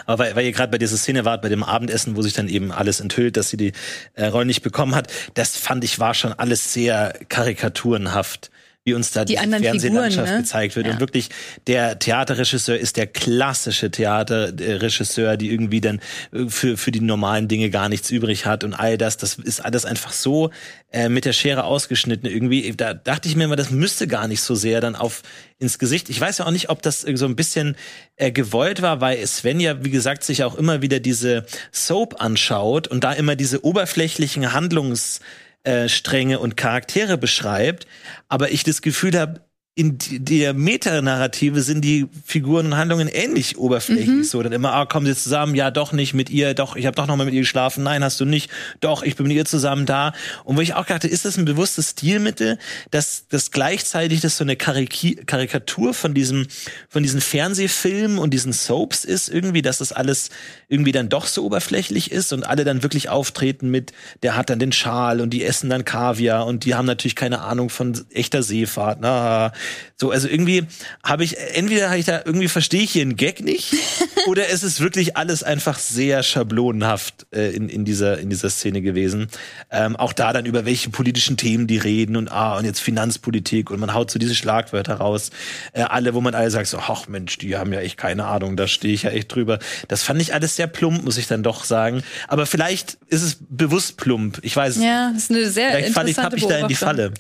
[0.06, 2.48] Aber weil, weil ihr gerade bei dieser Szene wart, bei dem Abendessen, wo sich dann
[2.48, 3.74] eben alles enthüllt, dass sie die
[4.16, 8.52] äh, Rolle nicht bekommen hat, das fand ich war schon alles sehr karikaturenhaft
[8.84, 10.42] wie uns da die, die Fernsehlandschaft Figuren, ne?
[10.42, 10.88] gezeigt wird.
[10.88, 10.94] Ja.
[10.94, 11.30] Und wirklich,
[11.68, 16.02] der Theaterregisseur ist der klassische Theaterregisseur, die irgendwie dann
[16.34, 19.18] äh, für, für die normalen Dinge gar nichts übrig hat und all das.
[19.18, 20.50] Das ist alles einfach so
[20.92, 22.28] äh, mit der Schere ausgeschnitten.
[22.28, 25.22] Irgendwie, da dachte ich mir immer, das müsste gar nicht so sehr dann auf
[25.60, 26.10] ins Gesicht.
[26.10, 27.76] Ich weiß ja auch nicht, ob das so ein bisschen
[28.16, 32.88] äh, gewollt war, weil Sven ja, wie gesagt, sich auch immer wieder diese Soap anschaut
[32.88, 35.20] und da immer diese oberflächlichen Handlungs
[35.64, 37.88] äh, Stränge und Charaktere beschreibt,
[38.28, 39.42] aber ich das Gefühl habe,
[39.74, 44.08] in der Metanarrative sind die Figuren und Handlungen ähnlich oberflächlich.
[44.08, 44.24] Mhm.
[44.26, 46.96] So, dann immer, ah, kommen sie zusammen, ja, doch nicht mit ihr, doch, ich habe
[46.96, 48.52] doch noch mal mit ihr geschlafen, nein, hast du nicht,
[48.82, 50.12] doch, ich bin mit ihr zusammen da.
[50.44, 52.60] Und wo ich auch dachte, ist das ein bewusstes Stilmittel,
[52.92, 56.48] dass das gleichzeitig das so eine Kariki Karikatur von diesem,
[56.90, 60.32] von diesen Fernsehfilmen und diesen Soaps ist, irgendwie, dass das alles
[60.72, 63.92] irgendwie dann doch so oberflächlich ist und alle dann wirklich auftreten mit,
[64.24, 67.42] der hat dann den Schal und die essen dann Kaviar und die haben natürlich keine
[67.42, 69.00] Ahnung von echter Seefahrt.
[69.02, 69.52] Na,
[69.98, 70.64] so, also irgendwie
[71.04, 73.76] habe ich, entweder habe ich da, irgendwie verstehe ich hier einen Gag nicht,
[74.28, 78.82] oder es ist wirklich alles einfach sehr schablonenhaft äh, in, in, dieser, in dieser Szene
[78.82, 79.28] gewesen.
[79.72, 83.72] Ähm, auch da dann über welche politischen Themen die reden und ah, und jetzt Finanzpolitik
[83.72, 85.32] und man haut so diese Schlagwörter raus.
[85.74, 88.56] Äh, alle, wo man alle sagt, so, ach Mensch, die haben ja echt keine Ahnung,
[88.56, 89.60] da stehe ich ja echt drüber.
[89.90, 92.04] Das fand ich alles sehr plump, muss ich dann doch sagen.
[92.28, 94.40] Aber vielleicht ist es bewusst plump.
[94.42, 96.68] Ich weiß Ja, das ist eine sehr vielleicht interessante fand ich, hab ich da in
[96.68, 97.14] die Falle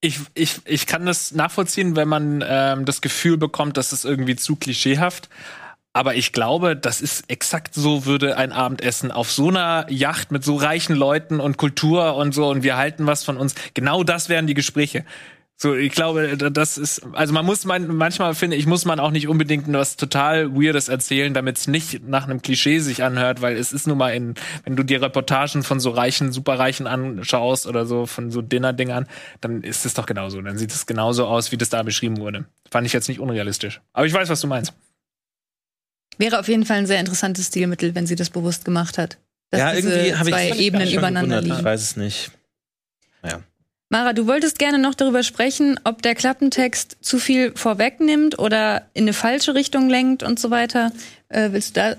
[0.00, 4.36] ich, ich, ich kann das nachvollziehen, wenn man ähm, das Gefühl bekommt, dass es irgendwie
[4.36, 5.28] zu klischeehaft.
[5.92, 10.44] Aber ich glaube, das ist exakt so, würde ein Abendessen auf so einer Yacht mit
[10.44, 13.54] so reichen Leuten und Kultur und so und wir halten was von uns.
[13.74, 15.04] Genau das wären die Gespräche.
[15.60, 19.10] So, ich glaube, das ist, also man muss man, manchmal finde ich, muss man auch
[19.10, 23.56] nicht unbedingt was total Weirdes erzählen, damit es nicht nach einem Klischee sich anhört, weil
[23.56, 27.86] es ist nun mal in, wenn du dir Reportagen von so reichen, superreichen anschaust oder
[27.86, 29.08] so, von so Dinner-Dingern,
[29.40, 30.40] dann ist es doch genauso.
[30.40, 32.44] Dann sieht es genauso aus, wie das da beschrieben wurde.
[32.70, 33.80] Fand ich jetzt nicht unrealistisch.
[33.92, 34.74] Aber ich weiß, was du meinst.
[36.18, 39.18] Wäre auf jeden Fall ein sehr interessantes Stilmittel, wenn sie das bewusst gemacht hat.
[39.50, 41.56] Dass ja, irgendwie habe ich zwei Ebenen übereinander liegen.
[41.58, 42.30] Ich weiß es nicht.
[43.22, 43.40] Naja.
[43.90, 49.04] Mara, du wolltest gerne noch darüber sprechen, ob der Klappentext zu viel vorwegnimmt oder in
[49.04, 50.92] eine falsche Richtung lenkt und so weiter.
[51.28, 51.96] Äh, willst du da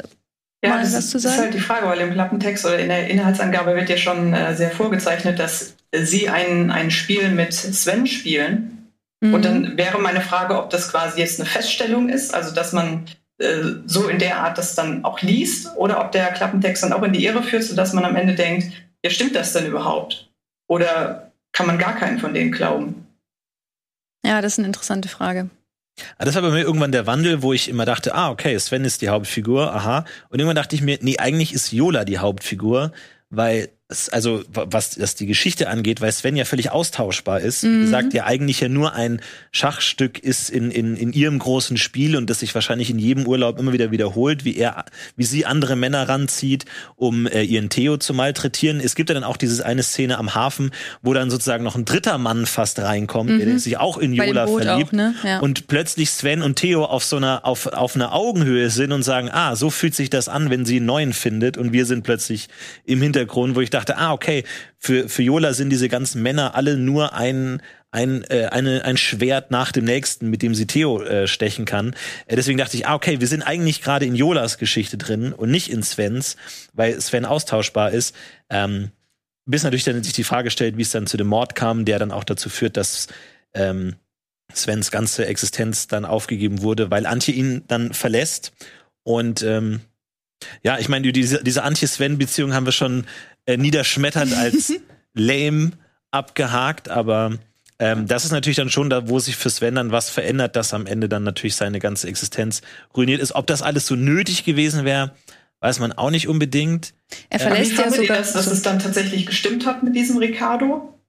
[0.64, 1.36] ja, mal das was zu sagen?
[1.36, 4.34] Das ist halt die Frage, weil im Klappentext oder in der Inhaltsangabe wird ja schon
[4.34, 8.92] äh, sehr vorgezeichnet, dass sie ein, ein Spiel mit Sven spielen.
[9.22, 9.34] Mhm.
[9.34, 13.06] Und dann wäre meine Frage, ob das quasi jetzt eine Feststellung ist, also dass man
[13.40, 17.02] äh, so in der Art das dann auch liest, oder ob der Klappentext dann auch
[17.02, 18.72] in die Irre führt, sodass man am Ende denkt,
[19.04, 20.30] ja, stimmt das denn überhaupt?
[20.68, 21.29] Oder
[21.60, 23.06] kann man gar keinen von denen glauben?
[24.26, 25.50] Ja, das ist eine interessante Frage.
[26.18, 28.86] Ah, das war bei mir irgendwann der Wandel, wo ich immer dachte, ah, okay, Sven
[28.86, 30.06] ist die Hauptfigur, aha.
[30.30, 32.94] Und irgendwann dachte ich mir, nee, eigentlich ist Yola die Hauptfigur,
[33.30, 33.68] weil
[34.12, 37.64] also was das die Geschichte angeht, weil Sven ja völlig austauschbar ist.
[37.64, 37.80] Mhm.
[37.80, 39.20] Wie gesagt, ja eigentlich ja nur ein
[39.52, 43.58] Schachstück ist in, in, in ihrem großen Spiel und das sich wahrscheinlich in jedem Urlaub
[43.58, 44.86] immer wieder wiederholt, wie er,
[45.16, 46.66] wie sie andere Männer ranzieht,
[46.98, 48.80] um äh, ihren Theo zu malträtieren.
[48.80, 50.70] Es gibt ja dann auch diese eine Szene am Hafen,
[51.02, 53.40] wo dann sozusagen noch ein dritter Mann fast reinkommt, mhm.
[53.40, 54.90] der sich auch in Yola verliebt.
[54.90, 55.16] Auch, ne?
[55.24, 55.40] ja.
[55.40, 59.32] Und plötzlich Sven und Theo auf so einer, auf, auf einer Augenhöhe sind und sagen,
[59.32, 61.58] ah, so fühlt sich das an, wenn sie einen neuen findet.
[61.58, 62.50] Und wir sind plötzlich
[62.86, 64.44] im Hintergrund, wo ich dachte, dachte, ah, okay,
[64.78, 67.62] für, für Yola sind diese ganzen Männer alle nur ein,
[67.92, 71.96] ein, äh, eine, ein Schwert nach dem nächsten, mit dem sie Theo äh, stechen kann.
[72.28, 75.50] Äh, deswegen dachte ich, ah, okay, wir sind eigentlich gerade in Yolas Geschichte drin und
[75.50, 76.36] nicht in Svens,
[76.74, 78.16] weil Sven austauschbar ist.
[78.50, 78.92] Ähm,
[79.46, 81.98] bis natürlich dann sich die Frage stellt, wie es dann zu dem Mord kam, der
[81.98, 83.08] dann auch dazu führt, dass
[83.54, 83.96] ähm,
[84.54, 88.52] Svens ganze Existenz dann aufgegeben wurde, weil Antje ihn dann verlässt.
[89.04, 89.82] Und ähm,
[90.64, 93.06] ja, ich meine, diese, diese Antje-Sven-Beziehung haben wir schon
[93.50, 94.74] äh, niederschmetternd als
[95.14, 95.72] lame
[96.12, 97.34] abgehakt, aber
[97.80, 100.74] ähm, das ist natürlich dann schon da, wo sich für Sven dann was verändert, dass
[100.74, 102.62] am Ende dann natürlich seine ganze Existenz
[102.96, 103.34] ruiniert ist.
[103.34, 105.16] Ob das alles so nötig gewesen wäre,
[105.62, 106.94] weiß man auch nicht unbedingt.
[107.30, 111.00] Er verlässt äh, ja sogar, das, dass es dann tatsächlich gestimmt hat mit diesem Ricardo.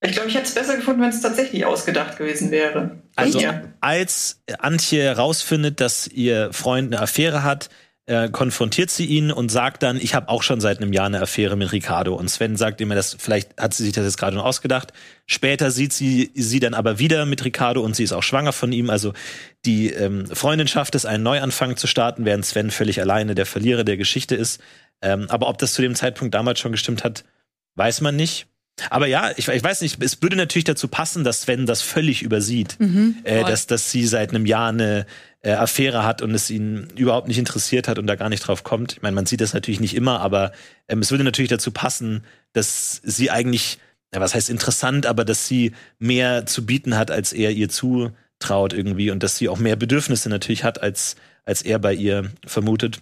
[0.00, 3.02] Ich glaube, ich hätte es besser gefunden, wenn es tatsächlich ausgedacht gewesen wäre.
[3.14, 3.62] Also, ja.
[3.80, 7.68] als Antje herausfindet, dass ihr Freund eine Affäre hat,
[8.06, 11.20] äh, konfrontiert sie ihn und sagt dann, ich habe auch schon seit einem Jahr eine
[11.20, 12.14] Affäre mit Ricardo.
[12.14, 14.92] Und Sven sagt immer, das vielleicht hat sie sich das jetzt gerade nur ausgedacht.
[15.26, 18.72] Später sieht sie sie dann aber wieder mit Ricardo und sie ist auch schwanger von
[18.72, 18.90] ihm.
[18.90, 19.12] Also
[19.64, 23.82] die ähm, Freundin schafft es, einen Neuanfang zu starten, während Sven völlig alleine der Verlierer
[23.82, 24.60] der Geschichte ist.
[25.02, 27.24] Ähm, aber ob das zu dem Zeitpunkt damals schon gestimmt hat,
[27.74, 28.46] weiß man nicht.
[28.90, 32.22] Aber ja, ich, ich, weiß nicht, es würde natürlich dazu passen, dass Sven das völlig
[32.22, 32.76] übersieht.
[32.78, 35.06] Mhm, äh, dass, dass sie seit einem Jahr eine
[35.46, 38.64] äh, Affäre hat und es ihn überhaupt nicht interessiert hat und da gar nicht drauf
[38.64, 38.94] kommt.
[38.94, 40.50] Ich meine, man sieht das natürlich nicht immer, aber
[40.88, 43.78] ähm, es würde natürlich dazu passen, dass sie eigentlich,
[44.12, 45.70] ja, was heißt interessant, aber dass sie
[46.00, 50.28] mehr zu bieten hat, als er ihr zutraut irgendwie und dass sie auch mehr Bedürfnisse
[50.28, 51.14] natürlich hat, als,
[51.44, 52.96] als er bei ihr vermutet.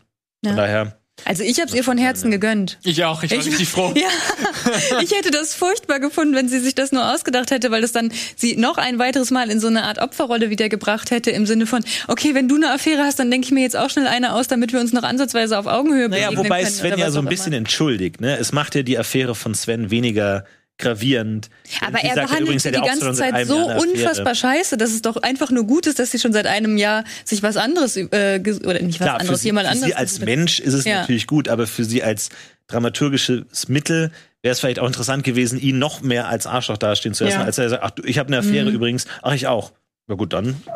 [0.45, 0.57] Von ja.
[0.57, 2.79] daher also ich habe es ihr von Herzen gegönnt.
[2.83, 3.95] Ich auch, ich war ich, richtig froh.
[3.97, 7.93] Ja, ich hätte das furchtbar gefunden, wenn sie sich das nur ausgedacht hätte, weil es
[7.93, 11.67] dann sie noch ein weiteres Mal in so eine Art Opferrolle wiedergebracht hätte, im Sinne
[11.67, 14.35] von, okay, wenn du eine Affäre hast, dann denke ich mir jetzt auch schnell eine
[14.35, 17.27] aus, damit wir uns noch ansatzweise auf Augenhöhe naja, begegnen wobei Sven ja so ein
[17.27, 17.59] bisschen immer.
[17.59, 18.21] entschuldigt.
[18.21, 18.37] Ne?
[18.37, 20.45] Es macht ja die Affäre von Sven weniger
[20.79, 21.51] gravierend.
[21.87, 25.65] Aber er behandelt sie die ganze Zeit so unfassbar scheiße, dass es doch einfach nur
[25.65, 29.07] gut ist, dass sie schon seit einem Jahr sich was anderes äh, oder nicht was
[29.07, 29.85] Klar, anderes, sie, jemand anderes.
[29.85, 31.01] Für sie als Mensch ist es ja.
[31.01, 32.31] natürlich gut, aber für sie als
[32.67, 34.11] dramaturgisches Mittel
[34.43, 37.45] wäre es vielleicht auch interessant gewesen, ihn noch mehr als Arschloch dastehen zu lassen, ja.
[37.45, 38.75] als er sagt, ach, ich habe eine Affäre mhm.
[38.75, 39.73] übrigens, ach ich auch.
[40.07, 40.49] Na gut, dann.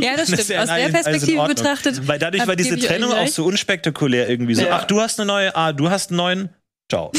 [0.00, 0.58] ja, das stimmt.
[0.58, 2.08] Aus der Perspektive betrachtet.
[2.08, 4.62] Weil dadurch war diese Trennung auch so unspektakulär irgendwie so.
[4.62, 4.78] Ja.
[4.78, 6.48] Ach, du hast eine neue, ah, du hast einen neuen,
[6.90, 7.10] Ciao.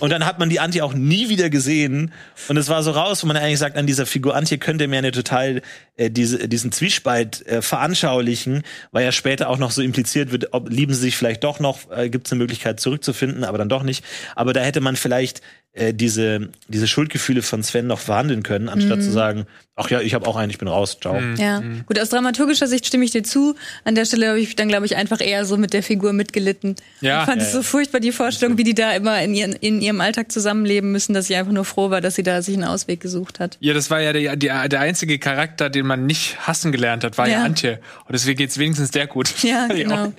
[0.00, 2.12] Und dann hat man die Antje auch nie wieder gesehen.
[2.48, 4.98] Und es war so raus, wo man eigentlich sagt, an dieser Figur Antje könnte mir
[4.98, 5.62] eine total
[5.96, 10.68] äh, diese, diesen Zwiespalt äh, veranschaulichen, weil ja später auch noch so impliziert wird, ob
[10.68, 13.82] lieben sie sich vielleicht doch noch, äh, gibt es eine Möglichkeit zurückzufinden, aber dann doch
[13.82, 14.04] nicht.
[14.36, 15.40] Aber da hätte man vielleicht
[15.74, 19.02] äh, diese, diese Schuldgefühle von Sven noch verhandeln können, anstatt mhm.
[19.02, 21.20] zu sagen, ach ja, ich habe auch einen, ich bin raus, ciao.
[21.20, 21.34] Mhm.
[21.36, 21.84] Ja, mhm.
[21.84, 23.56] gut, aus dramaturgischer Sicht stimme ich dir zu.
[23.82, 26.76] An der Stelle habe ich dann, glaube ich, einfach eher so mit der Figur mitgelitten.
[27.00, 27.22] Ja.
[27.22, 29.80] Ich fand ja, es so furchtbar, die Vorstellung, wie die da immer in, ihren, in
[29.80, 32.64] ihrem Alltag zusammenleben müssen, dass ich einfach nur froh war, dass sie da sich einen
[32.64, 33.56] Ausweg gesucht hat.
[33.58, 37.18] Ja, das war ja der, der, der einzige Charakter, den man nicht hassen gelernt hat,
[37.18, 37.80] war ja, ja Antje.
[38.06, 39.42] Und deswegen geht's wenigstens der gut.
[39.42, 40.12] Ja, genau.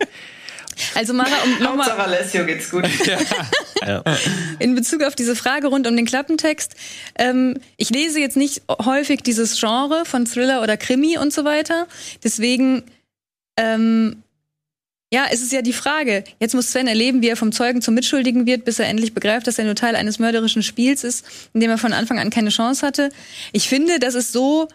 [0.94, 1.90] Also Mara, um nochmal.
[1.92, 2.88] Alessio geht's gut.
[3.86, 4.04] ja.
[4.60, 6.76] In Bezug auf diese Frage rund um den Klappentext.
[7.18, 11.88] Ähm, ich lese jetzt nicht häufig dieses Genre von Thriller oder Krimi und so weiter.
[12.24, 12.84] Deswegen,
[13.58, 14.24] ähm,
[15.12, 16.24] ja, es ist ja die Frage.
[16.40, 19.48] Jetzt muss Sven erleben, wie er vom Zeugen zum Mitschuldigen wird, bis er endlich begreift,
[19.48, 22.50] dass er nur Teil eines mörderischen Spiels ist, in dem er von Anfang an keine
[22.50, 23.10] Chance hatte.
[23.52, 24.68] Ich finde, das ist so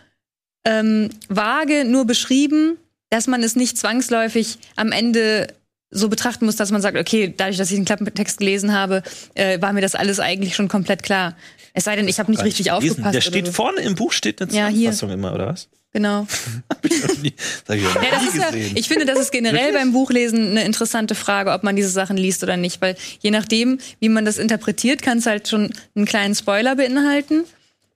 [0.64, 2.78] ähm, vage nur beschrieben,
[3.10, 5.48] dass man es nicht zwangsläufig am Ende
[5.90, 9.02] so betrachten muss, dass man sagt, okay, dadurch, dass ich den Klappentext gelesen habe,
[9.34, 11.36] äh, war mir das alles eigentlich schon komplett klar.
[11.72, 13.14] Es sei denn, ich habe nicht richtig aufgepasst.
[13.14, 13.52] Der steht so.
[13.52, 15.68] vorne im Buch steht eine Zusammenfassung ja, immer, oder was?
[15.92, 16.26] Genau.
[16.82, 19.74] ich, ja, das ist ja, ich finde, das ist generell Wirklich?
[19.74, 23.80] beim Buchlesen eine interessante Frage, ob man diese Sachen liest oder nicht, weil je nachdem,
[23.98, 27.44] wie man das interpretiert, kann es halt schon einen kleinen Spoiler beinhalten.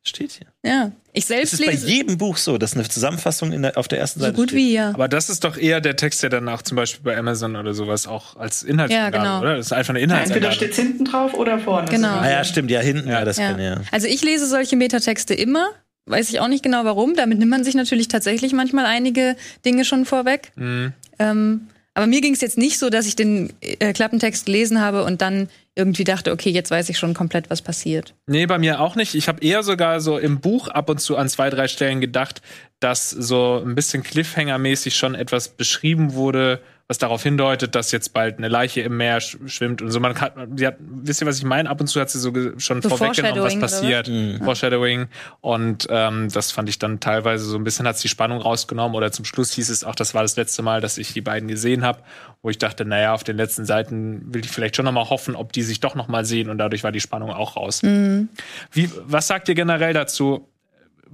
[0.03, 0.47] Steht hier.
[0.69, 0.91] Ja.
[1.17, 1.87] Ich selbst das ist lese.
[1.87, 4.59] bei jedem Buch so, dass eine Zusammenfassung der, auf der ersten Seite So gut steht.
[4.59, 4.91] wie ja.
[4.91, 7.73] Aber das ist doch eher der Text, der dann auch zum Beispiel bei Amazon oder
[7.73, 9.41] sowas auch als Inhaltsangabe, ja, genau.
[9.41, 9.57] oder?
[9.57, 10.47] Das ist einfach eine Inhaltsangabe.
[10.47, 11.89] Entweder steht es hinten drauf oder vorne.
[11.89, 12.19] Genau.
[12.19, 13.51] Ah ja, stimmt, ja, hinten, ja, das ja.
[13.53, 13.81] kann ja.
[13.93, 15.69] Also ich lese solche Metatexte immer.
[16.07, 17.15] Weiß ich auch nicht genau warum.
[17.15, 20.51] Damit nimmt man sich natürlich tatsächlich manchmal einige Dinge schon vorweg.
[20.57, 20.93] Mhm.
[21.21, 25.05] Ähm, aber mir ging es jetzt nicht so, dass ich den äh, Klappentext gelesen habe
[25.05, 28.15] und dann irgendwie dachte, okay, jetzt weiß ich schon komplett, was passiert.
[28.27, 29.15] Nee, bei mir auch nicht.
[29.15, 32.43] Ich habe eher sogar so im Buch ab und zu an zwei, drei Stellen gedacht,
[32.81, 38.37] dass so ein bisschen Cliffhanger-mäßig schon etwas beschrieben wurde, was darauf hindeutet, dass jetzt bald
[38.37, 40.01] eine Leiche im Meer schwimmt und so.
[40.01, 41.71] Man kann, sie hat, wisst ihr, was ich meine?
[41.71, 44.09] Ab und zu hat sie so schon So vorweggenommen, was passiert.
[44.09, 44.41] Mhm.
[44.45, 45.07] Foreshadowing.
[45.41, 48.95] Und ähm, das fand ich dann teilweise so ein bisschen, hat die Spannung rausgenommen.
[48.95, 51.49] Oder zum Schluss hieß es auch, das war das letzte Mal, dass ich die beiden
[51.49, 52.01] gesehen habe,
[52.43, 55.37] wo ich dachte, naja, auf den letzten Seiten will ich vielleicht schon noch mal hoffen,
[55.37, 56.51] ob die sich doch noch mal sehen.
[56.51, 57.81] Und dadurch war die Spannung auch raus.
[57.83, 60.47] Wie, was sagt ihr generell dazu?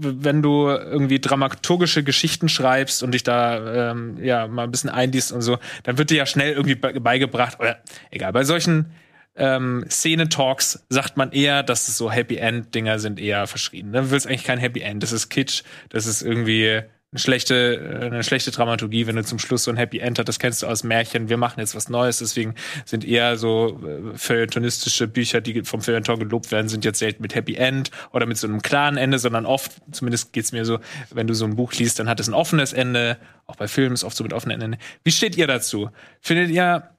[0.01, 5.33] Wenn du irgendwie dramaturgische Geschichten schreibst und dich da ähm, ja mal ein bisschen einliest
[5.33, 7.79] und so, dann wird dir ja schnell irgendwie be beigebracht, oder
[8.11, 8.93] egal, bei solchen
[9.37, 13.93] ähm, Szene-Talks sagt man eher, dass es so Happy-End-Dinger sind eher verschrieben.
[13.93, 15.03] Dann wird es eigentlich kein Happy End.
[15.03, 16.83] Das ist Kitsch, das ist irgendwie
[17.13, 20.39] eine schlechte, eine schlechte Dramaturgie, wenn du zum Schluss so ein Happy End hast, das
[20.39, 22.55] kennst du aus Märchen, wir machen jetzt was Neues, deswegen
[22.85, 27.35] sind eher so äh, feuilletonistische Bücher, die vom Feuilleton gelobt werden, sind jetzt selten mit
[27.35, 30.79] Happy End oder mit so einem klaren Ende, sondern oft, zumindest geht's mir so,
[31.11, 33.17] wenn du so ein Buch liest, dann hat es ein offenes Ende,
[33.47, 34.79] auch bei Filmen ist oft so mit offenem Ende.
[35.03, 35.91] Wie steht ihr dazu?
[36.21, 36.91] Findet ihr,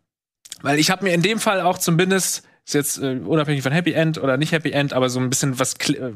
[0.62, 3.94] weil ich habe mir in dem Fall auch zumindest ist jetzt äh, unabhängig von Happy
[3.94, 6.12] End oder nicht Happy End, aber so ein bisschen was äh,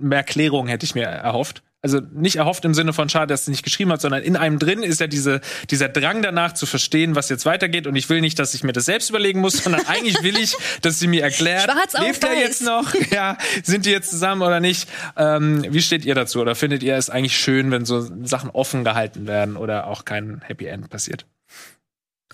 [0.00, 1.62] mehr Klärung hätte ich mir erhofft.
[1.82, 4.58] Also nicht erhofft im Sinne von schade, dass sie nicht geschrieben hat, sondern in einem
[4.58, 5.40] drin ist ja diese,
[5.70, 7.86] dieser Drang danach zu verstehen, was jetzt weitergeht.
[7.86, 10.56] Und ich will nicht, dass ich mir das selbst überlegen muss, sondern eigentlich will ich,
[10.82, 12.92] dass sie mir erklärt, Schwarz lebt er jetzt noch?
[13.12, 14.88] Ja, sind die jetzt zusammen oder nicht?
[15.16, 16.40] Ähm, wie steht ihr dazu?
[16.40, 20.40] Oder findet ihr es eigentlich schön, wenn so Sachen offen gehalten werden oder auch kein
[20.44, 21.24] Happy End passiert?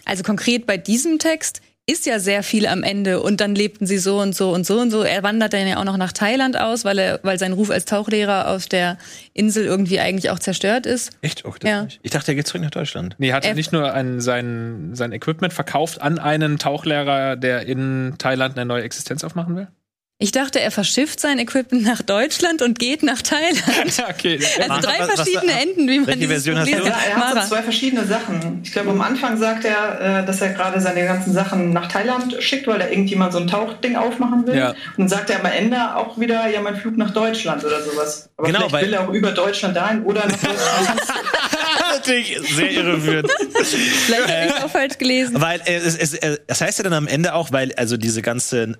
[0.07, 3.99] Also konkret bei diesem Text ist ja sehr viel am Ende und dann lebten sie
[3.99, 5.03] so und so und so und so.
[5.03, 7.85] Er wandert dann ja auch noch nach Thailand aus, weil er, weil sein Ruf als
[7.87, 8.99] Tauchlehrer auf der
[9.33, 11.11] Insel irgendwie eigentlich auch zerstört ist.
[11.23, 11.45] Echt?
[11.45, 11.83] Oh, das Ja.
[11.83, 11.99] nicht.
[12.03, 13.17] Ich dachte, er geht zurück nach Deutschland.
[13.19, 17.67] Nee, hat er Er- nicht nur ein, sein, sein Equipment verkauft an einen Tauchlehrer, der
[17.67, 19.69] in Thailand eine neue Existenz aufmachen will?
[20.23, 23.61] Ich dachte, er verschifft sein Equipment nach Deutschland und geht nach Thailand.
[24.09, 24.39] okay.
[24.61, 27.49] Also drei was- was- verschiedene Enden, wie man dieses Version lesen Ja, er hat so
[27.57, 28.61] zwei verschiedene Sachen.
[28.63, 32.37] Ich glaube, am Anfang sagt er, äh, dass er gerade seine ganzen Sachen nach Thailand
[32.41, 34.57] schickt, weil er irgendjemand so ein Tauchding aufmachen will.
[34.57, 34.69] Ja.
[34.71, 38.31] Und dann sagt er am Ende auch wieder, ja, mein Flug nach Deutschland oder sowas.
[38.37, 41.01] Aber Genau, vielleicht will er auch über Deutschland dahin oder nach Deutschland.
[41.95, 43.29] Natürlich sehr irreführend.
[44.07, 45.41] Vielleicht habe ich auch falsch gelesen.
[45.41, 48.23] Weil äh, es, es, äh, das heißt ja dann am Ende auch, weil also diese
[48.23, 48.75] ganze äh,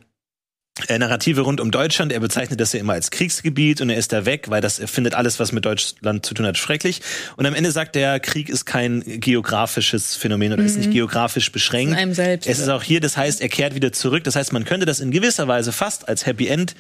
[0.89, 4.25] Narrative rund um Deutschland, er bezeichnet das ja immer als Kriegsgebiet und er ist da
[4.25, 7.01] weg, weil das er findet alles, was mit Deutschland zu tun hat, schrecklich.
[7.37, 11.93] Und am Ende sagt er, Krieg ist kein geografisches Phänomen oder ist nicht geografisch beschränkt.
[11.93, 12.49] In einem selbst.
[12.49, 14.25] Es ist auch hier, das heißt, er kehrt wieder zurück.
[14.25, 16.75] Das heißt, man könnte das in gewisser Weise fast als Happy End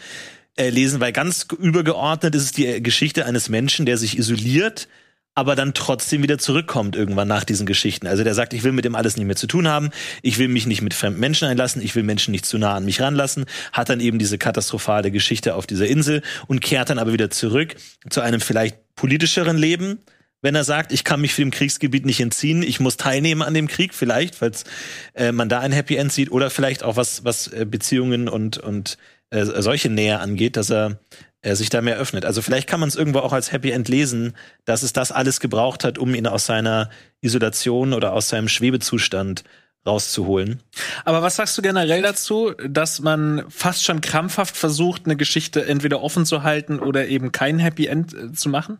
[0.57, 4.89] äh, lesen, weil ganz übergeordnet ist es die äh, Geschichte eines Menschen, der sich isoliert,
[5.34, 8.06] aber dann trotzdem wieder zurückkommt irgendwann nach diesen Geschichten.
[8.06, 9.90] Also der sagt, ich will mit dem alles nicht mehr zu tun haben,
[10.20, 12.84] ich will mich nicht mit fremden Menschen einlassen, ich will Menschen nicht zu nah an
[12.84, 17.12] mich ranlassen, hat dann eben diese katastrophale Geschichte auf dieser Insel und kehrt dann aber
[17.12, 17.76] wieder zurück
[18.10, 20.00] zu einem vielleicht politischeren Leben,
[20.42, 23.68] wenn er sagt, ich kann mich dem Kriegsgebiet nicht entziehen, ich muss teilnehmen an dem
[23.68, 24.64] Krieg, vielleicht, falls
[25.14, 28.59] äh, man da ein Happy End sieht, oder vielleicht auch was, was äh, Beziehungen und,
[28.59, 28.98] und
[29.30, 30.98] äh, solche Nähe angeht, dass er
[31.43, 32.24] äh, sich da mehr öffnet.
[32.24, 35.40] Also vielleicht kann man es irgendwo auch als Happy End lesen, dass es das alles
[35.40, 36.89] gebraucht hat, um ihn aus seiner
[37.20, 39.44] Isolation oder aus seinem Schwebezustand
[39.85, 40.62] rauszuholen.
[41.05, 46.02] Aber was sagst du generell dazu, dass man fast schon krampfhaft versucht, eine Geschichte entweder
[46.02, 48.78] offen zu halten oder eben kein Happy End äh, zu machen?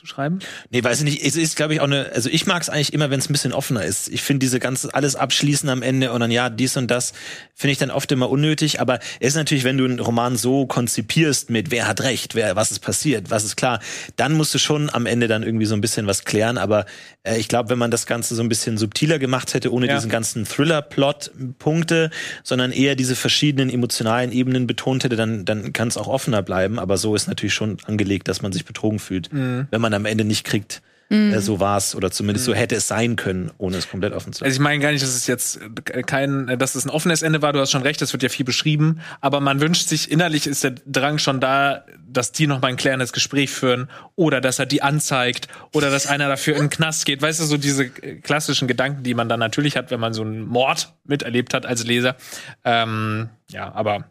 [0.00, 0.38] Zu schreiben?
[0.70, 1.22] Nee, weiß ich nicht.
[1.22, 3.34] Es ist, glaube ich, auch eine, also ich mag es eigentlich immer, wenn es ein
[3.34, 4.08] bisschen offener ist.
[4.08, 7.12] Ich finde diese ganze, alles abschließen am Ende und dann ja, dies und das,
[7.54, 8.80] finde ich dann oft immer unnötig.
[8.80, 12.56] Aber es ist natürlich, wenn du einen Roman so konzipierst mit wer hat recht, wer,
[12.56, 13.80] was ist passiert, was ist klar,
[14.16, 16.56] dann musst du schon am Ende dann irgendwie so ein bisschen was klären.
[16.56, 16.86] Aber
[17.22, 19.96] äh, ich glaube, wenn man das Ganze so ein bisschen subtiler gemacht hätte, ohne Ja.
[19.96, 22.10] diesen ganzen Thriller-Plot-Punkte,
[22.42, 26.78] sondern eher diese verschiedenen emotionalen Ebenen betont hätte, dann, dann kann es auch offener bleiben.
[26.78, 30.24] Aber so ist natürlich schon angelegt, dass man sich betrogen fühlt, wenn man am Ende
[30.24, 31.32] nicht kriegt, mhm.
[31.32, 32.52] äh, so war es oder zumindest mhm.
[32.52, 35.02] so hätte es sein können, ohne es komplett offen zu Also ich meine gar nicht,
[35.02, 35.60] dass es jetzt
[36.06, 37.52] kein, dass es ein offenes Ende war.
[37.52, 40.64] Du hast schon recht, es wird ja viel beschrieben, aber man wünscht sich innerlich ist
[40.64, 44.66] der Drang schon da, dass die noch mal ein klärendes Gespräch führen oder dass er
[44.66, 47.22] die anzeigt oder dass einer dafür in den Knast geht.
[47.22, 50.46] Weißt du, so diese klassischen Gedanken, die man dann natürlich hat, wenn man so einen
[50.46, 52.16] Mord miterlebt hat als Leser.
[52.64, 54.10] Ähm, ja, aber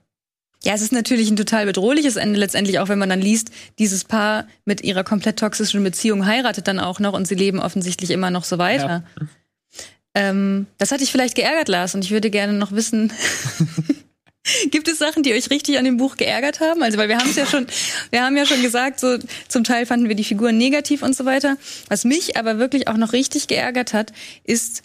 [0.64, 4.04] ja, es ist natürlich ein total bedrohliches Ende letztendlich, auch wenn man dann liest, dieses
[4.04, 8.30] Paar mit ihrer komplett toxischen Beziehung heiratet dann auch noch und sie leben offensichtlich immer
[8.30, 9.04] noch so weiter.
[9.20, 9.28] Ja.
[10.16, 13.14] Ähm, das hat dich vielleicht geärgert, Lars, und ich würde gerne noch wissen,
[14.72, 16.84] gibt es Sachen, die euch richtig an dem Buch geärgert haben?
[16.84, 17.68] Also, weil wir haben es ja schon,
[18.10, 19.18] wir haben ja schon gesagt, so
[19.48, 21.58] zum Teil fanden wir die Figuren negativ und so weiter.
[21.88, 24.12] Was mich aber wirklich auch noch richtig geärgert hat,
[24.44, 24.84] ist,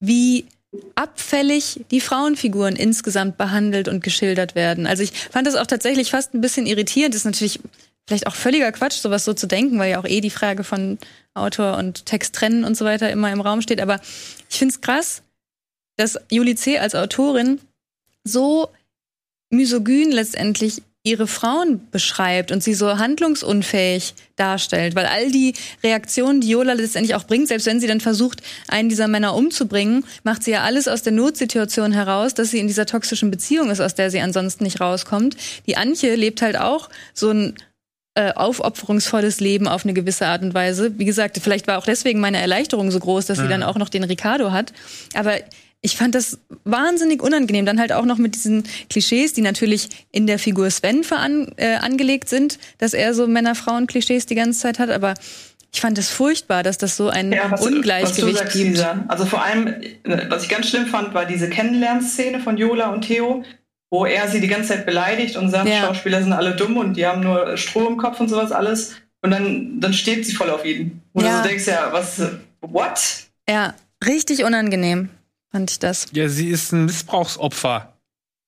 [0.00, 0.46] wie
[0.94, 4.86] abfällig die Frauenfiguren insgesamt behandelt und geschildert werden.
[4.86, 7.14] Also ich fand das auch tatsächlich fast ein bisschen irritierend.
[7.14, 7.60] Das ist natürlich
[8.06, 10.98] vielleicht auch völliger Quatsch, sowas so zu denken, weil ja auch eh die Frage von
[11.34, 13.80] Autor und Text trennen und so weiter immer im Raum steht.
[13.80, 14.00] Aber
[14.50, 15.22] ich finde es krass,
[15.96, 16.78] dass Julie C.
[16.78, 17.60] als Autorin
[18.24, 18.68] so
[19.50, 26.48] misogyn letztendlich ihre Frauen beschreibt und sie so handlungsunfähig darstellt, weil all die Reaktionen, die
[26.48, 30.52] Yola letztendlich auch bringt, selbst wenn sie dann versucht, einen dieser Männer umzubringen, macht sie
[30.52, 34.10] ja alles aus der Notsituation heraus, dass sie in dieser toxischen Beziehung ist, aus der
[34.10, 35.36] sie ansonsten nicht rauskommt.
[35.66, 37.54] Die Antje lebt halt auch so ein
[38.14, 40.98] äh, aufopferungsvolles Leben auf eine gewisse Art und Weise.
[40.98, 43.50] Wie gesagt, vielleicht war auch deswegen meine Erleichterung so groß, dass sie mhm.
[43.50, 44.72] dann auch noch den Ricardo hat.
[45.12, 45.34] Aber
[45.84, 47.66] ich fand das wahnsinnig unangenehm.
[47.66, 51.74] Dann halt auch noch mit diesen Klischees, die natürlich in der Figur Sven veran, äh,
[51.74, 54.88] angelegt sind, dass er so Männer-Frauen-Klischees die ganze Zeit hat.
[54.88, 55.12] Aber
[55.70, 58.70] ich fand es furchtbar, dass das so ein ja, was, Ungleichgewicht was sagst, gibt.
[58.70, 59.04] Lisa.
[59.08, 59.74] Also vor allem,
[60.30, 63.44] was ich ganz schlimm fand, war diese Kennenlernszene von Jola und Theo,
[63.90, 65.82] wo er sie die ganze Zeit beleidigt und sagt, ja.
[65.82, 68.94] Schauspieler sind alle dumm und die haben nur Stroh im Kopf und sowas alles.
[69.20, 71.02] Und dann, dann steht sie voll auf ihn.
[71.12, 71.42] Und ja.
[71.42, 72.22] du denkst ja, was,
[72.62, 73.26] what?
[73.46, 73.74] Ja,
[74.06, 75.10] richtig unangenehm
[75.54, 76.08] fand ich das.
[76.12, 77.96] Ja, sie ist ein Missbrauchsopfer.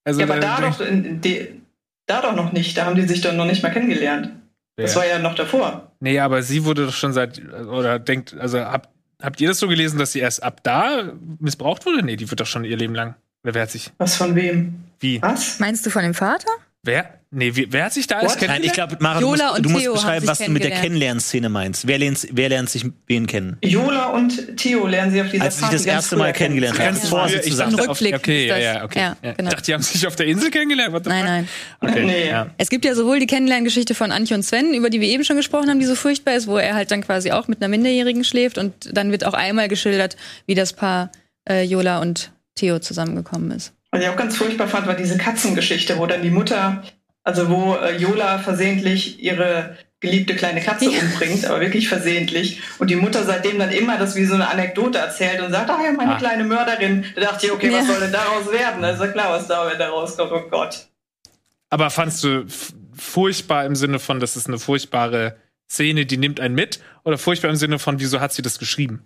[0.02, 1.62] Also, ja, aber da, doch, die,
[2.06, 2.76] da doch noch nicht.
[2.76, 4.26] Da haben die sich doch noch nicht mal kennengelernt.
[4.76, 4.84] Ja.
[4.84, 5.92] Das war ja noch davor.
[6.00, 8.88] Nee, aber sie wurde doch schon seit, oder denkt, also habt,
[9.22, 12.02] habt ihr das so gelesen, dass sie erst ab da missbraucht wurde?
[12.02, 13.14] Nee, die wird doch schon ihr Leben lang.
[13.44, 13.92] Wer wehrt sich?
[13.98, 14.74] Was von wem?
[14.98, 15.22] Wie?
[15.22, 15.60] Was?
[15.60, 16.50] Meinst du von dem Vater?
[16.86, 17.20] Wer?
[17.32, 18.62] Nee, wer hat sich da alles kennengelernt?
[18.62, 21.86] Nein, ich glaube, Mara, du musst, du musst beschreiben, was du mit der Kennenlernszene meinst.
[21.88, 23.58] Wer lernt, wer lernt sich wen kennen?
[23.62, 26.94] Jola und Theo lernen sie auf dieser Als sie sich das erste Mal kennengelernt haben.
[26.94, 27.74] Ganz vor sie zusammen.
[27.74, 29.00] Rückblick okay, ja, ja, okay.
[29.00, 29.48] Ja, genau.
[29.48, 31.04] Ich dachte, die haben sich auf der Insel kennengelernt.
[31.06, 31.48] Nein, nein.
[31.80, 32.28] Okay, nee.
[32.28, 32.46] ja.
[32.58, 35.36] Es gibt ja sowohl die Kennenlerngeschichte von Antje und Sven, über die wir eben schon
[35.36, 38.22] gesprochen haben, die so furchtbar ist, wo er halt dann quasi auch mit einer Minderjährigen
[38.22, 41.10] schläft und dann wird auch einmal geschildert, wie das Paar
[41.48, 43.75] äh, Jola und Theo zusammengekommen ist.
[43.96, 46.82] Was ich auch ganz furchtbar fand, war diese Katzengeschichte, wo dann die Mutter
[47.26, 51.00] also wo äh, Yola versehentlich ihre geliebte kleine Katze ja.
[51.00, 52.60] umbringt, aber wirklich versehentlich.
[52.78, 55.80] Und die Mutter seitdem dann immer das wie so eine Anekdote erzählt und sagt, ah
[55.82, 56.18] ja, meine ah.
[56.18, 57.04] kleine Mörderin.
[57.16, 57.78] Da dachte ich, okay, ja.
[57.78, 58.84] was soll denn daraus werden?
[58.84, 60.86] Also klar, was da rauskommt, oh Gott.
[61.70, 62.46] Aber fandst du
[62.94, 65.36] furchtbar im Sinne von, das ist eine furchtbare
[65.68, 66.78] Szene, die nimmt einen mit?
[67.02, 69.04] Oder furchtbar im Sinne von, wieso hat sie das geschrieben?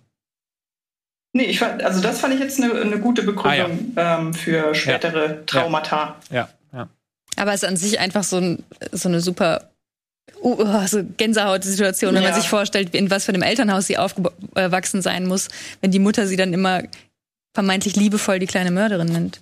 [1.33, 4.19] Nee, ich fand, also das fand ich jetzt eine, eine gute Begründung ah, ja.
[4.19, 6.17] ähm, für spätere Traumata.
[6.29, 6.49] ja.
[7.35, 9.69] Aber es ist an sich einfach so, ein, so eine super
[10.43, 12.31] uh, so Gänsehaut-Situation, wenn ja.
[12.31, 15.47] man sich vorstellt, in was für einem Elternhaus sie aufgewachsen sein muss,
[15.81, 16.83] wenn die Mutter sie dann immer
[17.53, 19.41] vermeintlich liebevoll die kleine Mörderin nennt.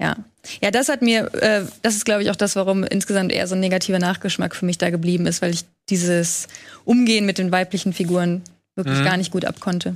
[0.00, 0.16] Ja.
[0.62, 3.54] Ja, das hat mir, äh, das ist, glaube ich, auch das, warum insgesamt eher so
[3.54, 6.46] ein negativer Nachgeschmack für mich da geblieben ist, weil ich dieses
[6.84, 8.42] Umgehen mit den weiblichen Figuren
[8.76, 9.04] wirklich mhm.
[9.04, 9.94] gar nicht gut abkonnte.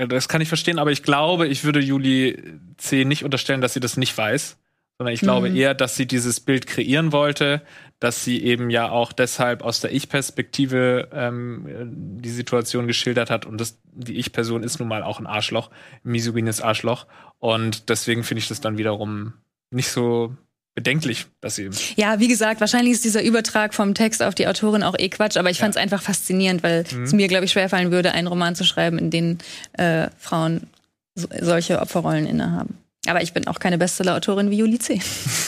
[0.00, 2.42] Äh, das kann ich verstehen, aber ich glaube, ich würde Juli
[2.76, 3.04] C.
[3.04, 4.56] nicht unterstellen, dass sie das nicht weiß
[5.00, 5.56] sondern ich glaube mhm.
[5.56, 7.62] eher, dass sie dieses Bild kreieren wollte,
[8.00, 13.58] dass sie eben ja auch deshalb aus der Ich-Perspektive ähm, die Situation geschildert hat und
[13.58, 15.70] das, die Ich-Person ist nun mal auch ein Arschloch,
[16.04, 17.06] ein misogynes Arschloch
[17.38, 19.32] und deswegen finde ich das dann wiederum
[19.70, 20.36] nicht so
[20.74, 21.70] bedenklich, dass sie.
[21.96, 25.36] Ja, wie gesagt, wahrscheinlich ist dieser Übertrag vom Text auf die Autorin auch eh Quatsch,
[25.36, 27.04] aber ich fand es einfach faszinierend, weil mhm.
[27.04, 29.38] es mir, glaube ich, schwerfallen würde, einen Roman zu schreiben, in dem
[29.72, 30.68] äh, Frauen
[31.14, 32.78] so, solche Opferrollen innehaben.
[33.06, 35.00] Aber ich bin auch keine Bestseller-Autorin wie Juli C.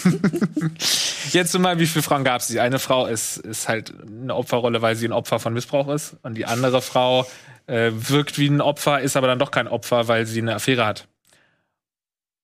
[1.32, 2.46] Jetzt mal, wie viele Frauen gab es?
[2.46, 3.92] Die eine Frau ist, ist halt
[4.22, 6.16] eine Opferrolle, weil sie ein Opfer von Missbrauch ist.
[6.22, 7.26] Und die andere Frau
[7.66, 10.86] äh, wirkt wie ein Opfer, ist aber dann doch kein Opfer, weil sie eine Affäre
[10.86, 11.06] hat.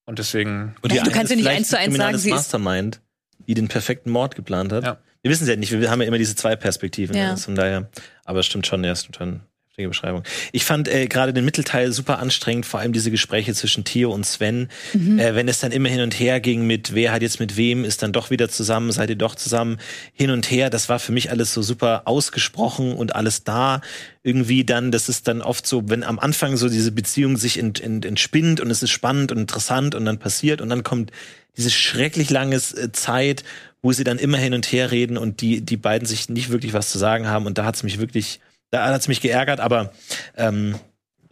[0.08, 0.74] Und deswegen.
[0.80, 3.02] Und ja, du kannst ja nicht eins zu eins sagen, sie Mastermind,
[3.46, 4.82] die den perfekten Mord geplant hat.
[4.82, 4.98] Ja.
[5.20, 7.14] Wir wissen es ja nicht, wir haben ja immer diese zwei Perspektiven.
[7.14, 7.32] Ja.
[7.32, 7.36] Ne?
[7.36, 7.90] Von daher.
[8.24, 9.40] Aber es stimmt schon, ja, stimmt schon.
[9.78, 10.24] Schräge Beschreibung.
[10.50, 14.26] Ich fand äh, gerade den Mittelteil super anstrengend, vor allem diese Gespräche zwischen Theo und
[14.26, 14.68] Sven.
[14.92, 15.20] Mhm.
[15.20, 17.84] Äh, wenn es dann immer hin und her ging mit, wer hat jetzt mit wem,
[17.84, 19.78] ist dann doch wieder zusammen, seid ihr doch zusammen,
[20.12, 20.68] hin und her.
[20.68, 23.80] Das war für mich alles so super ausgesprochen und alles da.
[24.24, 27.80] Irgendwie dann, das ist dann oft so, wenn am Anfang so diese Beziehung sich ent,
[27.80, 31.12] ent, entspinnt und es ist spannend und interessant und dann passiert und dann kommt
[31.56, 33.44] diese schrecklich lange äh, Zeit,
[33.80, 36.72] wo sie dann immer hin und her reden und die, die beiden sich nicht wirklich
[36.72, 37.46] was zu sagen haben.
[37.46, 38.40] Und da hat es mich wirklich,
[38.70, 39.92] da hat es mich geärgert, aber
[40.36, 40.76] ähm,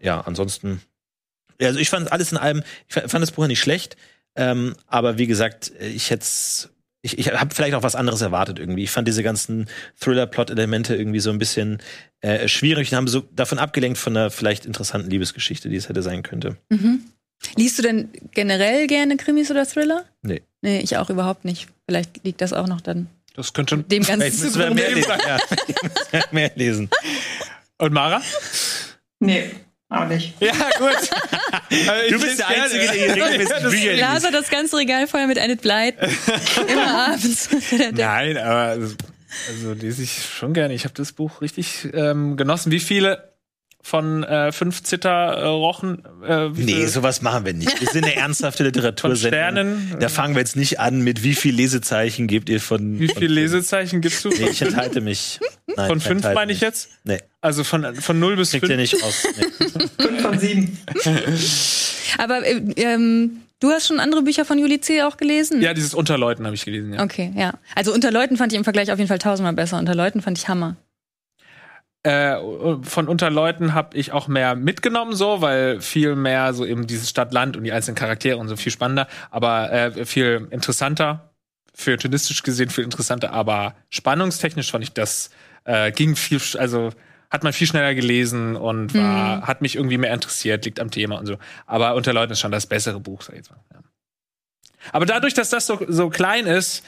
[0.01, 0.83] ja, ansonsten.
[1.61, 3.97] Also ich fand alles in allem, ich fand das Buch ja nicht schlecht,
[4.35, 6.27] ähm, aber wie gesagt, ich hätte
[7.07, 8.83] ich, ich habe vielleicht auch was anderes erwartet irgendwie.
[8.83, 9.69] Ich fand diese ganzen
[10.01, 11.79] Thriller-Plot-Elemente irgendwie so ein bisschen
[12.21, 16.03] äh, schwierig und haben so davon abgelenkt von einer vielleicht interessanten Liebesgeschichte, die es hätte
[16.03, 16.57] sein könnte.
[16.69, 17.03] Mhm.
[17.57, 20.05] Liest du denn generell gerne Krimis oder Thriller?
[20.23, 20.43] Nee.
[20.63, 21.69] Nee, ich auch überhaupt nicht.
[21.89, 23.09] Vielleicht liegt das auch noch dann.
[23.37, 25.13] Das könnte dem Ganzen zu wir mehr lesen.
[26.13, 26.91] Ja, mehr lesen.
[27.79, 28.23] Und Mara?
[29.21, 29.51] Nee.
[29.89, 30.35] Auch nicht.
[30.41, 31.11] Ja, gut.
[32.11, 34.27] du bist der Einzige, der hier regelmäßig Bücher liest.
[34.27, 36.09] Hat das ganze Regal voll mit Enid Blyton.
[36.67, 37.49] Immer abends.
[37.93, 38.97] Nein, aber also,
[39.49, 40.75] also lese ich schon gerne.
[40.75, 42.73] Ich habe das Buch richtig ähm, genossen.
[42.73, 43.36] Wie viele
[43.87, 46.03] von äh, fünf Zitterrochen.
[46.27, 47.81] Äh, nee, sowas machen wir nicht.
[47.81, 49.31] Wir sind eine ernsthafte Literatursendung.
[49.31, 49.97] Sternen.
[50.01, 52.99] Da fangen wir jetzt nicht an mit wie viel Lesezeichen gebt ihr von.
[52.99, 54.31] Wie viel Lesezeichen gibst du?
[54.31, 55.39] Nee, ich enthalte mich.
[55.77, 56.89] Nein, von fünf meine ich jetzt?
[57.05, 57.21] Nee.
[57.41, 58.73] Also von, von null bis Kriegt fünf?
[58.73, 59.25] ihr nicht aus.
[59.37, 59.85] Nee.
[60.05, 60.79] fünf von sieben.
[62.19, 65.03] Aber äh, ähm, du hast schon andere Bücher von Juli C.
[65.03, 65.63] auch gelesen?
[65.63, 67.05] Ja, dieses Unterleuten habe ich gelesen, ja.
[67.05, 67.55] Okay, ja.
[67.77, 69.79] Also Unterleuten fand ich im Vergleich auf jeden Fall tausendmal besser.
[69.79, 70.77] Unterleuten fand ich Hammer
[72.07, 72.39] äh,
[72.83, 77.57] von Unterleuten habe ich auch mehr mitgenommen, so, weil viel mehr so eben dieses Stadt-Land
[77.57, 81.33] und die einzelnen Charaktere und so viel spannender, aber äh, viel interessanter,
[81.75, 85.31] feuilletonistisch gesehen viel interessanter, aber spannungstechnisch fand ich das
[85.65, 86.91] äh, ging viel, also
[87.29, 89.47] hat man viel schneller gelesen und war, mhm.
[89.49, 91.39] hat mich irgendwie mehr interessiert, liegt am Thema und so.
[91.67, 93.59] Aber Unterleuten ist schon das bessere Buch, sag ich jetzt mal.
[93.73, 93.81] Ja.
[94.93, 96.85] Aber dadurch, dass das so, so klein ist,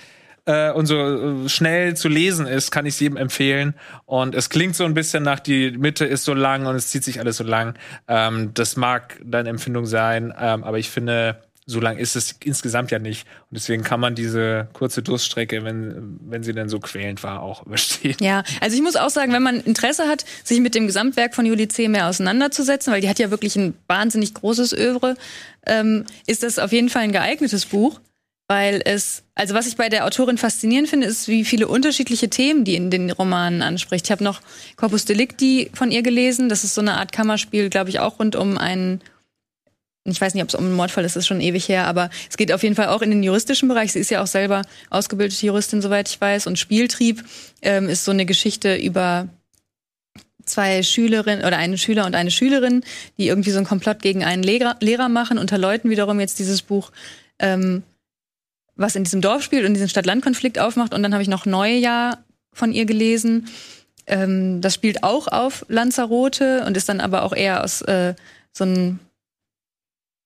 [0.48, 0.96] äh, und so
[1.44, 3.74] äh, schnell zu lesen ist, kann ich es jedem empfehlen.
[4.06, 7.04] Und es klingt so ein bisschen nach, die Mitte ist so lang und es zieht
[7.04, 7.74] sich alles so lang.
[8.08, 12.90] Ähm, das mag deine Empfindung sein, ähm, aber ich finde, so lang ist es insgesamt
[12.90, 13.26] ja nicht.
[13.50, 17.66] Und deswegen kann man diese kurze Durststrecke, wenn, wenn sie denn so quälend war, auch
[17.66, 18.16] überstehen.
[18.20, 21.44] Ja, also ich muss auch sagen, wenn man Interesse hat, sich mit dem Gesamtwerk von
[21.44, 21.88] Juli C.
[21.88, 25.16] mehr auseinanderzusetzen, weil die hat ja wirklich ein wahnsinnig großes Övre,
[25.66, 28.00] ähm, ist das auf jeden Fall ein geeignetes Buch
[28.48, 32.64] weil es, also was ich bei der Autorin faszinierend finde, ist, wie viele unterschiedliche Themen
[32.64, 34.06] die in den Romanen anspricht.
[34.06, 34.40] Ich habe noch
[34.76, 36.48] Corpus Delicti von ihr gelesen.
[36.48, 39.02] Das ist so eine Art Kammerspiel, glaube ich, auch rund um einen,
[40.04, 42.38] ich weiß nicht, ob es um einen Mordfall ist, ist schon ewig her, aber es
[42.38, 43.92] geht auf jeden Fall auch in den juristischen Bereich.
[43.92, 46.46] Sie ist ja auch selber ausgebildete Juristin, soweit ich weiß.
[46.46, 47.22] Und Spieltrieb
[47.60, 49.28] ähm, ist so eine Geschichte über
[50.46, 52.82] zwei Schülerinnen oder einen Schüler und eine Schülerin,
[53.18, 55.36] die irgendwie so einen Komplott gegen einen Lehrer, Lehrer machen.
[55.36, 56.90] Unter Leuten wiederum jetzt dieses Buch.
[57.38, 57.82] Ähm,
[58.78, 60.94] was in diesem Dorf spielt und diesen Stadt-Land-Konflikt aufmacht.
[60.94, 62.24] Und dann habe ich noch Neujahr
[62.54, 63.48] von ihr gelesen.
[64.06, 68.14] Ähm, das spielt auch auf Lanzarote und ist dann aber auch eher aus äh,
[68.52, 69.00] so ein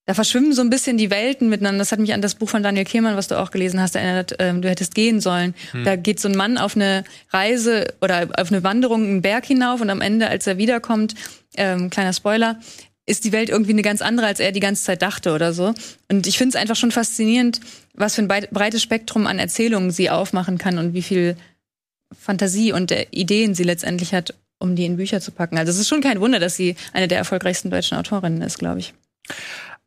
[0.04, 1.78] da verschwimmen so ein bisschen die Welten miteinander.
[1.78, 4.34] Das hat mich an das Buch von Daniel Kehlmann, was du auch gelesen hast, erinnert.
[4.40, 5.54] Ähm, du hättest gehen sollen.
[5.70, 5.84] Hm.
[5.84, 9.80] Da geht so ein Mann auf eine Reise oder auf eine Wanderung einen Berg hinauf
[9.80, 11.14] und am Ende, als er wiederkommt,
[11.56, 12.58] ähm, kleiner Spoiler,
[13.06, 15.72] ist die Welt irgendwie eine ganz andere, als er die ganze Zeit dachte oder so.
[16.10, 17.60] Und ich finde es einfach schon faszinierend,
[17.94, 21.36] was für ein breites Spektrum an Erzählungen sie aufmachen kann und wie viel
[22.12, 25.58] Fantasie und Ideen sie letztendlich hat, um die in Bücher zu packen.
[25.58, 28.80] Also es ist schon kein Wunder, dass sie eine der erfolgreichsten deutschen Autorinnen ist, glaube
[28.80, 28.94] ich.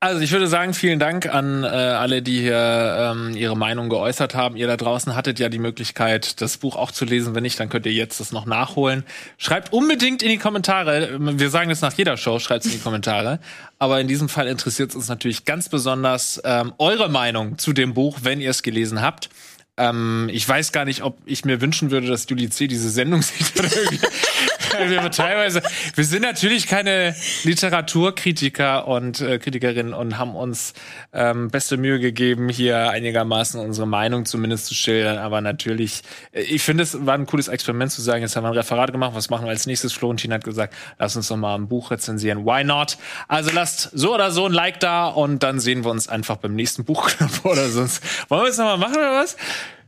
[0.05, 4.35] Also ich würde sagen, vielen Dank an äh, alle, die hier ähm, ihre Meinung geäußert
[4.35, 4.55] haben.
[4.55, 7.33] Ihr da draußen hattet ja die Möglichkeit, das Buch auch zu lesen.
[7.33, 9.03] Wenn nicht, dann könnt ihr jetzt das noch nachholen.
[9.39, 11.17] Schreibt unbedingt in die Kommentare.
[11.19, 13.39] Wir sagen das nach jeder Show, schreibt es in die Kommentare.
[13.79, 17.95] Aber in diesem Fall interessiert es uns natürlich ganz besonders ähm, eure Meinung zu dem
[17.95, 19.29] Buch, wenn ihr es gelesen habt.
[19.75, 22.67] Ähm, ich weiß gar nicht, ob ich mir wünschen würde, dass Julie C.
[22.67, 23.53] diese Sendung sieht.
[24.89, 25.61] Wir teilweise,
[25.95, 30.73] wir sind natürlich keine Literaturkritiker und äh, Kritikerinnen und haben uns
[31.13, 35.17] ähm, beste Mühe gegeben, hier einigermaßen unsere Meinung zumindest zu schildern.
[35.17, 36.01] Aber natürlich,
[36.31, 38.91] äh, ich finde, es war ein cooles Experiment zu sagen, jetzt haben wir ein Referat
[38.91, 39.93] gemacht, was machen wir als nächstes?
[39.93, 42.45] Florentin hat gesagt, lass uns doch mal ein Buch rezensieren.
[42.45, 42.97] Why not?
[43.27, 46.55] Also lasst so oder so ein Like da und dann sehen wir uns einfach beim
[46.55, 48.03] nächsten Buchclub oder sonst.
[48.29, 49.37] Wollen wir es nochmal machen oder was?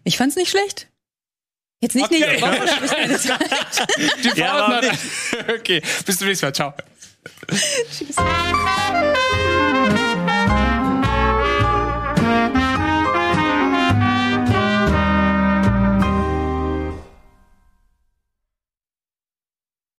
[0.03, 0.87] Ich fand's nicht schlecht.
[1.79, 2.19] Jetzt nicht okay.
[2.19, 3.39] nächste Woche.
[4.23, 4.81] Die ja,
[5.59, 6.53] okay, bis zum nächsten Mal.
[6.53, 6.73] Ciao.
[7.49, 8.15] Tschüss.